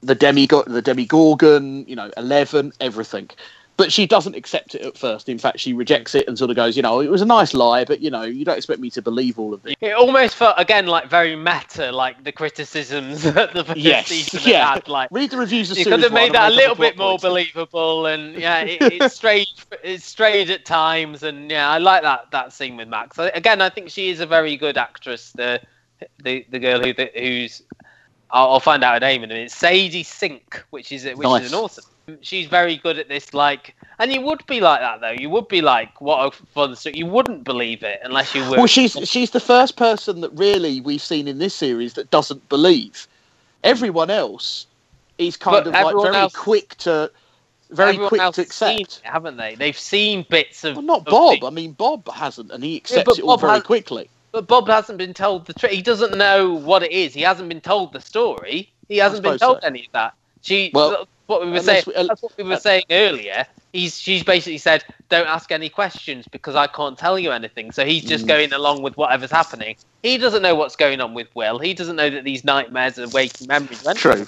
The 0.01 0.15
demi 0.15 0.47
the 0.47 0.81
Demogorgon, 0.81 1.85
you 1.87 1.95
know, 1.95 2.11
Eleven, 2.17 2.73
everything. 2.81 3.29
But 3.77 3.91
she 3.93 4.07
doesn't 4.07 4.37
accept 4.37 4.77
it 4.77 4.83
at 4.83 4.97
first. 4.97 5.29
In 5.29 5.37
fact, 5.37 5.59
she 5.59 5.73
rejects 5.73 6.15
it 6.15 6.29
and 6.29 6.39
sort 6.39 6.49
of 6.49 6.55
goes, 6.55 6.77
you 6.77 6.83
know, 6.83 7.01
it 7.01 7.11
was 7.11 7.23
a 7.23 7.27
nice 7.27 7.55
lie, 7.55 7.85
but 7.85 8.01
you 8.01 8.09
know, 8.09 8.23
you 8.23 8.45
don't 8.45 8.57
expect 8.57 8.81
me 8.81 8.89
to 8.91 9.03
believe 9.03 9.37
all 9.37 9.53
of 9.53 9.63
this. 9.65 9.75
It 9.81 9.95
almost 9.95 10.37
felt 10.37 10.55
again 10.59 10.87
like 10.87 11.09
very 11.11 11.35
meta, 11.35 11.91
like 11.91 12.23
the 12.23 12.31
criticisms 12.31 13.23
that 13.35 13.53
the 13.53 13.65
first 13.65 13.79
Yes, 13.79 14.07
season 14.07 14.43
yeah. 14.49 14.75
had. 14.75 14.87
Like 14.87 15.09
Read 15.11 15.31
the 15.31 15.39
reviews 15.39 15.73
of 15.73 15.79
you 15.79 15.85
could 15.87 16.03
have 16.05 16.13
made 16.13 16.35
that 16.35 16.53
a 16.53 16.55
little 16.55 16.77
bit 16.77 16.97
more 16.97 17.19
points. 17.19 17.25
believable, 17.25 18.07
and 18.07 18.35
yeah, 18.39 18.61
it, 18.61 18.79
it's 18.81 19.17
strayed, 19.17 19.49
it's 19.83 20.05
strayed 20.05 20.51
at 20.51 20.65
times, 20.65 21.25
and 21.25 21.51
yeah, 21.51 21.69
I 21.69 21.79
like 21.79 22.03
that 22.03 22.31
that 22.31 22.53
scene 22.53 22.77
with 22.77 22.87
Max. 22.87 23.19
Again, 23.19 23.61
I 23.61 23.71
think 23.71 23.91
she 23.91 24.09
is 24.09 24.21
a 24.21 24.27
very 24.27 24.57
good 24.57 24.79
actress. 24.79 25.33
The 25.33 25.61
the 26.23 26.47
the 26.49 26.61
girl 26.61 26.81
who 26.81 26.93
the, 26.93 27.11
who's 27.17 27.61
I'll, 28.31 28.53
I'll 28.53 28.61
find 28.61 28.85
out 28.85 28.95
her 28.95 29.01
name 29.01 29.25
in 29.25 29.33
a 29.33 29.35
minute. 29.35 29.51
Sadie 29.51 30.05
Sink, 30.05 30.63
which 30.71 30.93
is 30.93 31.05
which 31.07 31.19
Nice. 31.19 31.45
is 31.47 31.53
an 31.53 31.59
awesome. 31.59 31.85
She's 32.21 32.47
very 32.47 32.77
good 32.77 32.99
at 32.99 33.09
this, 33.09 33.33
like, 33.33 33.75
and 33.99 34.13
you 34.13 34.21
would 34.21 34.45
be 34.47 34.61
like 34.61 34.81
that 34.81 35.01
though. 35.01 35.11
You 35.19 35.31
would 35.31 35.49
be 35.49 35.63
like, 35.63 36.01
what 36.01 36.27
a 36.27 36.31
fun 36.47 36.77
story. 36.77 36.97
You 36.99 37.07
wouldn't 37.07 37.45
believe 37.45 37.83
it 37.83 38.01
unless 38.05 38.35
you 38.35 38.43
were. 38.43 38.59
Well, 38.59 38.67
she's 38.67 38.93
she's 39.09 39.31
the 39.31 39.41
first 39.41 39.77
person 39.77 40.21
that 40.21 40.31
really 40.33 40.81
we've 40.83 41.03
seen 41.03 41.27
in 41.29 41.39
this 41.39 41.55
series 41.55 41.95
that 41.95 42.11
doesn't 42.11 42.47
believe. 42.49 43.09
Everyone 43.63 44.11
else 44.11 44.67
is 45.17 45.37
kind 45.37 45.65
But 45.65 45.69
of 45.69 45.73
like 45.73 46.03
very 46.03 46.17
else- 46.17 46.35
quick 46.35 46.75
to 46.79 47.11
very 47.71 47.97
quick 47.97 48.21
to 48.33 48.43
accept. 48.43 48.81
it, 48.81 49.01
haven't 49.03 49.37
they? 49.39 49.55
They've 49.55 49.79
seen 49.79 50.27
bits 50.29 50.65
of. 50.65 50.77
Well, 50.77 50.85
not 50.85 51.05
Bob. 51.07 51.43
I 51.43 51.51
mean, 51.51 51.73
Bob 51.73 52.09
hasn't, 52.13 52.51
and 52.51 52.63
he 52.63 52.77
accepts 52.77 53.05
but 53.05 53.19
it 53.19 53.23
all 53.23 53.37
Bob 53.37 53.41
very 53.41 53.61
quickly. 53.61 54.11
But 54.33 54.47
Bob 54.47 54.69
hasn't 54.69 54.99
been 54.99 55.15
told 55.15 55.47
the 55.47 55.55
truth. 55.55 55.73
He 55.73 55.81
doesn't 55.81 56.19
know 56.19 56.53
what 56.53 56.83
it 56.83 56.91
is. 56.93 57.15
He 57.15 57.23
hasn't 57.23 57.49
been 57.49 57.61
told 57.61 57.93
the 57.93 58.01
story. 58.01 58.71
He 58.89 58.99
hasn't 58.99 59.23
been 59.23 59.39
told 59.39 59.61
so. 59.63 59.67
any 59.67 59.87
of 59.87 59.93
that. 59.93 60.15
She. 60.43 60.71
Well, 60.75 61.09
what 61.27 61.45
we 61.45 61.51
were 61.51 61.61
saying. 61.61 61.85
We, 61.87 61.95
uh, 61.95 62.05
that's 62.07 62.23
what 62.23 62.37
we 62.37 62.45
were 62.45 62.55
uh, 62.55 62.59
saying 62.59 62.85
earlier. 62.91 63.47
He's. 63.73 63.99
She's 64.01 64.23
basically 64.23 64.59
said, 64.59 64.85
"Don't 65.09 65.27
ask 65.27 65.51
any 65.53 65.69
questions 65.69 66.27
because 66.31 66.55
I 66.55 66.67
can't 66.67 66.97
tell 66.99 67.19
you 67.19 67.33
anything." 67.33 67.73
So 67.73 67.85
he's 67.85 68.05
just 68.05 68.25
Mm. 68.25 68.29
going 68.29 68.53
along 68.53 68.83
with 68.83 68.97
whatever's 68.97 69.31
happening. 69.31 69.77
He 70.03 70.19
doesn't 70.19 70.43
know 70.43 70.55
what's 70.55 70.77
going 70.77 71.01
on 71.01 71.15
with 71.15 71.29
Will. 71.35 71.59
He 71.59 71.75
doesn't 71.75 71.97
know 71.97 72.11
that 72.11 72.25
these 72.25 72.45
nightmares 72.45 72.99
are 72.99 73.09
waking 73.09 73.47
memories. 73.49 73.87
or. 73.87 73.95
True. 73.95 74.27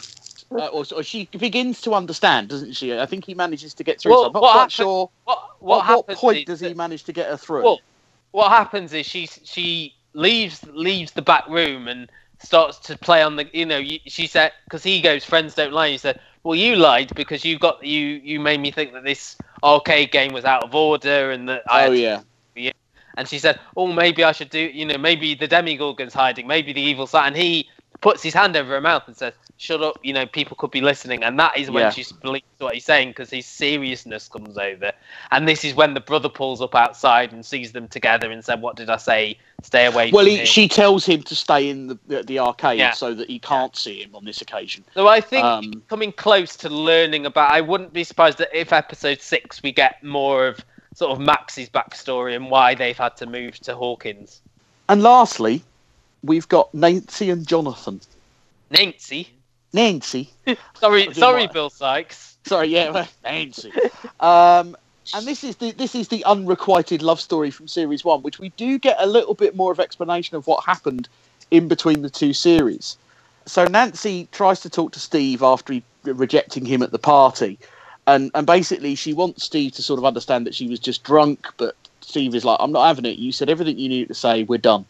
Uh, 0.52 0.66
or, 0.66 0.84
or 0.94 1.02
she 1.02 1.26
begins 1.38 1.80
to 1.82 1.92
understand, 1.92 2.48
doesn't 2.48 2.72
she? 2.74 2.96
I 2.96 3.04
think 3.04 3.24
he 3.24 3.34
manages 3.34 3.74
to 3.74 3.82
get 3.84 4.00
through. 4.00 4.12
Well, 4.12 4.20
so 4.22 4.26
I'm 4.28 4.32
not 4.32 4.40
quite 4.40 4.52
happens- 4.52 4.72
sure. 4.72 5.10
What? 5.24 5.38
What, 5.58 5.86
What, 5.88 6.08
what 6.08 6.16
point 6.18 6.38
is 6.38 6.44
does 6.44 6.60
that- 6.60 6.68
he 6.68 6.74
manage 6.74 7.02
to 7.04 7.12
get 7.12 7.28
her 7.28 7.36
through? 7.36 7.64
Well, 7.64 7.80
what 8.30 8.50
happens 8.50 8.92
is 8.92 9.06
she 9.06 9.26
she 9.44 9.94
leaves 10.14 10.64
leaves 10.72 11.12
the 11.12 11.22
back 11.22 11.48
room 11.48 11.88
and 11.88 12.08
starts 12.42 12.78
to 12.78 12.96
play 12.98 13.22
on 13.22 13.36
the 13.36 13.48
you 13.52 13.64
know 13.66 13.82
she 14.06 14.26
said 14.26 14.52
because 14.64 14.82
he 14.84 15.00
goes 15.00 15.24
friends 15.24 15.54
don't 15.54 15.72
lie. 15.72 15.88
He 15.90 15.98
said, 15.98 16.20
well 16.46 16.54
you 16.54 16.76
lied 16.76 17.12
because 17.16 17.44
you 17.44 17.58
got 17.58 17.84
you 17.84 18.20
you 18.22 18.38
made 18.38 18.60
me 18.60 18.70
think 18.70 18.92
that 18.92 19.02
this 19.02 19.36
arcade 19.64 20.12
game 20.12 20.32
was 20.32 20.44
out 20.44 20.62
of 20.62 20.72
order 20.74 21.32
and 21.32 21.48
that 21.48 21.62
I 21.68 21.88
oh 21.88 21.90
yeah. 21.90 22.22
yeah. 22.54 22.70
and 23.16 23.26
she 23.26 23.40
said, 23.40 23.58
"Oh, 23.76 23.88
maybe 23.88 24.22
I 24.22 24.30
should 24.30 24.50
do. 24.50 24.60
You 24.60 24.86
know, 24.86 24.96
maybe 24.96 25.34
the 25.34 25.48
Demogorgon's 25.48 26.14
hiding. 26.14 26.46
Maybe 26.46 26.72
the 26.72 26.80
evil 26.80 27.08
side." 27.08 27.26
And 27.26 27.36
he 27.36 27.68
puts 28.00 28.22
his 28.22 28.34
hand 28.34 28.56
over 28.56 28.70
her 28.72 28.80
mouth 28.80 29.04
and 29.06 29.16
says, 29.16 29.34
"Shut 29.56 29.82
up. 29.82 29.96
You 30.02 30.12
know, 30.12 30.26
people 30.26 30.56
could 30.56 30.70
be 30.70 30.80
listening." 30.80 31.24
And 31.24 31.38
that 31.38 31.56
is 31.56 31.70
when 31.70 31.82
Yeah. 31.84 31.90
she 31.90 32.04
believes 32.22 32.44
what 32.58 32.74
he's 32.74 32.84
saying 32.84 33.08
because 33.08 33.30
his 33.30 33.46
seriousness 33.46 34.28
comes 34.28 34.58
over. 34.58 34.92
And 35.30 35.48
this 35.48 35.64
is 35.64 35.74
when 35.74 35.94
the 35.94 36.00
brother 36.00 36.28
pulls 36.28 36.60
up 36.60 36.74
outside 36.74 37.32
and 37.32 37.44
sees 37.44 37.72
them 37.72 37.88
together 37.88 38.30
and 38.30 38.44
said, 38.44 38.60
"What 38.60 38.76
did 38.76 38.90
I 38.90 38.96
say? 38.96 39.38
Stay 39.62 39.86
away." 39.86 40.10
Well, 40.12 40.26
he, 40.26 40.44
she 40.44 40.68
tells 40.68 41.04
him 41.04 41.22
to 41.24 41.34
stay 41.34 41.68
in 41.68 41.88
the 41.88 41.98
the, 42.06 42.22
the 42.22 42.38
arcade 42.38 42.78
Yeah. 42.78 42.92
so 42.92 43.14
that 43.14 43.28
he 43.28 43.38
can't 43.38 43.74
see 43.74 44.02
him 44.02 44.14
on 44.14 44.24
this 44.24 44.40
occasion. 44.40 44.84
So 44.94 45.08
I 45.08 45.20
think 45.20 45.44
Um, 45.44 45.82
coming 45.88 46.12
close 46.12 46.56
to 46.58 46.68
learning 46.68 47.26
about. 47.26 47.50
I 47.50 47.60
wouldn't 47.60 47.92
be 47.92 48.04
surprised 48.04 48.38
that 48.38 48.50
if 48.54 48.72
episode 48.72 49.20
six 49.20 49.62
we 49.62 49.72
get 49.72 50.02
more 50.04 50.46
of 50.46 50.64
sort 50.94 51.12
of 51.12 51.18
Max's 51.18 51.68
backstory 51.68 52.34
and 52.34 52.50
why 52.50 52.74
they've 52.74 52.96
had 52.96 53.16
to 53.18 53.26
move 53.26 53.58
to 53.60 53.74
Hawkins. 53.74 54.40
And 54.88 55.02
lastly, 55.02 55.62
we've 56.22 56.48
got 56.48 56.72
Nancy 56.74 57.30
and 57.30 57.46
Jonathan. 57.46 58.00
Nancy. 58.70 59.28
Nancy. 59.72 60.30
Sorry, 60.80 61.12
sorry, 61.12 61.42
like- 61.42 61.52
Bill 61.52 61.70
Sikes. 61.70 62.36
Sorry, 62.46 62.68
yeah, 62.68 63.06
Nancy. 63.24 63.72
Um, 64.20 64.76
and 65.14 65.26
this 65.26 65.42
is 65.44 65.56
the 65.56 65.72
this 65.72 65.94
is 65.94 66.08
the 66.08 66.24
unrequited 66.24 67.02
love 67.02 67.20
story 67.20 67.50
from 67.50 67.68
series 67.68 68.04
one, 68.04 68.22
which 68.22 68.38
we 68.38 68.50
do 68.50 68.78
get 68.78 68.96
a 69.00 69.06
little 69.06 69.34
bit 69.34 69.56
more 69.56 69.72
of 69.72 69.80
explanation 69.80 70.36
of 70.36 70.46
what 70.46 70.64
happened 70.64 71.08
in 71.50 71.68
between 71.68 72.02
the 72.02 72.10
two 72.10 72.32
series. 72.32 72.96
So 73.46 73.64
Nancy 73.64 74.28
tries 74.32 74.60
to 74.60 74.70
talk 74.70 74.92
to 74.92 75.00
Steve 75.00 75.42
after 75.42 75.72
he 75.74 75.82
rejecting 76.04 76.64
him 76.64 76.82
at 76.82 76.92
the 76.92 76.98
party, 76.98 77.58
and 78.06 78.30
and 78.34 78.46
basically 78.46 78.94
she 78.94 79.12
wants 79.12 79.44
Steve 79.44 79.72
to 79.72 79.82
sort 79.82 79.98
of 79.98 80.04
understand 80.04 80.46
that 80.46 80.54
she 80.54 80.68
was 80.68 80.78
just 80.78 81.02
drunk, 81.02 81.48
but 81.56 81.74
Steve 82.00 82.34
is 82.34 82.44
like, 82.44 82.58
I'm 82.60 82.72
not 82.72 82.86
having 82.86 83.04
it. 83.04 83.18
You 83.18 83.32
said 83.32 83.50
everything 83.50 83.78
you 83.78 83.88
needed 83.88 84.08
to 84.08 84.14
say. 84.14 84.44
We're 84.44 84.58
done. 84.58 84.84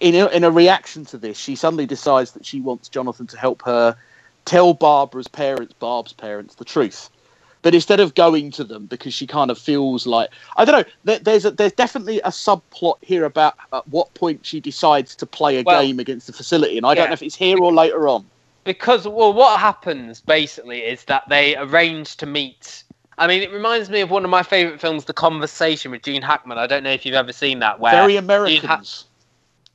In 0.00 0.14
a, 0.14 0.26
in 0.28 0.44
a 0.44 0.50
reaction 0.50 1.04
to 1.06 1.18
this, 1.18 1.36
she 1.38 1.56
suddenly 1.56 1.86
decides 1.86 2.32
that 2.32 2.46
she 2.46 2.60
wants 2.60 2.88
Jonathan 2.88 3.26
to 3.28 3.36
help 3.38 3.62
her 3.62 3.96
tell 4.44 4.72
Barbara's 4.74 5.28
parents, 5.28 5.74
Barb's 5.78 6.12
parents, 6.12 6.54
the 6.54 6.64
truth. 6.64 7.10
But 7.62 7.74
instead 7.74 7.98
of 8.00 8.14
going 8.14 8.50
to 8.52 8.64
them, 8.64 8.86
because 8.86 9.14
she 9.14 9.26
kind 9.26 9.50
of 9.50 9.58
feels 9.58 10.06
like 10.06 10.28
I 10.56 10.64
don't 10.64 10.80
know, 10.86 10.92
there, 11.04 11.18
there's 11.18 11.44
a, 11.46 11.50
there's 11.50 11.72
definitely 11.72 12.20
a 12.20 12.28
subplot 12.28 12.96
here 13.02 13.24
about 13.24 13.54
at 13.72 13.86
what 13.88 14.12
point 14.14 14.44
she 14.44 14.60
decides 14.60 15.14
to 15.16 15.26
play 15.26 15.58
a 15.58 15.62
Well, 15.62 15.82
game 15.82 15.98
against 15.98 16.26
the 16.26 16.32
facility, 16.34 16.76
and 16.76 16.84
I 16.86 16.94
don't 16.94 17.08
know 17.08 17.14
if 17.14 17.22
it's 17.22 17.34
here 17.36 17.58
or 17.58 17.72
later 17.72 18.06
on. 18.08 18.26
because 18.64 19.06
well 19.08 19.32
what 19.32 19.60
happens 19.60 20.20
basically 20.22 20.80
is 20.80 21.04
that 21.04 21.22
they 21.28 21.54
arrange 21.56 22.16
to 22.16 22.24
meet 22.26 22.84
i 23.18 23.26
mean 23.26 23.42
it 23.42 23.52
reminds 23.52 23.90
me 23.90 24.00
of 24.00 24.10
one 24.10 24.24
of 24.24 24.30
my 24.30 24.42
favorite 24.42 24.80
films 24.80 25.04
the 25.04 25.12
conversation 25.12 25.90
with 25.90 26.02
gene 26.02 26.22
hackman 26.22 26.56
i 26.58 26.66
don't 26.66 26.82
know 26.82 26.90
if 26.90 27.04
you've 27.04 27.14
ever 27.14 27.32
seen 27.32 27.58
that 27.58 27.78
where 27.78 27.92
Very 27.92 28.16
Americans. 28.16 29.04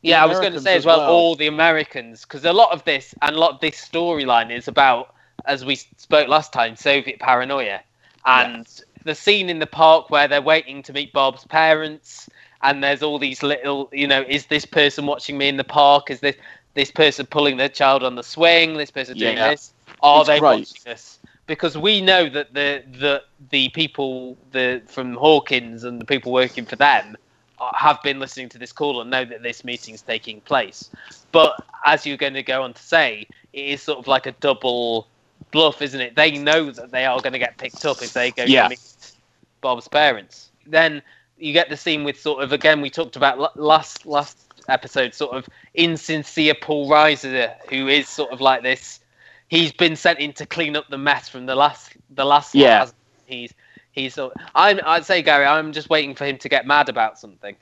Yeah 0.02 0.22
i 0.24 0.26
was 0.26 0.40
going 0.40 0.54
to 0.54 0.60
say 0.60 0.76
as 0.76 0.86
well, 0.86 1.00
well. 1.00 1.08
all 1.08 1.36
the 1.36 1.48
americans 1.48 2.24
because 2.24 2.46
a 2.46 2.54
lot 2.54 2.72
of 2.72 2.84
this 2.86 3.14
and 3.22 3.36
a 3.36 3.40
lot 3.40 3.52
of 3.54 3.60
this 3.60 3.76
storyline 3.76 4.52
is 4.52 4.68
about 4.68 5.14
as 5.46 5.66
we 5.66 5.76
spoke 5.76 6.28
last 6.28 6.54
time 6.54 6.76
soviet 6.76 7.20
paranoia 7.20 7.80
and 8.26 8.68
the 9.06 9.16
scene 9.16 9.50
in 9.50 9.60
the 9.60 9.68
park 9.68 10.10
where 10.10 10.28
they're 10.28 10.42
waiting 10.42 10.82
to 10.84 10.94
meet 10.94 11.12
barb's 11.14 11.46
parents 11.46 12.30
and 12.62 12.84
there's 12.84 13.02
all 13.04 13.20
these 13.20 13.44
little 13.44 13.90
you 13.92 14.08
know 14.08 14.24
is 14.28 14.46
this 14.48 14.66
person 14.66 15.06
watching 15.06 15.38
me 15.38 15.48
in 15.48 15.58
the 15.58 15.64
park 15.64 16.10
is 16.10 16.20
this 16.20 16.36
this 16.76 16.92
person 16.92 17.26
pulling 17.26 17.58
their 17.58 17.70
child 17.70 18.04
on 18.04 18.16
the 18.16 18.24
swing 18.24 18.76
this 18.78 18.92
person 18.92 19.18
doing 19.18 19.40
Yeah. 19.40 19.44
this 19.44 19.74
are 20.02 20.24
It's 20.24 20.26
they 20.26 20.40
great. 20.40 20.70
watching 20.70 20.82
us 20.92 21.20
because 21.48 21.78
we 21.78 22.02
know 22.02 22.30
that 22.30 22.54
the 22.54 22.84
the 23.00 23.22
the 23.50 23.70
people 23.70 24.38
the 24.52 24.82
from 24.88 25.16
Hawkins 25.16 25.84
and 25.84 26.00
the 26.00 26.06
people 26.06 26.32
working 26.32 26.66
for 26.66 26.76
them 26.76 27.18
have 27.76 28.02
been 28.04 28.20
listening 28.20 28.50
to 28.50 28.58
this 28.58 28.72
call 28.72 29.02
and 29.02 29.10
know 29.10 29.26
that 29.26 29.44
this 29.44 29.64
meeting's 29.64 30.02
taking 30.02 30.42
place. 30.42 30.90
But 31.32 31.54
as 31.86 32.06
you're 32.06 32.18
going 32.18 32.34
to 32.34 32.44
go 32.44 32.64
on 32.64 32.74
to 32.74 32.82
say, 32.82 33.28
it 33.54 33.66
is 33.66 33.82
sort 33.82 34.00
of 34.00 34.08
like 34.08 34.26
a 34.26 34.32
double 34.34 35.08
bluff, 35.52 35.82
isn't 35.82 36.00
it? 36.00 36.16
They 36.16 36.38
know 36.38 36.72
that 36.72 36.92
they 36.92 37.06
are 37.06 37.20
going 37.20 37.34
to 37.34 37.40
get 37.40 37.58
picked 37.58 37.86
up 37.86 38.02
if 38.02 38.14
they 38.14 38.32
go 38.32 38.44
Yeah. 38.44 38.64
to 38.64 38.70
meet 38.70 39.12
Barb's 39.62 39.88
parents. 39.88 40.50
Then 40.66 41.02
you 41.38 41.54
get 41.54 41.70
the 41.70 41.78
scene 41.78 42.04
with 42.04 42.20
sort 42.20 42.44
of 42.44 42.52
again 42.52 42.82
we 42.82 42.90
talked 42.90 43.16
about 43.16 43.58
last 43.58 44.06
last 44.06 44.38
episode, 44.68 45.14
sort 45.14 45.36
of 45.36 45.48
insincere 45.74 46.54
Paul 46.54 46.90
Reiser, 46.90 47.54
who 47.70 47.88
is 47.88 48.08
sort 48.08 48.32
of 48.32 48.42
like 48.42 48.62
this. 48.62 49.00
He's 49.48 49.72
been 49.72 49.96
sent 49.96 50.20
in 50.20 50.34
to 50.34 50.46
clean 50.46 50.76
up 50.76 50.88
the 50.90 50.98
mess 50.98 51.28
from 51.30 51.46
the 51.46 51.56
last 51.56 51.94
the 52.12 52.26
last 52.26 52.54
Yeah. 52.56 52.88
He's 53.26 53.54
he's 53.92 54.14
sort. 54.14 54.34
I'm 54.56 54.80
I'd 54.86 55.06
say 55.06 55.22
Gary, 55.22 55.46
I'm 55.46 55.72
just 55.74 55.90
waiting 55.90 56.16
for 56.16 56.26
him 56.26 56.38
to 56.40 56.50
get 56.50 56.66
mad 56.68 56.90
about 56.90 57.20
something. 57.20 57.56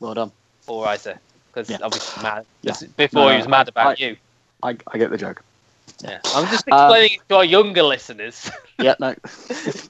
Well 0.00 0.14
done. 0.14 0.32
Paul 0.66 0.84
Reiser, 0.84 1.18
because 1.48 1.68
Yeah. 1.70 1.78
obviously 1.82 2.22
mad 2.22 2.46
Yeah. 2.62 2.74
before 2.96 3.24
No, 3.24 3.28
he 3.30 3.36
was 3.38 3.48
mad 3.48 3.68
about 3.68 4.00
I- 4.00 4.04
you. 4.04 4.16
I, 4.62 4.76
I 4.88 4.98
get 4.98 5.10
the 5.10 5.18
joke. 5.18 5.42
Yeah, 6.02 6.18
I'm 6.34 6.46
just 6.48 6.66
Um, 6.70 6.90
explaining 6.90 7.18
it 7.20 7.28
to 7.28 7.36
our 7.36 7.44
younger 7.44 7.82
listeners. 7.82 8.50
yeah, 8.78 8.94
no, 8.98 9.14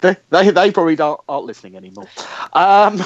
they, 0.00 0.16
they 0.30 0.50
they 0.50 0.70
probably 0.72 0.96
don't, 0.96 1.20
aren't 1.28 1.46
listening 1.46 1.76
anymore. 1.76 2.06
Um, 2.52 3.00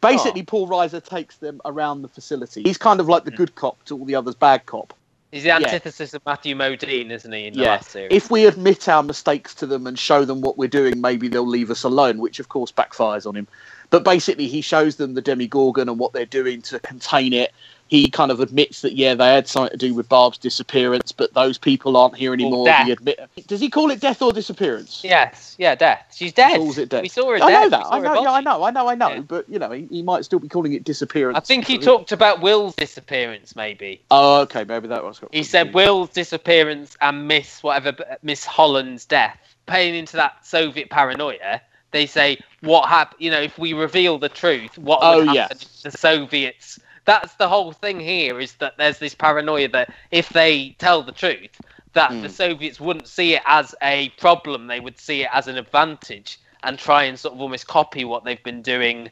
basically, 0.00 0.42
Paul 0.42 0.66
Reiser 0.68 1.04
takes 1.04 1.36
them 1.36 1.60
around 1.64 2.02
the 2.02 2.08
facility. 2.08 2.62
He's 2.62 2.78
kind 2.78 2.98
of 3.00 3.08
like 3.08 3.24
the 3.24 3.30
good 3.30 3.54
cop 3.54 3.82
to 3.84 3.98
all 3.98 4.04
the 4.06 4.14
others 4.14 4.34
bad 4.34 4.64
cop. 4.66 4.94
He's 5.32 5.44
the 5.44 5.50
antithesis 5.50 6.12
of 6.12 6.20
Matthew 6.26 6.54
Modine, 6.54 7.10
isn't 7.10 7.32
he? 7.32 7.46
In 7.46 7.54
the 7.54 7.60
Yeah. 7.60 7.70
last 7.70 7.90
series. 7.90 8.08
If 8.12 8.30
we 8.30 8.44
admit 8.44 8.86
our 8.86 9.02
mistakes 9.02 9.54
to 9.56 9.66
them 9.66 9.86
and 9.86 9.98
show 9.98 10.26
them 10.26 10.42
what 10.42 10.58
we're 10.58 10.68
doing, 10.68 11.00
maybe 11.00 11.26
they'll 11.26 11.46
leave 11.46 11.70
us 11.70 11.84
alone, 11.84 12.18
which 12.18 12.38
of 12.38 12.50
course 12.50 12.70
backfires 12.70 13.26
on 13.26 13.34
him. 13.34 13.48
But 13.88 14.04
basically, 14.04 14.46
he 14.46 14.60
shows 14.60 14.96
them 14.96 15.14
the 15.14 15.22
Demogorgon 15.22 15.88
and 15.88 15.98
what 15.98 16.12
they're 16.12 16.26
doing 16.26 16.60
to 16.62 16.78
contain 16.80 17.32
it. 17.32 17.52
He 17.92 18.08
kind 18.08 18.30
of 18.30 18.40
admits 18.40 18.80
that 18.80 18.94
yeah, 18.94 19.14
they 19.14 19.34
had 19.34 19.46
something 19.46 19.72
to 19.72 19.76
do 19.76 19.92
with 19.92 20.08
Barb's 20.08 20.38
disappearance, 20.38 21.12
but 21.12 21.34
those 21.34 21.58
people 21.58 21.94
aren't 21.98 22.16
here 22.16 22.32
anymore. 22.32 22.66
He 22.86 22.90
admit. 22.90 23.20
Does 23.46 23.60
he 23.60 23.68
call 23.68 23.90
it 23.90 24.00
death 24.00 24.22
or 24.22 24.32
disappearance? 24.32 25.02
Yes, 25.04 25.54
yeah, 25.58 25.74
death. 25.74 26.06
She's 26.16 26.32
dead. 26.32 26.56
calls 26.56 26.78
it 26.78 26.88
death. 26.88 27.02
We 27.02 27.10
saw 27.10 27.28
her 27.28 27.34
I 27.34 27.50
dead. 27.50 27.60
know 27.64 27.68
that. 27.68 27.86
I 27.90 27.98
know. 28.00 28.22
Yeah, 28.22 28.32
I 28.32 28.40
know. 28.40 28.62
I 28.62 28.70
know. 28.70 28.88
I 28.88 28.94
know. 28.94 29.08
Yeah. 29.10 29.20
But 29.20 29.46
you 29.46 29.58
know, 29.58 29.70
he, 29.72 29.84
he 29.90 30.02
might 30.02 30.24
still 30.24 30.38
be 30.38 30.48
calling 30.48 30.72
it 30.72 30.84
disappearance. 30.84 31.36
I 31.36 31.40
think 31.40 31.66
he 31.66 31.76
talked 31.76 32.12
about 32.12 32.40
Will's 32.40 32.74
disappearance, 32.76 33.54
maybe. 33.54 34.00
Oh, 34.10 34.40
okay. 34.40 34.64
Maybe 34.64 34.88
that 34.88 35.04
was. 35.04 35.20
He 35.30 35.42
said 35.42 35.74
Will's 35.74 36.08
disappearance 36.08 36.96
and 37.02 37.28
Miss 37.28 37.62
whatever 37.62 37.94
Miss 38.22 38.46
Holland's 38.46 39.04
death. 39.04 39.36
Paying 39.66 39.94
into 39.96 40.16
that 40.16 40.46
Soviet 40.46 40.88
paranoia, 40.88 41.60
they 41.90 42.06
say 42.06 42.38
what 42.62 42.88
happened. 42.88 43.20
You 43.20 43.32
know, 43.32 43.42
if 43.42 43.58
we 43.58 43.74
reveal 43.74 44.18
the 44.18 44.30
truth, 44.30 44.78
what 44.78 45.02
would 45.02 45.28
Oh, 45.28 45.32
yeah. 45.34 45.42
happen 45.42 45.58
if 45.60 45.82
the 45.82 45.90
Soviets? 45.90 46.78
That's 47.04 47.34
the 47.34 47.48
whole 47.48 47.72
thing 47.72 48.00
here. 48.00 48.40
Is 48.40 48.54
that 48.56 48.74
there's 48.78 48.98
this 48.98 49.14
paranoia 49.14 49.68
that 49.68 49.90
if 50.10 50.28
they 50.30 50.76
tell 50.78 51.02
the 51.02 51.12
truth, 51.12 51.60
that 51.94 52.12
Hmm. 52.12 52.22
the 52.22 52.28
Soviets 52.28 52.80
wouldn't 52.80 53.08
see 53.08 53.34
it 53.34 53.42
as 53.46 53.74
a 53.82 54.10
problem. 54.10 54.66
They 54.66 54.80
would 54.80 54.98
see 54.98 55.22
it 55.22 55.30
as 55.32 55.48
an 55.48 55.58
advantage 55.58 56.38
and 56.62 56.78
try 56.78 57.04
and 57.04 57.18
sort 57.18 57.34
of 57.34 57.40
almost 57.40 57.66
copy 57.66 58.04
what 58.04 58.24
they've 58.24 58.42
been 58.42 58.62
doing 58.62 59.10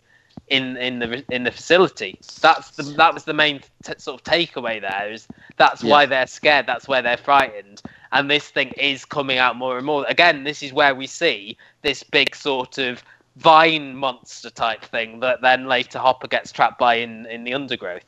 in 0.49 0.77
in 0.77 0.99
the 0.99 1.25
in 1.35 1.45
the 1.45 1.53
facility. 1.53 2.19
That's 2.41 2.71
the 2.73 2.85
that 2.95 3.15
was 3.15 3.25
the 3.25 3.35
main 3.35 3.61
t- 3.85 3.95
sort 3.99 4.21
of 4.21 4.25
takeaway 4.25 4.81
there. 4.81 5.11
Is 5.13 5.29
that's 5.57 5.83
Yeah. 5.83 5.91
why 5.91 6.07
they're 6.07 6.27
scared. 6.27 6.67
That's 6.67 6.89
why 6.89 7.01
they're 7.01 7.17
frightened. 7.17 7.83
And 8.13 8.31
this 8.31 8.49
thing 8.49 8.69
is 8.79 9.05
coming 9.05 9.39
out 9.39 9.57
more 9.57 9.77
and 9.77 9.87
more. 9.87 10.05
Again, 10.09 10.45
this 10.45 10.63
is 10.63 10.73
where 10.73 10.95
we 10.95 11.07
see 11.07 11.57
this 11.83 12.03
big 12.03 12.35
sort 12.35 12.79
of 12.79 13.03
vine 13.37 13.95
monster 13.95 14.51
type 14.51 14.85
thing 14.85 15.21
that 15.21 15.41
then 15.41 15.67
later 15.67 15.99
Hopper 15.99 16.29
gets 16.29 16.53
trapped 16.53 16.79
by 16.79 16.97
in 16.97 17.27
in 17.27 17.45
the 17.45 17.55
undergrowth. 17.55 18.05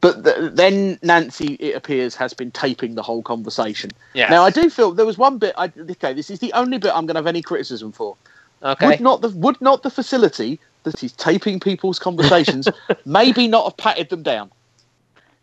But 0.00 0.22
th- 0.22 0.52
then 0.52 0.98
Nancy, 1.02 1.54
it 1.54 1.74
appears, 1.74 2.14
has 2.16 2.34
been 2.34 2.50
taping 2.50 2.94
the 2.94 3.02
whole 3.02 3.22
conversation. 3.22 3.90
Yeah. 4.12 4.28
Now 4.28 4.44
I 4.44 4.50
do 4.50 4.68
feel 4.68 4.92
there 4.92 5.06
was 5.06 5.16
one 5.16 5.38
bit. 5.38 5.54
I, 5.56 5.72
okay, 5.78 6.12
this 6.12 6.28
is 6.28 6.40
the 6.40 6.52
only 6.52 6.76
bit 6.76 6.90
I'm 6.94 7.06
going 7.06 7.14
to 7.14 7.20
have 7.20 7.26
any 7.26 7.40
criticism 7.40 7.90
for. 7.90 8.14
Okay. 8.62 8.86
Would 8.86 9.00
not 9.00 9.22
the 9.22 9.30
would 9.30 9.60
not 9.62 9.82
the 9.82 9.90
facility 9.90 10.60
that 10.82 11.02
is 11.02 11.12
taping 11.12 11.58
people's 11.58 11.98
conversations 11.98 12.68
maybe 13.06 13.48
not 13.48 13.64
have 13.64 13.76
patted 13.78 14.10
them 14.10 14.22
down? 14.22 14.50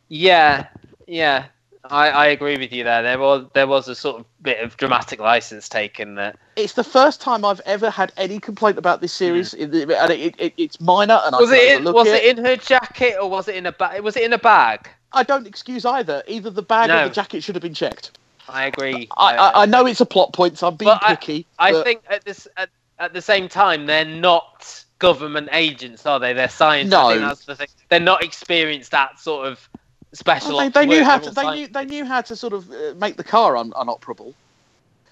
Yeah, 0.10 0.68
yeah, 1.08 1.46
I, 1.86 2.10
I 2.10 2.26
agree 2.28 2.58
with 2.58 2.72
you 2.72 2.84
there. 2.84 3.02
There 3.02 3.18
was 3.20 3.46
there 3.54 3.68
was 3.68 3.88
a 3.88 3.96
sort 3.96 4.20
of 4.20 4.26
bit 4.42 4.60
of 4.60 4.78
dramatic 4.78 5.20
license 5.20 5.68
taken 5.68 6.16
that. 6.16 6.38
It's 6.56 6.74
the 6.74 6.84
first 6.84 7.22
time 7.22 7.44
I've 7.44 7.62
ever 7.62 7.90
had 7.90 8.12
any 8.18 8.40
complaint 8.40 8.78
about 8.78 9.02
this 9.02 9.14
series, 9.14 9.54
hmm. 9.54 9.64
and 9.64 9.76
it, 9.76 9.90
it, 9.90 10.36
it, 10.38 10.54
it's 10.58 10.80
minor. 10.80 11.20
And 11.24 11.36
Was 11.40 11.52
I 11.52 11.56
it 11.56 11.78
in, 11.82 11.92
was 11.92 12.08
it. 12.08 12.24
it 12.24 12.38
in 12.38 12.46
her 12.46 12.56
jacket 12.56 13.16
or 13.20 13.30
was 13.30 13.48
it 13.48 13.56
in 13.56 13.66
a 13.66 13.72
bag? 13.72 14.02
Was 14.02 14.16
it 14.16 14.24
in 14.24 14.34
a 14.34 14.38
bag? 14.38 14.90
I 15.14 15.24
don't 15.24 15.48
excuse 15.48 15.86
either. 15.86 16.24
Either 16.28 16.50
the 16.50 16.62
bag 16.62 16.88
No. 16.88 17.06
or 17.06 17.08
the 17.10 17.14
jacket 17.14 17.44
should 17.44 17.56
have 17.56 17.62
been 17.64 17.74
checked. 17.74 18.18
I 18.48 18.66
agree. 18.66 19.08
I, 19.18 19.36
I, 19.36 19.38
uh, 19.38 19.52
I 19.56 19.66
know 19.66 19.86
it's 19.86 20.02
a 20.02 20.06
plot 20.06 20.34
point, 20.34 20.58
so 20.58 20.68
I'm 20.68 20.76
being 20.76 20.92
But 20.92 21.02
picky. 21.02 21.46
I 21.60 21.72
but 21.72 21.84
think 21.84 22.02
at 22.10 22.24
this 22.26 22.48
at, 22.58 22.70
at 23.00 23.14
the 23.14 23.22
same 23.22 23.50
time 23.50 23.86
they're 23.86 24.06
not 24.06 24.84
government 25.00 25.50
agents, 25.52 26.06
are 26.06 26.20
they? 26.20 26.34
They're 26.34 26.48
scientists. 26.50 26.92
No. 26.92 27.20
that's 27.20 27.46
the 27.46 27.56
thing. 27.56 27.68
They're 27.90 28.00
not 28.00 28.24
experienced 28.24 28.92
that 28.92 29.20
sort 29.20 29.48
of 29.48 29.68
special. 30.14 30.58
Well, 30.58 30.70
they, 30.70 30.82
they 30.82 30.86
knew 30.86 31.04
how 31.04 31.18
to. 31.20 31.32
They 31.32 31.52
knew. 31.56 31.68
They 31.68 31.86
knew 31.86 32.06
how 32.06 32.22
to 32.22 32.36
sort 32.36 32.54
of 32.54 32.70
uh, 32.72 32.94
make 32.98 33.18
the 33.18 33.24
car 33.24 33.58
un, 33.58 33.72
unoperable. 33.72 34.34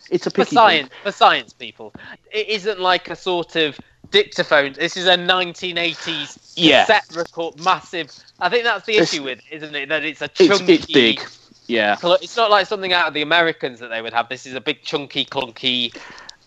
It's 0.10 0.26
a 0.26 0.32
picky 0.32 0.46
for 0.50 0.56
science 0.56 0.90
thing. 0.90 0.98
for 1.04 1.12
science 1.12 1.54
people. 1.54 1.94
It 2.32 2.48
isn't 2.48 2.80
like 2.80 3.10
a 3.10 3.16
sort 3.16 3.56
of 3.56 3.80
dictaphone. 4.12 4.74
This 4.74 4.98
is 4.98 5.06
a 5.06 5.16
1980s 5.16 6.54
Yeah. 6.56 6.86
cassette 6.86 7.16
record, 7.16 7.64
massive. 7.64 8.12
I 8.40 8.50
think 8.50 8.64
that's 8.64 8.86
the 8.86 8.94
It's- 8.94 9.14
issue 9.14 9.24
with, 9.24 9.40
it, 9.52 9.56
isn't 9.64 9.76
it? 9.76 9.90
That 9.90 10.04
it's 10.04 10.22
a 10.22 10.28
chunky. 10.28 10.74
it's 10.74 10.86
big. 10.88 11.22
Yeah, 11.68 11.98
It's 12.02 12.36
not 12.36 12.50
like 12.50 12.66
something 12.66 12.94
out 12.94 13.08
of 13.08 13.14
the 13.14 13.22
Americans 13.22 13.80
that 13.80 13.90
they 13.90 14.02
would 14.02 14.14
have. 14.14 14.28
This 14.28 14.48
is 14.48 14.56
a 14.56 14.62
big, 14.62 14.82
chunky, 14.82 15.24
clunky. 15.26 15.96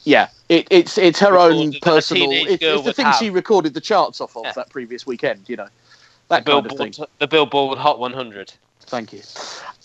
yeah. 0.03 0.27
It, 0.49 0.67
it's 0.71 0.99
it's 0.99 1.21
her 1.21 1.39
own 1.39 1.75
personal. 1.81 2.33
It, 2.33 2.61
it's 2.61 2.83
the 2.85 2.93
thing 2.93 3.07
have. 3.07 3.15
she 3.15 3.31
recorded 3.31 3.75
the 3.75 3.81
charts 3.81 4.21
off 4.21 4.37
of 4.37 4.45
Yeah. 4.47 4.53
that 4.57 4.71
previous 4.71 5.07
weekend. 5.07 5.49
You 5.49 5.57
know, 5.59 5.69
The 6.33 6.39
that 6.39 6.47
kind 6.47 6.67
of 6.67 6.79
thing. 6.79 6.91
Billboard, 6.91 7.11
the 7.19 7.27
Billboard 7.27 7.79
Hot 7.79 7.99
100. 7.99 8.53
Thank 8.81 9.13
you. 9.13 9.21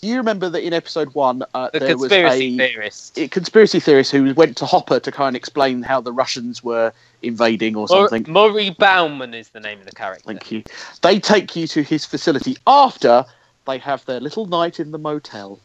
You 0.00 0.16
remember 0.16 0.48
that 0.48 0.64
in 0.64 0.72
episode 0.72 1.14
one 1.14 1.42
uh, 1.54 1.70
The 1.72 1.80
there 1.80 1.96
was 1.96 2.10
a 2.12 2.56
theorist. 2.56 3.18
a 3.18 3.28
conspiracy 3.28 3.80
theorist 3.80 4.10
who 4.12 4.32
went 4.34 4.56
to 4.58 4.66
Hopper 4.66 5.00
to 5.00 5.12
kind 5.12 5.34
of 5.34 5.40
explain 5.40 5.82
how 5.82 6.00
the 6.00 6.12
Russians 6.12 6.62
were 6.64 6.92
invading 7.22 7.76
or 7.76 7.82
Mur- 7.82 8.08
something. 8.08 8.32
Murray 8.32 8.70
Bauman 8.70 9.34
is 9.34 9.50
the 9.50 9.60
name 9.60 9.78
of 9.80 9.86
the 9.86 9.92
character. 9.92 10.24
Thank 10.24 10.50
you. 10.50 10.62
They 11.02 11.18
take 11.18 11.54
you 11.56 11.66
to 11.68 11.82
his 11.82 12.04
facility 12.04 12.56
after 12.66 13.24
they 13.66 13.78
have 13.78 14.04
their 14.06 14.20
little 14.20 14.46
night 14.46 14.80
in 14.80 14.90
the 14.90 14.98
motel 14.98 15.58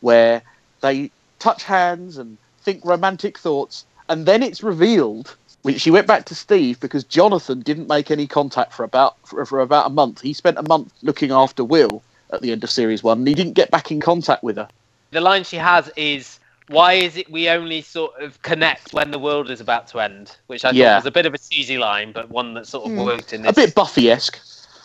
where 0.00 0.42
they 0.80 1.10
touch 1.38 1.62
hands 1.64 2.18
and 2.18 2.36
think 2.60 2.84
romantic 2.84 3.38
thoughts. 3.38 3.84
And 4.08 4.26
then 4.26 4.42
it's 4.42 4.62
revealed 4.62 5.36
she 5.74 5.90
went 5.90 6.06
back 6.06 6.24
to 6.26 6.34
Steve 6.34 6.78
because 6.80 7.04
Jonathan 7.04 7.60
didn't 7.60 7.88
make 7.88 8.10
any 8.10 8.26
contact 8.26 8.72
for 8.72 8.84
about 8.84 9.16
for, 9.26 9.44
for 9.44 9.60
about 9.60 9.86
a 9.86 9.90
month. 9.90 10.20
He 10.20 10.32
spent 10.32 10.58
a 10.58 10.62
month 10.62 10.92
looking 11.02 11.32
after 11.32 11.64
Will 11.64 12.02
at 12.32 12.42
the 12.42 12.52
end 12.52 12.64
of 12.64 12.70
series 12.70 13.02
one, 13.02 13.18
and 13.18 13.28
he 13.28 13.34
didn't 13.34 13.54
get 13.54 13.70
back 13.70 13.90
in 13.90 14.00
contact 14.00 14.42
with 14.42 14.56
her. 14.56 14.68
The 15.12 15.20
line 15.20 15.44
she 15.44 15.56
has 15.56 15.90
is, 15.96 16.38
"Why 16.68 16.94
is 16.94 17.16
it 17.16 17.30
we 17.30 17.48
only 17.48 17.82
sort 17.82 18.20
of 18.20 18.40
connect 18.42 18.92
when 18.92 19.10
the 19.10 19.18
world 19.18 19.50
is 19.50 19.60
about 19.60 19.86
to 19.88 20.00
end?" 20.00 20.36
Which 20.48 20.64
I 20.64 20.70
Yeah. 20.70 20.94
thought 20.94 21.04
was 21.04 21.06
a 21.06 21.12
bit 21.12 21.26
of 21.26 21.34
a 21.34 21.38
cheesy 21.38 21.78
line, 21.78 22.12
but 22.12 22.28
one 22.30 22.54
that 22.54 22.66
sort 22.66 22.86
of 22.86 22.92
Mm. 22.92 23.04
worked 23.04 23.32
in 23.32 23.42
this. 23.42 23.52
A 23.52 23.54
bit 23.54 23.74
Buffy 23.74 24.10
esque, 24.10 24.38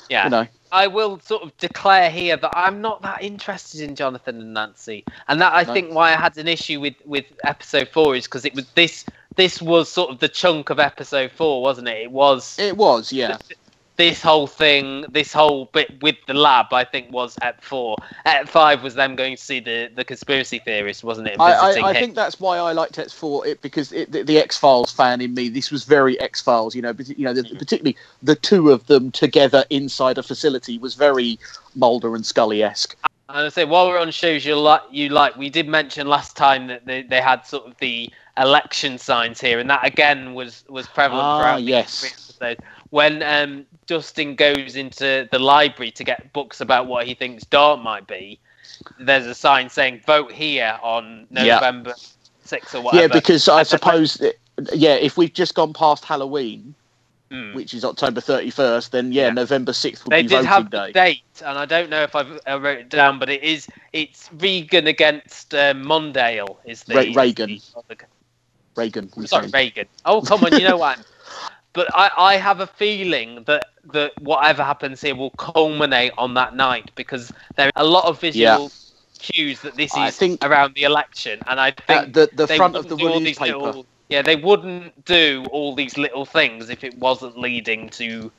yeah. 0.10 0.26
you 0.26 0.30
know. 0.30 0.48
I 0.72 0.88
will 0.88 1.20
sort 1.20 1.44
of 1.44 1.56
declare 1.58 2.10
here 2.10 2.38
that 2.38 2.52
I'm 2.54 2.80
not 2.80 3.02
that 3.02 3.22
interested 3.22 3.82
in 3.82 3.96
Jonathan 3.96 4.40
and 4.40 4.54
Nancy, 4.54 5.04
and 5.28 5.42
that 5.42 5.54
I 5.54 5.64
No. 5.64 5.74
think 5.74 5.94
why 5.94 6.14
I 6.14 6.16
had 6.16 6.38
an 6.38 6.48
issue 6.48 6.80
with 6.80 6.96
with 7.06 7.26
episode 7.44 7.90
four 7.90 8.16
is 8.16 8.26
because 8.26 8.46
it 8.46 8.56
was 8.56 8.66
this 8.76 9.04
this 9.42 9.60
was 9.60 9.90
sort 9.90 10.12
of 10.12 10.20
the 10.20 10.30
chunk 10.30 10.70
of 10.70 10.78
episode 10.78 11.32
four, 11.32 11.64
wasn't 11.64 11.88
it? 11.88 11.98
It 11.98 12.12
was 12.12 12.60
It 12.60 12.78
was, 12.78 13.12
yeah. 13.12 13.40
this 13.98 14.22
whole 14.22 14.46
thing, 14.46 15.04
this 15.10 15.34
whole 15.34 15.66
bit 15.74 16.00
with 16.04 16.16
the 16.28 16.36
lab. 16.36 16.68
I 16.72 16.84
think 16.84 17.12
was 17.12 17.36
at 17.42 17.64
four. 17.64 17.96
At 18.26 18.48
five 18.48 18.84
was 18.84 18.94
them 18.94 19.16
going 19.16 19.36
to 19.36 19.42
see 19.42 19.60
the 19.60 19.90
the 19.96 20.06
conspiracy 20.06 20.60
theorist, 20.60 21.04
wasn't 21.04 21.28
it? 21.28 21.40
I, 21.40 21.54
I, 21.54 21.90
I 21.90 21.94
think 21.94 22.14
that's 22.14 22.40
why 22.40 22.60
I 22.60 22.72
liked 22.74 22.98
X4 22.98 23.48
it 23.48 23.62
because 23.64 23.92
it, 23.92 24.12
the, 24.12 24.22
the 24.22 24.38
X 24.38 24.60
Files 24.60 24.92
fan 24.92 25.22
in 25.22 25.34
me. 25.34 25.50
This 25.50 25.72
was 25.72 25.86
very 25.86 26.20
X 26.20 26.40
Files, 26.40 26.76
you 26.76 26.84
know. 26.84 26.94
parti- 26.94 27.16
You 27.18 27.26
know, 27.26 27.34
the, 27.34 27.42
mm. 27.42 27.58
particularly 27.58 27.98
the 28.22 28.36
two 28.36 28.70
of 28.70 28.86
them 28.86 29.10
together 29.10 29.66
inside 29.72 30.20
a 30.20 30.24
facility 30.24 30.78
was 30.78 30.94
very 30.94 31.40
Mulder 31.74 32.14
and 32.16 32.24
Scully 32.24 32.62
esque. 32.62 32.96
And 33.34 33.46
I 33.46 33.50
say, 33.50 33.66
while 33.66 33.88
we're 33.88 34.00
on 34.00 34.12
shows 34.12 34.46
you 34.46 34.56
like, 34.56 34.82
you 34.92 35.10
like, 35.10 35.36
we 35.36 35.50
did 35.50 35.68
mention 35.68 36.08
last 36.08 36.36
time 36.36 36.68
that 36.68 36.86
they, 36.86 37.04
they 37.04 37.22
had 37.22 37.46
sort 37.46 37.66
of 37.68 37.78
the 37.80 38.10
election 38.38 38.98
signs 38.98 39.42
here, 39.42 39.60
and 39.60 39.70
that 39.70 39.86
again 39.86 40.34
was 40.34 40.64
was 40.70 40.88
prevalent 40.88 41.26
Ah, 41.26 41.40
throughout 41.40 41.56
the 41.58 41.62
yes. 41.64 42.00
three 42.00 42.10
episodes. 42.10 42.62
When 42.90 43.24
um, 43.24 43.66
Dustin 43.88 44.36
goes 44.36 44.76
into 44.76 45.28
the 45.32 45.40
library 45.40 45.92
to 45.92 46.04
get 46.04 46.32
books 46.34 46.62
about 46.62 46.88
what 46.88 47.08
he 47.08 47.14
thinks 47.14 47.44
Dart 47.46 47.82
might 47.82 48.08
be, 48.08 48.40
there's 49.00 49.26
a 49.26 49.36
sign 49.36 49.70
saying 49.70 50.02
"Vote 50.06 50.32
here" 50.32 50.78
on. 50.82 51.28
November 51.30 51.94
six 52.44 52.76
or 52.76 52.82
whatever. 52.82 53.04
Yeah, 53.04 53.08
because 53.08 53.48
I 53.48 53.62
And 53.62 53.68
then, 53.70 53.80
like, 53.82 54.10
suppose, 54.10 54.22
yeah, 54.74 54.96
if 54.96 55.18
we've 55.18 55.34
just 55.34 55.56
gone 55.56 55.74
past 55.74 56.04
Halloween, 56.06 56.76
hmm. 57.32 57.54
which 57.54 57.74
is 57.74 57.84
October 57.86 58.22
31st, 58.22 58.90
then 58.92 59.12
yeah, 59.12 59.28
Yeah. 59.28 59.34
November 59.34 59.72
6th 59.72 60.04
will 60.04 60.10
they 60.12 60.22
be 60.22 60.28
did 60.28 60.36
voting 60.36 60.48
have 60.48 60.70
day. 60.70 60.88
the 60.88 60.94
date, 60.94 61.24
and 61.46 61.58
I 61.58 61.66
don't 61.66 61.90
know 61.90 62.04
if 62.04 62.16
I've 62.16 62.40
I 62.46 62.56
wrote 62.58 62.80
it 62.80 62.90
down, 62.90 63.18
but 63.20 63.30
it 63.30 63.44
is 63.44 63.68
it's 63.94 64.30
Reagan 64.38 64.88
against 64.88 65.56
uh, 65.56 65.74
Mondale. 65.74 66.58
Is 66.66 66.84
the 66.84 66.96
Re- 66.96 67.10
is 67.10 67.16
Reagan. 67.16 67.50
the- 67.88 67.98
Reagan. 68.76 69.10
sorry, 69.28 69.50
saying. 69.50 69.52
Reagan. 69.54 69.88
Oh, 70.06 70.22
come 70.22 70.44
on, 70.44 70.54
you 70.54 70.68
know 70.68 70.78
what? 70.78 71.00
But 71.74 71.88
I, 71.96 72.12
I 72.18 72.36
have 72.36 72.60
a 72.60 72.68
feeling 72.68 73.44
that, 73.46 73.64
that 73.94 74.12
whatever 74.22 74.62
happens 74.62 75.00
here 75.00 75.16
will 75.16 75.30
culminate 75.32 76.12
on 76.18 76.34
that 76.34 76.54
night 76.54 76.92
because 76.96 77.32
there 77.56 77.68
are 77.68 77.72
a 77.78 77.86
lot 77.86 78.04
of 78.04 78.20
visual 78.20 78.70
cues 79.20 79.62
that 79.62 79.76
this 79.76 79.96
I 79.96 80.10
is 80.10 80.38
around 80.42 80.76
the 80.76 80.84
election, 80.84 81.40
and 81.48 81.62
I 81.62 81.72
think 81.72 82.14
the, 82.14 82.30
the 82.34 82.48
front 82.48 82.76
of 82.76 82.90
the 82.90 82.96
all 82.96 83.20
these 83.22 83.40
little- 83.40 83.86
yeah, 84.12 84.22
they 84.22 84.36
wouldn't 84.36 85.06
do 85.06 85.46
all 85.52 85.74
these 85.74 85.98
little 85.98 86.26
things 86.26 86.70
if 86.70 86.84
it 86.84 86.98
wasn't 86.98 87.38
leading 87.38 87.90
to 87.90 88.30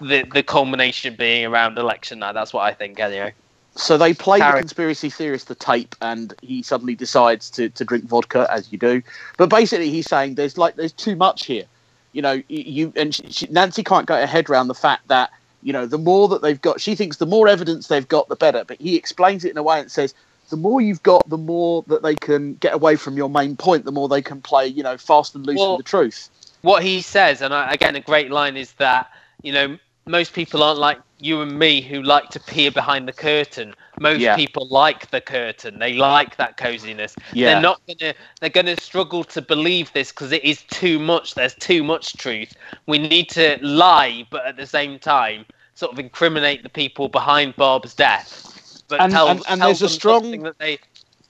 the 0.00 0.22
the 0.32 0.42
culmination 0.42 1.14
being 1.14 1.44
around 1.44 1.78
election 1.78 2.20
night. 2.20 2.32
That's 2.32 2.52
what 2.52 2.62
I 2.62 2.72
think, 2.72 2.98
anyway. 2.98 3.34
So 3.74 3.98
they 3.98 4.14
play 4.14 4.38
the 4.38 4.52
conspiracy 4.58 5.10
theorist 5.10 5.48
the 5.48 5.54
tape, 5.54 5.94
and 6.00 6.32
he 6.40 6.62
suddenly 6.62 6.94
decides 6.94 7.50
to, 7.50 7.68
to 7.68 7.84
drink 7.84 8.04
vodka, 8.04 8.46
as 8.50 8.72
you 8.72 8.78
do. 8.78 9.02
But 9.36 9.50
basically, 9.50 9.90
he's 9.90 10.06
saying 10.06 10.36
there's 10.36 10.56
like 10.56 10.76
there's 10.76 10.92
too 10.92 11.14
much 11.14 11.44
here. 11.44 11.64
You 12.12 12.22
know, 12.22 12.42
you 12.48 12.90
and 12.96 13.14
she, 13.14 13.30
she, 13.30 13.46
Nancy 13.48 13.84
can't 13.84 14.06
get 14.06 14.20
her 14.20 14.26
head 14.26 14.48
around 14.48 14.68
the 14.68 14.74
fact 14.74 15.08
that 15.08 15.30
you 15.62 15.74
know 15.74 15.84
the 15.84 15.98
more 15.98 16.26
that 16.28 16.40
they've 16.40 16.60
got, 16.60 16.80
she 16.80 16.94
thinks 16.94 17.18
the 17.18 17.26
more 17.26 17.48
evidence 17.48 17.88
they've 17.88 18.08
got, 18.08 18.28
the 18.28 18.36
better. 18.36 18.64
But 18.64 18.80
he 18.80 18.96
explains 18.96 19.44
it 19.44 19.50
in 19.50 19.58
a 19.58 19.62
way 19.62 19.78
and 19.78 19.90
says 19.90 20.14
the 20.50 20.56
more 20.56 20.80
you've 20.80 21.02
got, 21.02 21.28
the 21.28 21.38
more 21.38 21.82
that 21.88 22.02
they 22.02 22.14
can 22.14 22.54
get 22.54 22.74
away 22.74 22.96
from 22.96 23.16
your 23.16 23.28
main 23.28 23.56
point, 23.56 23.84
the 23.84 23.92
more 23.92 24.08
they 24.08 24.22
can 24.22 24.40
play, 24.40 24.66
you 24.66 24.82
know, 24.82 24.96
fast 24.96 25.34
and 25.34 25.44
loose 25.46 25.58
Well, 25.58 25.76
with 25.76 25.84
the 25.84 25.90
truth. 25.90 26.28
what 26.62 26.82
he 26.82 27.00
says, 27.02 27.42
and 27.42 27.52
I, 27.54 27.72
again, 27.72 27.96
a 27.96 28.00
great 28.00 28.30
line 28.30 28.56
is 28.56 28.72
that 28.74 29.08
you 29.42 29.52
know 29.52 29.78
most 30.06 30.32
people 30.32 30.62
aren't 30.62 30.78
like 30.78 30.98
you 31.18 31.40
and 31.40 31.58
me 31.58 31.80
who 31.80 32.02
like 32.02 32.30
to 32.30 32.40
peer 32.40 32.70
behind 32.70 33.08
the 33.08 33.12
curtain. 33.12 33.74
Most 33.98 34.20
Yeah. 34.20 34.36
people 34.36 34.68
like 34.68 35.10
the 35.10 35.20
curtain; 35.20 35.78
they 35.78 35.94
like 35.94 36.36
that 36.36 36.56
coziness. 36.56 37.16
Yeah. 37.32 37.52
They're 37.52 37.62
not 37.62 37.80
gonna 37.88 38.14
they're 38.40 38.50
gonna 38.50 38.78
struggle 38.80 39.24
to 39.24 39.42
believe 39.42 39.92
this 39.94 40.10
because 40.12 40.32
it 40.32 40.44
is 40.44 40.62
too 40.70 40.98
much. 40.98 41.34
There's 41.34 41.54
too 41.54 41.82
much 41.82 42.16
truth. 42.18 42.54
We 42.86 42.98
need 42.98 43.28
to 43.30 43.58
lie, 43.62 44.26
but 44.30 44.46
at 44.46 44.56
the 44.56 44.66
same 44.66 44.98
time, 44.98 45.46
sort 45.74 45.92
of 45.92 45.98
incriminate 45.98 46.62
the 46.62 46.68
people 46.68 47.08
behind 47.08 47.56
Barb's 47.56 47.94
death. 47.94 48.55
And- 48.90 49.12
and- 49.14 49.42
and 49.48 49.60
there's 49.60 49.82
a 49.82 49.88
strong- 49.88 50.42
that 50.42 50.58
they. 50.58 50.78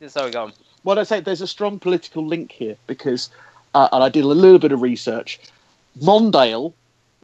Sorry, 0.08 0.30
go 0.30 0.44
on. 0.44 0.52
well, 0.84 0.98
I 0.98 1.04
say 1.04 1.20
there's 1.20 1.40
a 1.40 1.46
strong 1.46 1.78
political 1.78 2.24
link 2.26 2.52
here 2.52 2.76
because, 2.86 3.30
uh, 3.74 3.88
and 3.92 4.04
I 4.04 4.08
did 4.08 4.24
a 4.24 4.28
little 4.28 4.58
bit 4.58 4.72
of 4.72 4.82
research. 4.82 5.40
Mondale, 6.00 6.72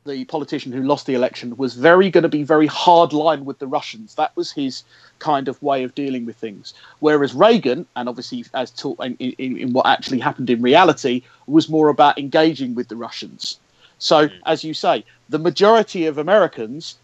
the 0.07 0.25
politician 0.25 0.73
who 0.73 0.83
lost 0.83 1.07
the 1.07 1.15
election, 1.15 1.57
was 1.57 1.75
very 1.75 2.11
going 2.11 2.23
to 2.23 2.29
be 2.29 2.43
very 2.43 2.67
hard 2.67 3.13
line 3.13 3.45
with 3.45 3.59
the 3.59 3.67
Russians. 3.67 4.15
That 4.15 4.35
was 4.37 4.51
his 4.51 4.83
kind 5.19 5.47
of 5.49 5.63
way 5.63 5.85
of 5.85 5.95
dealing 5.95 6.25
with 6.27 6.37
things. 6.37 6.75
Whereas 7.01 7.35
Reagan, 7.35 7.87
and 7.95 8.09
obviously 8.09 8.45
as 8.55 8.71
taught 8.71 8.99
in, 9.05 9.15
in, 9.19 9.57
in 9.59 9.73
what 9.73 9.87
actually 9.87 10.19
happened 10.19 10.51
in 10.51 10.63
reality, 10.63 11.23
was 11.47 11.69
more 11.69 11.89
about 11.89 12.19
engaging 12.19 12.75
with 12.75 12.89
the 12.89 12.97
Russians. 12.97 13.59
So, 13.99 14.29
as 14.47 14.65
you 14.65 14.75
say, 14.75 15.05
the 15.29 15.39
majority 15.39 16.07
of 16.07 16.19
Americans 16.19 16.97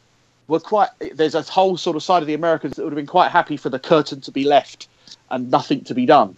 were 0.48 0.60
quite. 0.60 0.90
There's 1.14 1.34
a 1.34 1.42
whole 1.42 1.76
sort 1.76 1.96
of 1.96 2.02
side 2.02 2.22
of 2.22 2.26
the 2.26 2.34
Americans 2.34 2.76
that 2.76 2.82
would 2.82 2.92
have 2.92 2.96
been 2.96 3.06
quite 3.06 3.30
happy 3.30 3.56
for 3.56 3.68
the 3.68 3.78
curtain 3.78 4.20
to 4.22 4.32
be 4.32 4.44
left 4.44 4.88
and 5.30 5.50
nothing 5.50 5.84
to 5.84 5.94
be 5.94 6.06
done. 6.06 6.36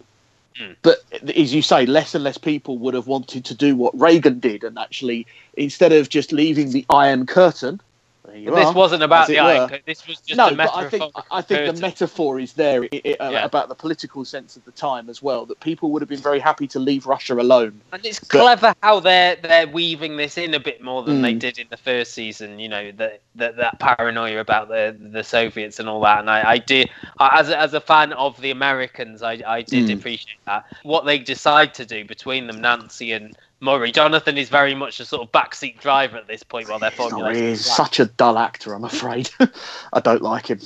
Hmm. 0.57 0.73
But 0.81 0.97
as 1.35 1.53
you 1.53 1.61
say, 1.61 1.85
less 1.85 2.13
and 2.13 2.23
less 2.23 2.37
people 2.37 2.77
would 2.79 2.93
have 2.93 3.07
wanted 3.07 3.45
to 3.45 3.55
do 3.55 3.75
what 3.75 3.97
Reagan 3.99 4.39
did, 4.39 4.63
and 4.63 4.77
actually, 4.77 5.25
instead 5.55 5.91
of 5.93 6.09
just 6.09 6.31
leaving 6.31 6.71
the 6.71 6.85
Iron 6.89 7.25
Curtain, 7.25 7.79
there 7.79 7.79
you 7.79 7.79
But 7.79 7.90
this 8.25 8.65
are, 8.67 8.73
wasn't 8.73 9.03
about 9.03 9.27
the 9.27 9.37
were. 9.37 9.79
This 9.85 10.07
was 10.07 10.19
just 10.21 10.37
no, 10.37 10.47
a 10.49 10.55
but. 10.55 10.69
I 10.75 10.89
think 10.89 11.13
I 11.31 11.41
think 11.41 11.75
the 11.75 11.81
metaphor 11.81 12.39
is 12.39 12.53
there 12.53 12.83
i 12.83 12.89
i 12.93 13.13
uh, 13.19 13.29
Yeah. 13.31 13.45
about 13.45 13.67
the 13.69 13.75
political 13.75 14.23
sense 14.25 14.55
of 14.57 14.63
the 14.65 14.71
time 14.71 15.09
as 15.09 15.21
well. 15.21 15.45
That 15.45 15.59
people 15.59 15.91
would 15.91 16.01
have 16.01 16.09
been 16.09 16.19
very 16.21 16.39
happy 16.39 16.67
to 16.67 16.79
leave 16.79 17.05
Russia 17.07 17.33
alone. 17.33 17.81
And 17.91 18.05
it's 18.05 18.19
But- 18.19 18.29
clever 18.29 18.75
how 18.83 18.99
they're 18.99 19.35
they're 19.37 19.67
weaving 19.67 20.17
this 20.17 20.37
in 20.37 20.53
a 20.53 20.59
bit 20.59 20.81
more 20.83 21.03
than 21.03 21.21
they 21.21 21.33
Mm. 21.33 21.39
did 21.39 21.57
in 21.59 21.67
the 21.69 21.77
first 21.77 22.13
season. 22.13 22.59
You 22.59 22.69
know 22.69 22.91
that 22.93 23.21
that, 23.35 23.57
that 23.57 23.79
paranoia 23.79 24.39
about 24.39 24.67
the 24.69 24.95
the 24.99 25.23
Soviets 25.23 25.79
and 25.79 25.89
all 25.89 26.01
that. 26.01 26.19
And 26.19 26.29
I, 26.29 26.51
I 26.51 26.57
did 26.59 26.89
I, 27.19 27.39
as 27.39 27.49
a, 27.49 27.57
as 27.59 27.73
a 27.73 27.81
fan 27.81 28.13
of 28.13 28.39
the 28.41 28.51
Americans, 28.51 29.23
I 29.23 29.41
I 29.45 29.61
did 29.63 29.89
Mm. 29.89 29.97
appreciate 29.97 30.39
that. 30.45 30.65
What 30.83 31.05
they 31.05 31.17
decide 31.17 31.73
to 31.75 31.85
do 31.85 32.05
between 32.05 32.47
them, 32.47 32.61
Nancy 32.61 33.13
and 33.13 33.35
Murray. 33.61 33.91
Jonathan 33.91 34.37
is 34.37 34.49
very 34.49 34.73
much 34.73 34.99
a 34.99 35.05
sort 35.05 35.21
of 35.21 35.31
backseat 35.31 35.79
driver 35.79 36.17
at 36.17 36.27
this 36.27 36.43
point 36.43 36.67
while 36.67 36.79
they're 36.79 36.91
formulating. 36.91 37.43
the 37.43 37.49
he's 37.51 37.63
such 37.65 37.99
a 37.99 38.05
dull 38.05 38.37
actor, 38.37 38.73
I'm 38.73 38.83
afraid. 38.83 39.29
I 39.93 39.99
don't 39.99 40.23
like 40.23 40.47
him. 40.47 40.59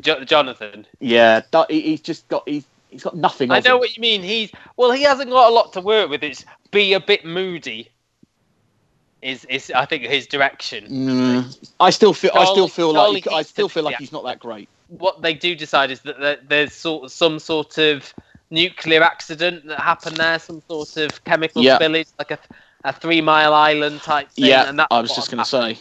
Jo- 0.00 0.22
Jonathan. 0.24 0.86
Yeah, 1.00 1.40
he's 1.70 2.02
just 2.02 2.28
got 2.28 2.46
he's, 2.46 2.64
he's 2.90 3.02
got 3.02 3.16
nothing. 3.16 3.50
I 3.50 3.60
know 3.60 3.74
him. 3.76 3.80
what 3.80 3.96
you 3.96 4.02
mean. 4.02 4.22
He's 4.22 4.52
well, 4.76 4.92
he 4.92 5.02
hasn't 5.02 5.30
got 5.30 5.50
a 5.50 5.54
lot 5.54 5.72
to 5.72 5.80
work 5.80 6.10
with. 6.10 6.22
It's 6.22 6.44
be 6.70 6.92
a 6.92 7.00
bit 7.00 7.24
moody. 7.24 7.88
Is 9.22 9.44
is 9.46 9.72
I 9.74 9.86
think 9.86 10.04
his 10.04 10.26
direction. 10.26 10.86
Mm, 10.86 11.70
I 11.80 11.90
still 11.90 12.12
feel 12.12 12.30
I 12.34 12.44
still 12.44 12.68
feel 12.68 12.92
Charlie 12.92 13.14
like 13.14 13.32
I 13.32 13.42
still 13.42 13.68
feel 13.68 13.82
like 13.82 13.96
he's 13.96 14.12
not 14.12 14.24
that 14.24 14.38
great. 14.38 14.68
what 14.88 15.22
they 15.22 15.34
do 15.34 15.56
decide 15.56 15.90
is 15.90 16.00
that 16.02 16.20
there- 16.20 16.38
there's 16.46 16.72
sort 16.72 17.04
of 17.04 17.10
some 17.10 17.38
sort 17.40 17.78
of 17.78 18.14
nuclear 18.50 19.02
accident 19.02 19.66
that 19.66 19.80
happened 19.80 20.16
there, 20.16 20.38
some 20.38 20.60
sort 20.68 20.96
of 20.96 21.22
chemical 21.24 21.62
Yeah. 21.62 21.78
spillage, 21.78 22.12
like 22.18 22.30
a, 22.32 22.38
a 22.84 22.92
Three 22.92 23.20
Mile 23.20 23.54
Island 23.54 24.02
type 24.02 24.30
thing. 24.30 24.44
Yeah, 24.50 24.68
and 24.68 24.78
that's 24.78 24.88
I 24.90 25.00
was 25.00 25.14
just 25.14 25.30
going 25.30 25.42
to 25.42 25.48
say. 25.48 25.78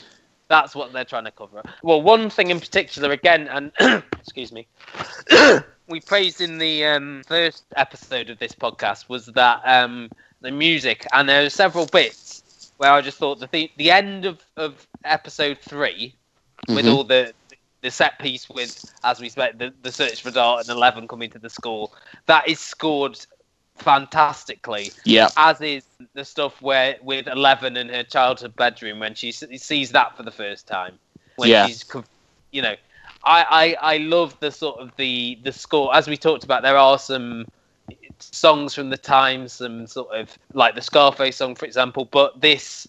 that's 0.49 0.75
what 0.75 0.93
they're 0.93 1.05
trying 1.05 1.25
to 1.25 1.31
cover. 1.31 1.61
Well, 1.83 2.01
one 2.01 2.29
thing 2.29 2.49
in 2.49 2.59
particular, 2.59 3.11
again, 3.11 3.47
and 3.47 3.71
excuse 4.19 4.51
me, 4.51 4.67
we 5.87 5.99
praised 6.01 6.41
in 6.41 6.57
the 6.57 6.85
um, 6.85 7.21
first 7.27 7.63
episode 7.75 8.29
of 8.29 8.39
this 8.39 8.53
podcast 8.53 9.09
was 9.09 9.25
that 9.27 9.61
um, 9.65 10.09
the 10.41 10.51
music, 10.51 11.05
and 11.13 11.27
there 11.27 11.45
are 11.45 11.49
several 11.49 11.85
bits 11.85 12.43
where 12.77 12.91
I 12.91 13.01
just 13.01 13.17
thought 13.17 13.39
the 13.39 13.47
the, 13.51 13.71
the 13.77 13.91
end 13.91 14.25
of, 14.25 14.39
of 14.55 14.87
episode 15.03 15.59
3 15.61 16.13
with 16.73 16.85
Mhm. 16.85 16.89
all 16.89 17.03
the 17.03 17.33
the 17.81 17.91
set 17.91 18.19
piece 18.19 18.49
with, 18.49 18.79
as 19.03 19.19
we 19.19 19.29
said, 19.29 19.59
the, 19.59 19.73
the 19.81 19.91
search 19.91 20.21
for 20.21 20.31
Dart 20.31 20.61
and 20.61 20.69
Eleven 20.69 21.07
coming 21.07 21.29
to 21.31 21.39
the 21.39 21.49
school, 21.49 21.93
that 22.27 22.47
is 22.47 22.59
scored 22.59 23.17
fantastically 23.77 24.95
Yeah, 25.05 25.29
as 25.37 25.61
is 25.61 25.83
the 26.13 26.25
stuff 26.25 26.61
where 26.61 26.97
with 27.01 27.27
Eleven 27.27 27.77
in 27.77 27.89
her 27.89 28.03
childhood 28.03 28.55
bedroom 28.55 28.99
when 28.99 29.15
she 29.15 29.31
sees 29.31 29.91
that 29.91 30.15
for 30.17 30.23
the 30.23 30.31
first 30.31 30.67
time. 30.67 30.99
When 31.35 31.49
Yeah. 31.49 31.55
she's, 31.55 31.85
you 32.51 32.61
know, 32.61 32.75
I, 33.23 33.75
I 33.81 33.95
I 33.95 33.97
love 33.97 34.37
the 34.39 34.51
sort 34.51 34.79
of 34.79 34.91
the 34.97 35.39
the 35.43 35.51
score 35.51 35.95
as 35.95 36.07
we 36.07 36.17
talked 36.17 36.43
about. 36.43 36.63
There 36.63 36.77
are 36.77 36.97
some 36.99 37.45
songs 38.19 38.73
from 38.73 38.89
the 38.89 38.97
time, 38.97 39.47
some 39.47 39.87
sort 39.87 40.13
of 40.15 40.37
like 40.53 40.75
the 40.75 40.81
Scarface 40.81 41.37
song, 41.37 41.55
for 41.55 41.65
example, 41.65 42.05
but 42.05 42.39
this 42.41 42.87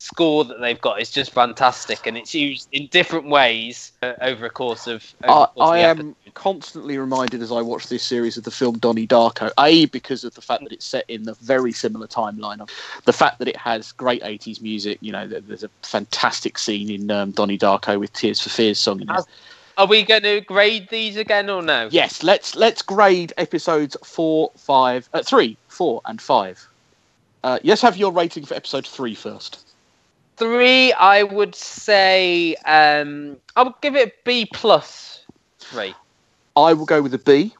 score 0.00 0.46
that 0.46 0.60
they've 0.60 0.80
got 0.80 0.98
is 1.00 1.10
just 1.10 1.30
fantastic 1.30 2.06
and 2.06 2.16
it's 2.16 2.34
used 2.34 2.66
in 2.72 2.86
different 2.86 3.28
ways 3.28 3.92
uh, 4.02 4.14
over 4.22 4.46
a 4.46 4.50
course 4.50 4.86
of 4.86 5.04
I, 5.22 5.26
course 5.26 5.50
I 5.58 5.78
the 5.78 5.88
am 5.88 6.16
constantly 6.32 6.96
reminded 6.96 7.42
as 7.42 7.52
I 7.52 7.60
watch 7.60 7.88
this 7.88 8.02
series 8.02 8.38
of 8.38 8.44
the 8.44 8.50
film 8.50 8.78
Donnie 8.78 9.06
Darko. 9.06 9.50
A 9.58 9.84
because 9.86 10.24
of 10.24 10.34
the 10.34 10.40
fact 10.40 10.62
that 10.62 10.72
it's 10.72 10.86
set 10.86 11.04
in 11.08 11.24
the 11.24 11.34
very 11.34 11.72
similar 11.72 12.06
timeline 12.06 12.60
of 12.60 12.70
the 13.04 13.12
fact 13.12 13.40
that 13.40 13.48
it 13.48 13.56
has 13.56 13.92
great 13.92 14.22
'80s 14.22 14.62
music. 14.62 14.98
You 15.02 15.12
know, 15.12 15.26
there's 15.26 15.64
a 15.64 15.70
fantastic 15.82 16.56
scene 16.56 16.90
in 16.90 17.10
um, 17.10 17.32
Donnie 17.32 17.58
Darko 17.58 18.00
with 18.00 18.12
Tears 18.14 18.40
for 18.40 18.48
Fears 18.48 18.78
song. 18.78 19.02
In 19.02 19.10
it. 19.10 19.24
Are 19.76 19.86
we 19.86 20.02
going 20.02 20.22
to 20.22 20.40
grade 20.40 20.88
these 20.88 21.16
again 21.16 21.50
or 21.50 21.62
no? 21.62 21.88
Yes, 21.90 22.22
let's 22.22 22.54
let's 22.54 22.80
grade 22.80 23.34
episodes 23.36 23.98
four, 24.02 24.50
five, 24.56 25.08
uh, 25.12 25.22
three, 25.22 25.58
four, 25.68 26.00
and 26.06 26.22
five. 26.22 26.66
Uh, 27.42 27.58
yes, 27.62 27.82
have 27.82 27.96
your 27.98 28.12
rating 28.12 28.46
for 28.46 28.54
episode 28.54 28.86
three 28.86 29.14
first. 29.14 29.69
Three, 30.40 30.90
I 30.94 31.22
would 31.22 31.54
say. 31.54 32.54
Um, 32.64 33.36
I 33.56 33.62
would 33.62 33.74
give 33.82 33.94
it 33.94 34.24
B 34.24 34.46
plus 34.50 35.26
three. 35.58 35.94
I 36.56 36.72
will 36.72 36.86
go 36.86 37.02
with 37.02 37.12
a 37.12 37.18
B. 37.18 37.54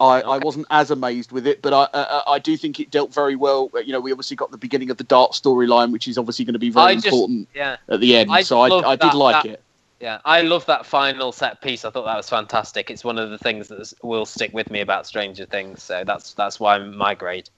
I, 0.00 0.22
I 0.22 0.36
Okay. 0.36 0.44
wasn't 0.44 0.66
as 0.70 0.90
amazed 0.90 1.30
with 1.30 1.46
it, 1.46 1.60
but 1.60 1.74
I, 1.74 1.82
uh, 1.96 2.22
I 2.26 2.38
do 2.38 2.56
think 2.56 2.80
it 2.80 2.90
dealt 2.90 3.12
very 3.12 3.36
well. 3.36 3.70
You 3.84 3.92
know, 3.92 4.00
we 4.00 4.10
obviously 4.12 4.34
got 4.36 4.50
the 4.50 4.56
beginning 4.56 4.88
of 4.90 4.96
the 4.96 5.04
dark 5.04 5.32
storyline, 5.32 5.92
which 5.92 6.08
is 6.08 6.16
obviously 6.16 6.46
going 6.46 6.54
to 6.54 6.58
be 6.58 6.70
very 6.70 6.86
I 6.86 6.94
just- 6.94 7.06
important 7.08 7.48
Yeah, 7.54 7.76
at 7.90 8.00
the 8.00 8.16
end. 8.16 8.32
I 8.32 8.40
so 8.42 8.60
I, 8.62 8.92
I 8.92 8.96
did 8.96 9.10
that- 9.10 9.14
like 9.14 9.42
that- 9.44 9.52
it. 9.52 9.62
yeah. 10.00 10.18
I 10.24 10.40
love 10.40 10.64
that 10.66 10.86
final 10.86 11.32
set 11.32 11.60
piece. 11.60 11.84
I 11.84 11.90
thought 11.90 12.06
that 12.06 12.16
was 12.16 12.30
fantastic. 12.30 12.90
It's 12.90 13.04
one 13.04 13.18
of 13.18 13.28
the 13.28 13.38
things 13.38 13.68
that 13.68 13.92
will 14.02 14.24
stick 14.24 14.54
with 14.54 14.70
me 14.70 14.80
about 14.80 15.06
Stranger 15.06 15.44
Things. 15.44 15.82
So 15.82 16.02
that's 16.02 16.32
that's 16.32 16.58
why 16.58 16.78
my 16.78 17.14
grade. 17.14 17.50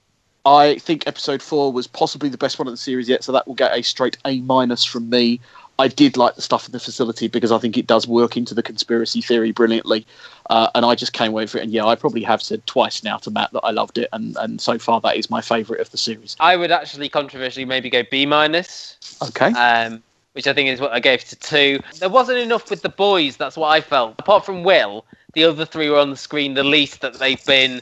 I 0.45 0.77
think 0.77 1.07
episode 1.07 1.41
four 1.41 1.71
was 1.71 1.87
possibly 1.87 2.29
the 2.29 2.37
best 2.37 2.59
one 2.59 2.67
of 2.67 2.73
the 2.73 2.77
series 2.77 3.09
yet, 3.09 3.23
so 3.23 3.31
that 3.31 3.47
will 3.47 3.55
get 3.55 3.77
a 3.77 3.81
straight 3.81 4.17
A 4.25 4.39
minus 4.41 4.83
from 4.83 5.09
me. 5.09 5.39
I 5.77 5.89
did 5.89 6.15
like 6.15 6.35
the 6.35 6.41
stuff 6.41 6.67
in 6.67 6.71
the 6.71 6.79
facility 6.79 7.27
because 7.27 7.51
I 7.51 7.57
think 7.57 7.77
it 7.77 7.85
does 7.85 8.07
work 8.07 8.37
into 8.37 8.53
the 8.53 8.63
conspiracy 8.63 9.21
theory 9.21 9.51
brilliantly, 9.51 10.05
uh, 10.49 10.69
and 10.73 10.85
I 10.85 10.95
just 10.95 11.13
came 11.13 11.31
away 11.31 11.47
for 11.47 11.57
it. 11.57 11.63
And 11.63 11.71
yeah, 11.71 11.85
I 11.85 11.95
probably 11.95 12.23
have 12.23 12.41
said 12.41 12.65
twice 12.65 13.03
now 13.03 13.17
to 13.17 13.31
Matt 13.31 13.51
that 13.51 13.61
I 13.61 13.71
loved 13.71 13.97
it, 13.97 14.07
and 14.13 14.37
and 14.37 14.61
so 14.61 14.77
far 14.77 15.01
that 15.01 15.17
is 15.17 15.29
my 15.29 15.41
favourite 15.41 15.81
of 15.81 15.91
the 15.91 15.97
series. 15.97 16.35
I 16.39 16.55
would 16.55 16.71
actually 16.71 17.09
controversially 17.09 17.65
maybe 17.65 17.89
go 17.89 18.03
B 18.09 18.25
minus. 18.25 18.97
Okay. 19.21 19.51
Um, 19.51 20.01
which 20.33 20.47
I 20.47 20.53
think 20.53 20.67
is 20.67 20.81
what 20.81 20.91
I 20.91 20.99
gave 20.99 21.23
to 21.25 21.35
two. 21.37 21.79
There 21.99 22.09
wasn't 22.09 22.39
enough 22.39 22.69
with 22.69 22.81
the 22.81 22.89
boys. 22.89 23.37
That's 23.37 23.55
what 23.55 23.69
I 23.69 23.79
felt. 23.79 24.15
Apart 24.19 24.45
from 24.45 24.63
Will, 24.63 25.05
the 25.35 25.43
other 25.43 25.65
three 25.65 25.89
were 25.89 25.99
on 25.99 26.09
the 26.09 26.17
screen 26.17 26.53
the 26.55 26.63
least 26.63 27.01
that 27.01 27.19
they've 27.19 27.45
been 27.45 27.81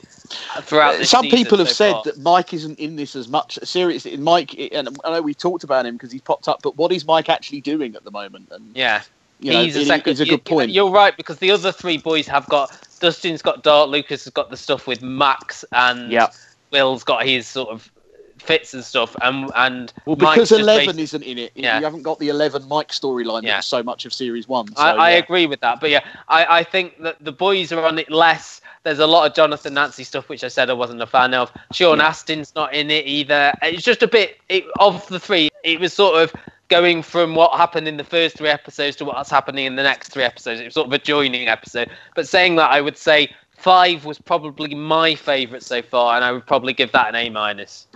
throughout. 0.61 1.05
Some 1.05 1.27
people 1.27 1.59
have 1.59 1.69
so 1.69 1.73
said 1.73 1.95
that 2.03 2.19
Mike 2.21 2.53
isn't 2.53 2.77
in 2.79 2.95
this 2.95 3.15
as 3.15 3.29
much. 3.29 3.57
Seriously, 3.63 4.17
Mike, 4.17 4.53
and 4.73 4.89
I 5.05 5.11
know 5.11 5.21
we 5.21 5.33
talked 5.33 5.63
about 5.63 5.85
him 5.85 5.95
because 5.95 6.11
he's 6.11 6.21
popped 6.21 6.47
up, 6.47 6.61
but 6.61 6.75
what 6.75 6.91
is 6.91 7.05
Mike 7.05 7.29
actually 7.29 7.61
doing 7.61 7.95
at 7.95 8.03
the 8.03 8.11
moment? 8.11 8.49
And 8.51 8.75
Yeah. 8.75 9.03
you 9.39 9.51
know, 9.51 9.63
He's 9.63 9.75
a 9.75 9.85
second. 9.85 10.11
it's 10.11 10.19
a 10.19 10.25
good 10.25 10.43
point. 10.43 10.71
You're 10.71 10.89
right 10.89 11.15
because 11.15 11.37
the 11.37 11.51
other 11.51 11.71
three 11.71 11.97
boys 11.97 12.27
have 12.27 12.47
got 12.47 12.71
Dustin's 12.99 13.41
got 13.41 13.63
Dart, 13.63 13.89
Lucas 13.89 14.23
has 14.25 14.33
got 14.33 14.49
the 14.49 14.57
stuff 14.57 14.87
with 14.87 15.01
Max, 15.01 15.63
and 15.71 16.11
Yeah. 16.11 16.27
Will's 16.71 17.03
got 17.03 17.23
his 17.23 17.47
sort 17.47 17.69
of 17.69 17.91
fits 18.43 18.73
and 18.73 18.83
stuff, 18.83 19.15
and 19.21 19.49
and 19.55 19.91
Well, 20.05 20.15
because 20.15 20.51
Eleven 20.51 20.95
basi- 20.97 20.99
isn't 21.03 21.23
in 21.23 21.37
it, 21.37 21.51
Yeah. 21.55 21.79
you 21.79 21.85
haven't 21.85 22.03
got 22.03 22.19
the 22.19 22.29
Eleven 22.29 22.67
Mike 22.67 22.89
storyline 22.89 23.43
Yeah. 23.43 23.55
that's 23.55 23.67
so 23.67 23.81
much 23.83 24.05
of 24.05 24.13
Series 24.13 24.47
One. 24.47 24.67
So, 24.75 24.81
I, 24.81 24.91
I 24.91 25.11
yeah. 25.11 25.17
agree 25.17 25.45
with 25.45 25.61
that, 25.61 25.79
but 25.79 25.89
yeah, 25.89 26.01
I, 26.27 26.59
I 26.59 26.63
think 26.63 27.01
that 27.01 27.17
the 27.23 27.31
boys 27.31 27.71
are 27.71 27.83
on 27.83 27.97
it 27.99 28.11
less. 28.11 28.61
There's 28.83 28.99
a 28.99 29.07
lot 29.07 29.25
of 29.29 29.33
Jonathan 29.35 29.73
Nancy 29.73 30.03
stuff, 30.03 30.27
which 30.27 30.43
I 30.43 30.49
said 30.49 30.69
I 30.69 30.73
wasn't 30.73 31.01
a 31.01 31.07
fan 31.07 31.33
of. 31.33 31.51
Sean 31.71 31.99
Yeah. 31.99 32.09
Astin's 32.09 32.53
not 32.53 32.73
in 32.73 32.91
it 32.91 33.07
either. 33.07 33.53
It's 33.61 33.83
just 33.83 34.03
a 34.03 34.07
bit 34.07 34.37
it, 34.49 34.65
of 34.79 35.07
the 35.07 35.19
three. 35.19 35.49
It 35.63 35.79
was 35.79 35.93
sort 35.93 36.21
of 36.21 36.33
going 36.67 37.01
from 37.03 37.35
what 37.35 37.55
happened 37.55 37.87
in 37.87 37.97
the 37.97 38.03
first 38.03 38.37
three 38.37 38.49
episodes 38.49 38.95
to 38.97 39.05
what's 39.05 39.29
happening 39.29 39.65
in 39.65 39.75
the 39.75 39.83
next 39.83 40.09
three 40.09 40.23
episodes. 40.23 40.59
It 40.59 40.65
was 40.65 40.73
sort 40.73 40.87
of 40.87 40.93
a 40.93 40.97
joining 40.97 41.47
episode. 41.47 41.89
But 42.15 42.27
saying 42.27 42.55
that, 42.57 42.71
I 42.71 42.81
would 42.81 42.97
say 42.97 43.33
five 43.63 44.03
was 44.03 44.19
probably 44.19 44.75
my 44.75 45.15
favourite 45.15 45.63
so 45.63 45.81
far, 45.81 46.15
and 46.17 46.25
I 46.25 46.33
would 46.33 46.45
probably 46.45 46.73
give 46.73 46.91
that 46.91 47.07
an 47.07 47.15
A 47.15 47.29
minus. 47.29 47.87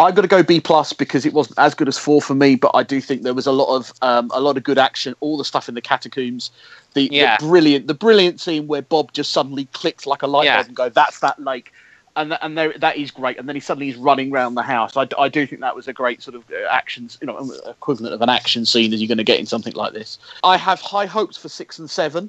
I've 0.00 0.16
got 0.16 0.22
to 0.22 0.28
go 0.28 0.42
B 0.42 0.60
plus 0.60 0.92
because 0.92 1.24
it 1.24 1.32
wasn't 1.32 1.60
as 1.60 1.74
good 1.74 1.86
as 1.86 1.96
four 1.96 2.20
for 2.20 2.34
me, 2.34 2.56
but 2.56 2.72
I 2.74 2.82
do 2.82 3.00
think 3.00 3.22
there 3.22 3.32
was 3.32 3.46
a 3.46 3.52
lot 3.52 3.74
of 3.74 3.92
um, 4.02 4.30
a 4.34 4.40
lot 4.40 4.56
of 4.56 4.64
good 4.64 4.78
action. 4.78 5.14
All 5.20 5.38
the 5.38 5.44
stuff 5.44 5.68
in 5.68 5.76
the 5.76 5.80
catacombs, 5.80 6.50
the, 6.94 7.08
Yeah. 7.12 7.36
the 7.36 7.46
brilliant 7.46 7.86
the 7.86 7.94
brilliant 7.94 8.40
scene 8.40 8.66
where 8.66 8.82
Bob 8.82 9.12
just 9.12 9.30
suddenly 9.30 9.66
clicks 9.66 10.06
like 10.06 10.22
a 10.22 10.26
light 10.26 10.46
Yeah. 10.46 10.56
bulb 10.56 10.66
and 10.66 10.76
go, 10.76 10.88
"That's 10.88 11.20
that 11.20 11.40
lake," 11.40 11.72
and 12.16 12.36
and 12.42 12.58
there, 12.58 12.74
that 12.78 12.96
is 12.96 13.12
great. 13.12 13.38
And 13.38 13.48
then 13.48 13.54
he 13.54 13.60
suddenly 13.60 13.90
is 13.90 13.96
running 13.96 14.32
around 14.32 14.56
the 14.56 14.62
house. 14.62 14.96
I, 14.96 15.04
d- 15.04 15.16
I 15.16 15.28
do 15.28 15.46
think 15.46 15.60
that 15.60 15.76
was 15.76 15.86
a 15.86 15.92
great 15.92 16.20
sort 16.20 16.34
of 16.34 16.42
uh, 16.50 16.66
action, 16.68 17.08
you 17.20 17.28
know, 17.28 17.38
equivalent 17.68 18.12
of 18.12 18.22
an 18.22 18.28
action 18.28 18.66
scene 18.66 18.92
as 18.92 19.00
you're 19.00 19.06
going 19.08 19.18
to 19.18 19.24
get 19.24 19.38
in 19.38 19.46
something 19.46 19.74
like 19.74 19.92
this. 19.92 20.18
I 20.42 20.56
have 20.56 20.80
high 20.80 21.06
hopes 21.06 21.36
for 21.36 21.48
six 21.48 21.78
and 21.78 21.88
seven. 21.88 22.28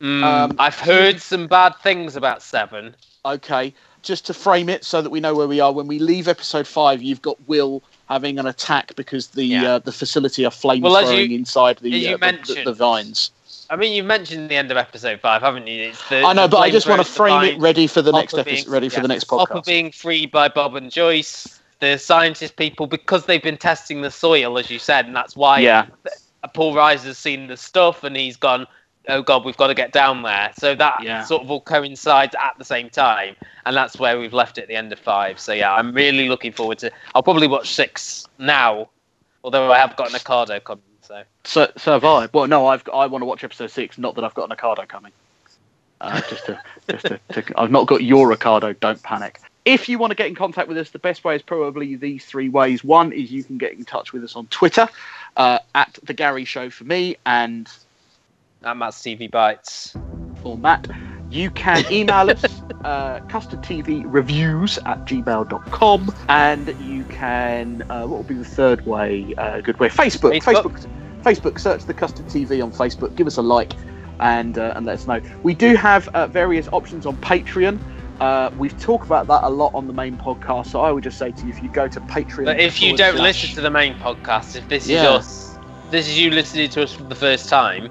Mm, 0.00 0.24
Um, 0.24 0.56
I've 0.58 0.78
heard 0.78 1.20
some 1.20 1.46
bad 1.46 1.74
things 1.82 2.16
about 2.16 2.42
Seven. 2.42 2.94
okay, 3.24 3.74
just 4.02 4.26
to 4.26 4.34
frame 4.34 4.68
it 4.70 4.82
so 4.84 5.02
that 5.02 5.10
we 5.10 5.20
know 5.20 5.34
where 5.34 5.46
we 5.46 5.60
are. 5.60 5.72
When 5.72 5.86
we 5.86 5.98
leave 5.98 6.26
episode 6.26 6.66
five, 6.66 7.02
you've 7.02 7.20
got 7.20 7.36
Will 7.46 7.82
having 8.08 8.38
an 8.38 8.46
attack 8.46 8.94
because 8.96 9.28
the 9.28 9.44
Yeah. 9.44 9.74
uh, 9.74 9.78
the 9.80 9.92
facility 9.92 10.44
are 10.46 10.50
flame 10.50 10.82
Well, 10.82 10.98
throwing 11.04 11.30
you- 11.30 11.36
inside 11.38 11.78
the, 11.78 12.14
uh, 12.14 12.16
the- 12.16 12.54
the, 12.54 12.62
the 12.64 12.72
vines. 12.72 13.30
I 13.68 13.76
mean, 13.76 13.92
you 13.92 14.02
mentioned 14.02 14.50
the 14.50 14.56
end 14.56 14.70
of 14.72 14.76
episode 14.78 15.20
five, 15.20 15.42
haven't 15.42 15.66
you? 15.68 15.90
It's 15.90 16.08
the, 16.08 16.22
I 16.24 16.32
know, 16.32 16.48
but 16.48 16.58
I 16.58 16.70
just 16.70 16.88
want 16.88 17.00
to 17.00 17.12
frame 17.12 17.44
it 17.44 17.58
ready 17.60 17.86
for 17.86 18.02
the 18.02 18.10
Hopper 18.10 18.22
next 18.22 18.34
episode, 18.38 18.68
ready 18.68 18.88
for 18.88 19.00
the 19.00 19.06
next 19.08 19.28
Hopper 19.30 19.54
podcast. 19.60 19.66
being 19.66 19.92
freed 19.92 20.32
by 20.32 20.48
Bob 20.48 20.74
and 20.74 20.90
Joyce, 20.90 21.60
the 21.78 21.96
scientist 21.96 22.56
people, 22.56 22.88
because 22.88 23.26
they've 23.26 23.42
been 23.42 23.56
testing 23.58 24.00
the 24.02 24.10
soil, 24.10 24.58
as 24.58 24.70
you 24.70 24.80
said, 24.80 25.06
and 25.06 25.14
that's 25.14 25.36
why 25.36 25.60
yeah, 25.60 25.86
Paul 26.52 26.74
Reiser's 26.74 27.16
seen 27.18 27.46
the 27.46 27.56
stuff 27.56 28.02
and 28.02 28.16
he's 28.16 28.36
gone, 28.36 28.66
oh 29.08 29.22
God, 29.22 29.44
we've 29.44 29.56
got 29.56 29.68
to 29.68 29.74
get 29.74 29.92
down 29.92 30.22
there. 30.22 30.52
So 30.56 30.74
that 30.74 31.02
Yeah. 31.02 31.24
sort 31.24 31.42
of 31.42 31.50
all 31.50 31.60
coincides 31.60 32.34
at 32.38 32.54
the 32.58 32.64
same 32.64 32.90
time, 32.90 33.36
and 33.66 33.74
that's 33.76 33.98
where 33.98 34.18
we've 34.18 34.32
left 34.34 34.58
it 34.58 34.62
at 34.62 34.68
the 34.68 34.76
end 34.76 34.92
of 34.92 34.98
five. 34.98 35.38
So 35.40 35.52
yeah, 35.52 35.72
I'm 35.74 35.92
really 35.92 36.28
looking 36.28 36.52
forward 36.52 36.78
to. 36.78 36.90
I'll 37.14 37.22
probably 37.22 37.46
watch 37.48 37.70
six 37.74 38.26
now, 38.38 38.88
although 39.44 39.72
I 39.72 39.78
have 39.78 39.96
got 39.96 40.10
an 40.12 40.18
Ocado 40.18 40.62
coming. 40.62 40.84
So 41.02 41.22
so 41.44 41.70
so 41.76 41.92
have 41.92 42.04
I. 42.04 42.28
Well, 42.32 42.46
no, 42.46 42.66
I've 42.66 42.86
I 42.92 43.06
want 43.06 43.22
to 43.22 43.26
watch 43.26 43.42
episode 43.42 43.70
six. 43.70 43.98
Not 43.98 44.14
that 44.14 44.24
I've 44.24 44.34
got 44.34 44.50
an 44.50 44.56
Ocado 44.56 44.86
coming. 44.86 45.12
Uh, 46.00 46.20
just 46.30 46.46
to, 46.46 46.60
just 46.88 47.06
to, 47.06 47.20
to, 47.32 47.60
I've 47.60 47.70
not 47.70 47.86
got 47.86 48.02
your 48.02 48.34
Ocado. 48.34 48.78
Don't 48.80 49.02
panic. 49.02 49.40
If 49.66 49.88
you 49.88 49.98
want 49.98 50.12
to 50.12 50.14
get 50.14 50.28
in 50.28 50.34
contact 50.34 50.68
with 50.68 50.78
us, 50.78 50.90
the 50.90 50.98
best 50.98 51.22
way 51.24 51.36
is 51.36 51.42
probably 51.42 51.94
these 51.94 52.24
three 52.24 52.48
ways. 52.48 52.82
One 52.82 53.12
is 53.12 53.30
you 53.30 53.44
can 53.44 53.58
get 53.58 53.72
in 53.72 53.84
touch 53.84 54.12
with 54.12 54.24
us 54.24 54.34
on 54.34 54.46
Twitter 54.46 54.88
uh, 55.36 55.58
at 55.74 55.98
the 56.02 56.14
Gary 56.14 56.46
Show 56.46 56.70
for 56.70 56.84
me, 56.84 57.16
and 57.26 57.70
Matt's 58.62 58.98
TV 59.02 59.30
bites. 59.30 59.94
for 60.42 60.56
Matt. 60.56 60.86
You 61.30 61.50
can 61.50 61.84
email 61.92 62.28
us 62.30 62.44
uh, 62.84 63.20
custardtvreviews 63.28 64.78
at 64.86 65.04
gmail.com 65.06 66.14
and 66.28 66.74
you 66.80 67.04
can, 67.04 67.82
uh, 67.90 68.00
what 68.06 68.16
will 68.16 68.22
be 68.24 68.34
the 68.34 68.44
third 68.44 68.84
way? 68.86 69.34
Uh, 69.38 69.60
good 69.60 69.78
way. 69.78 69.88
Facebook. 69.88 70.32
Facebook. 70.40 70.62
Facebook. 70.62 71.22
Facebook. 71.22 71.60
Search 71.60 71.84
the 71.84 71.94
Custard 71.94 72.26
TV 72.26 72.62
on 72.62 72.72
Facebook. 72.72 73.14
Give 73.16 73.26
us 73.26 73.36
a 73.36 73.42
like 73.42 73.72
and, 74.18 74.58
uh, 74.58 74.72
and 74.76 74.86
let 74.86 74.94
us 74.94 75.06
know. 75.06 75.20
We 75.42 75.54
do 75.54 75.76
have 75.76 76.08
uh, 76.08 76.26
various 76.26 76.68
options 76.72 77.06
on 77.06 77.16
Patreon. 77.18 77.78
Uh, 78.20 78.50
we've 78.58 78.78
talked 78.78 79.06
about 79.06 79.26
that 79.28 79.40
a 79.44 79.48
lot 79.48 79.72
on 79.74 79.86
the 79.86 79.92
main 79.94 80.16
podcast, 80.18 80.66
so 80.66 80.80
I 80.80 80.90
would 80.90 81.04
just 81.04 81.16
say 81.16 81.30
to 81.32 81.42
you, 81.44 81.50
if 81.50 81.62
you 81.62 81.70
go 81.70 81.88
to 81.88 82.00
Patreon, 82.00 82.44
But 82.46 82.60
if 82.60 82.82
you 82.82 82.94
don't 82.96 83.16
slash- 83.16 83.42
listen 83.42 83.54
to 83.56 83.60
the 83.62 83.70
main 83.70 83.94
podcast, 83.94 84.56
if 84.56 84.68
this 84.68 84.86
Yeah. 84.86 85.02
is 85.02 85.06
us, 85.20 85.58
this 85.90 86.06
is 86.08 86.18
you 86.18 86.30
listening 86.30 86.68
to 86.70 86.82
us 86.82 86.92
for 86.92 87.04
the 87.04 87.14
first 87.14 87.48
time, 87.48 87.90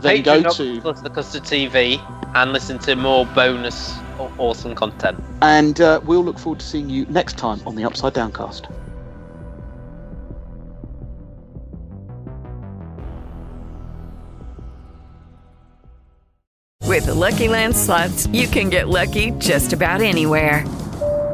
then 0.00 0.22
go 0.22 0.42
to 0.42 0.80
plus 0.80 1.00
the 1.00 1.10
Custard 1.10 1.42
TV 1.42 1.98
and 2.34 2.52
listen 2.52 2.78
to 2.80 2.96
more 2.96 3.26
bonus 3.26 3.96
aw- 4.18 4.30
awesome 4.38 4.74
content. 4.74 5.22
and 5.42 5.80
uh, 5.80 6.00
we'll 6.04 6.24
look 6.24 6.38
forward 6.38 6.60
to 6.60 6.66
seeing 6.66 6.88
you 6.88 7.06
next 7.06 7.36
time 7.38 7.60
on 7.66 7.74
the 7.74 7.84
Upside 7.84 8.14
Downcast. 8.14 8.66
With 16.86 17.06
the 17.06 17.14
Lucky 17.14 17.48
Land 17.48 17.76
slots, 17.76 18.26
you 18.26 18.48
can 18.48 18.68
get 18.68 18.88
lucky 18.88 19.30
just 19.38 19.72
about 19.72 20.00
anywhere. 20.00 20.64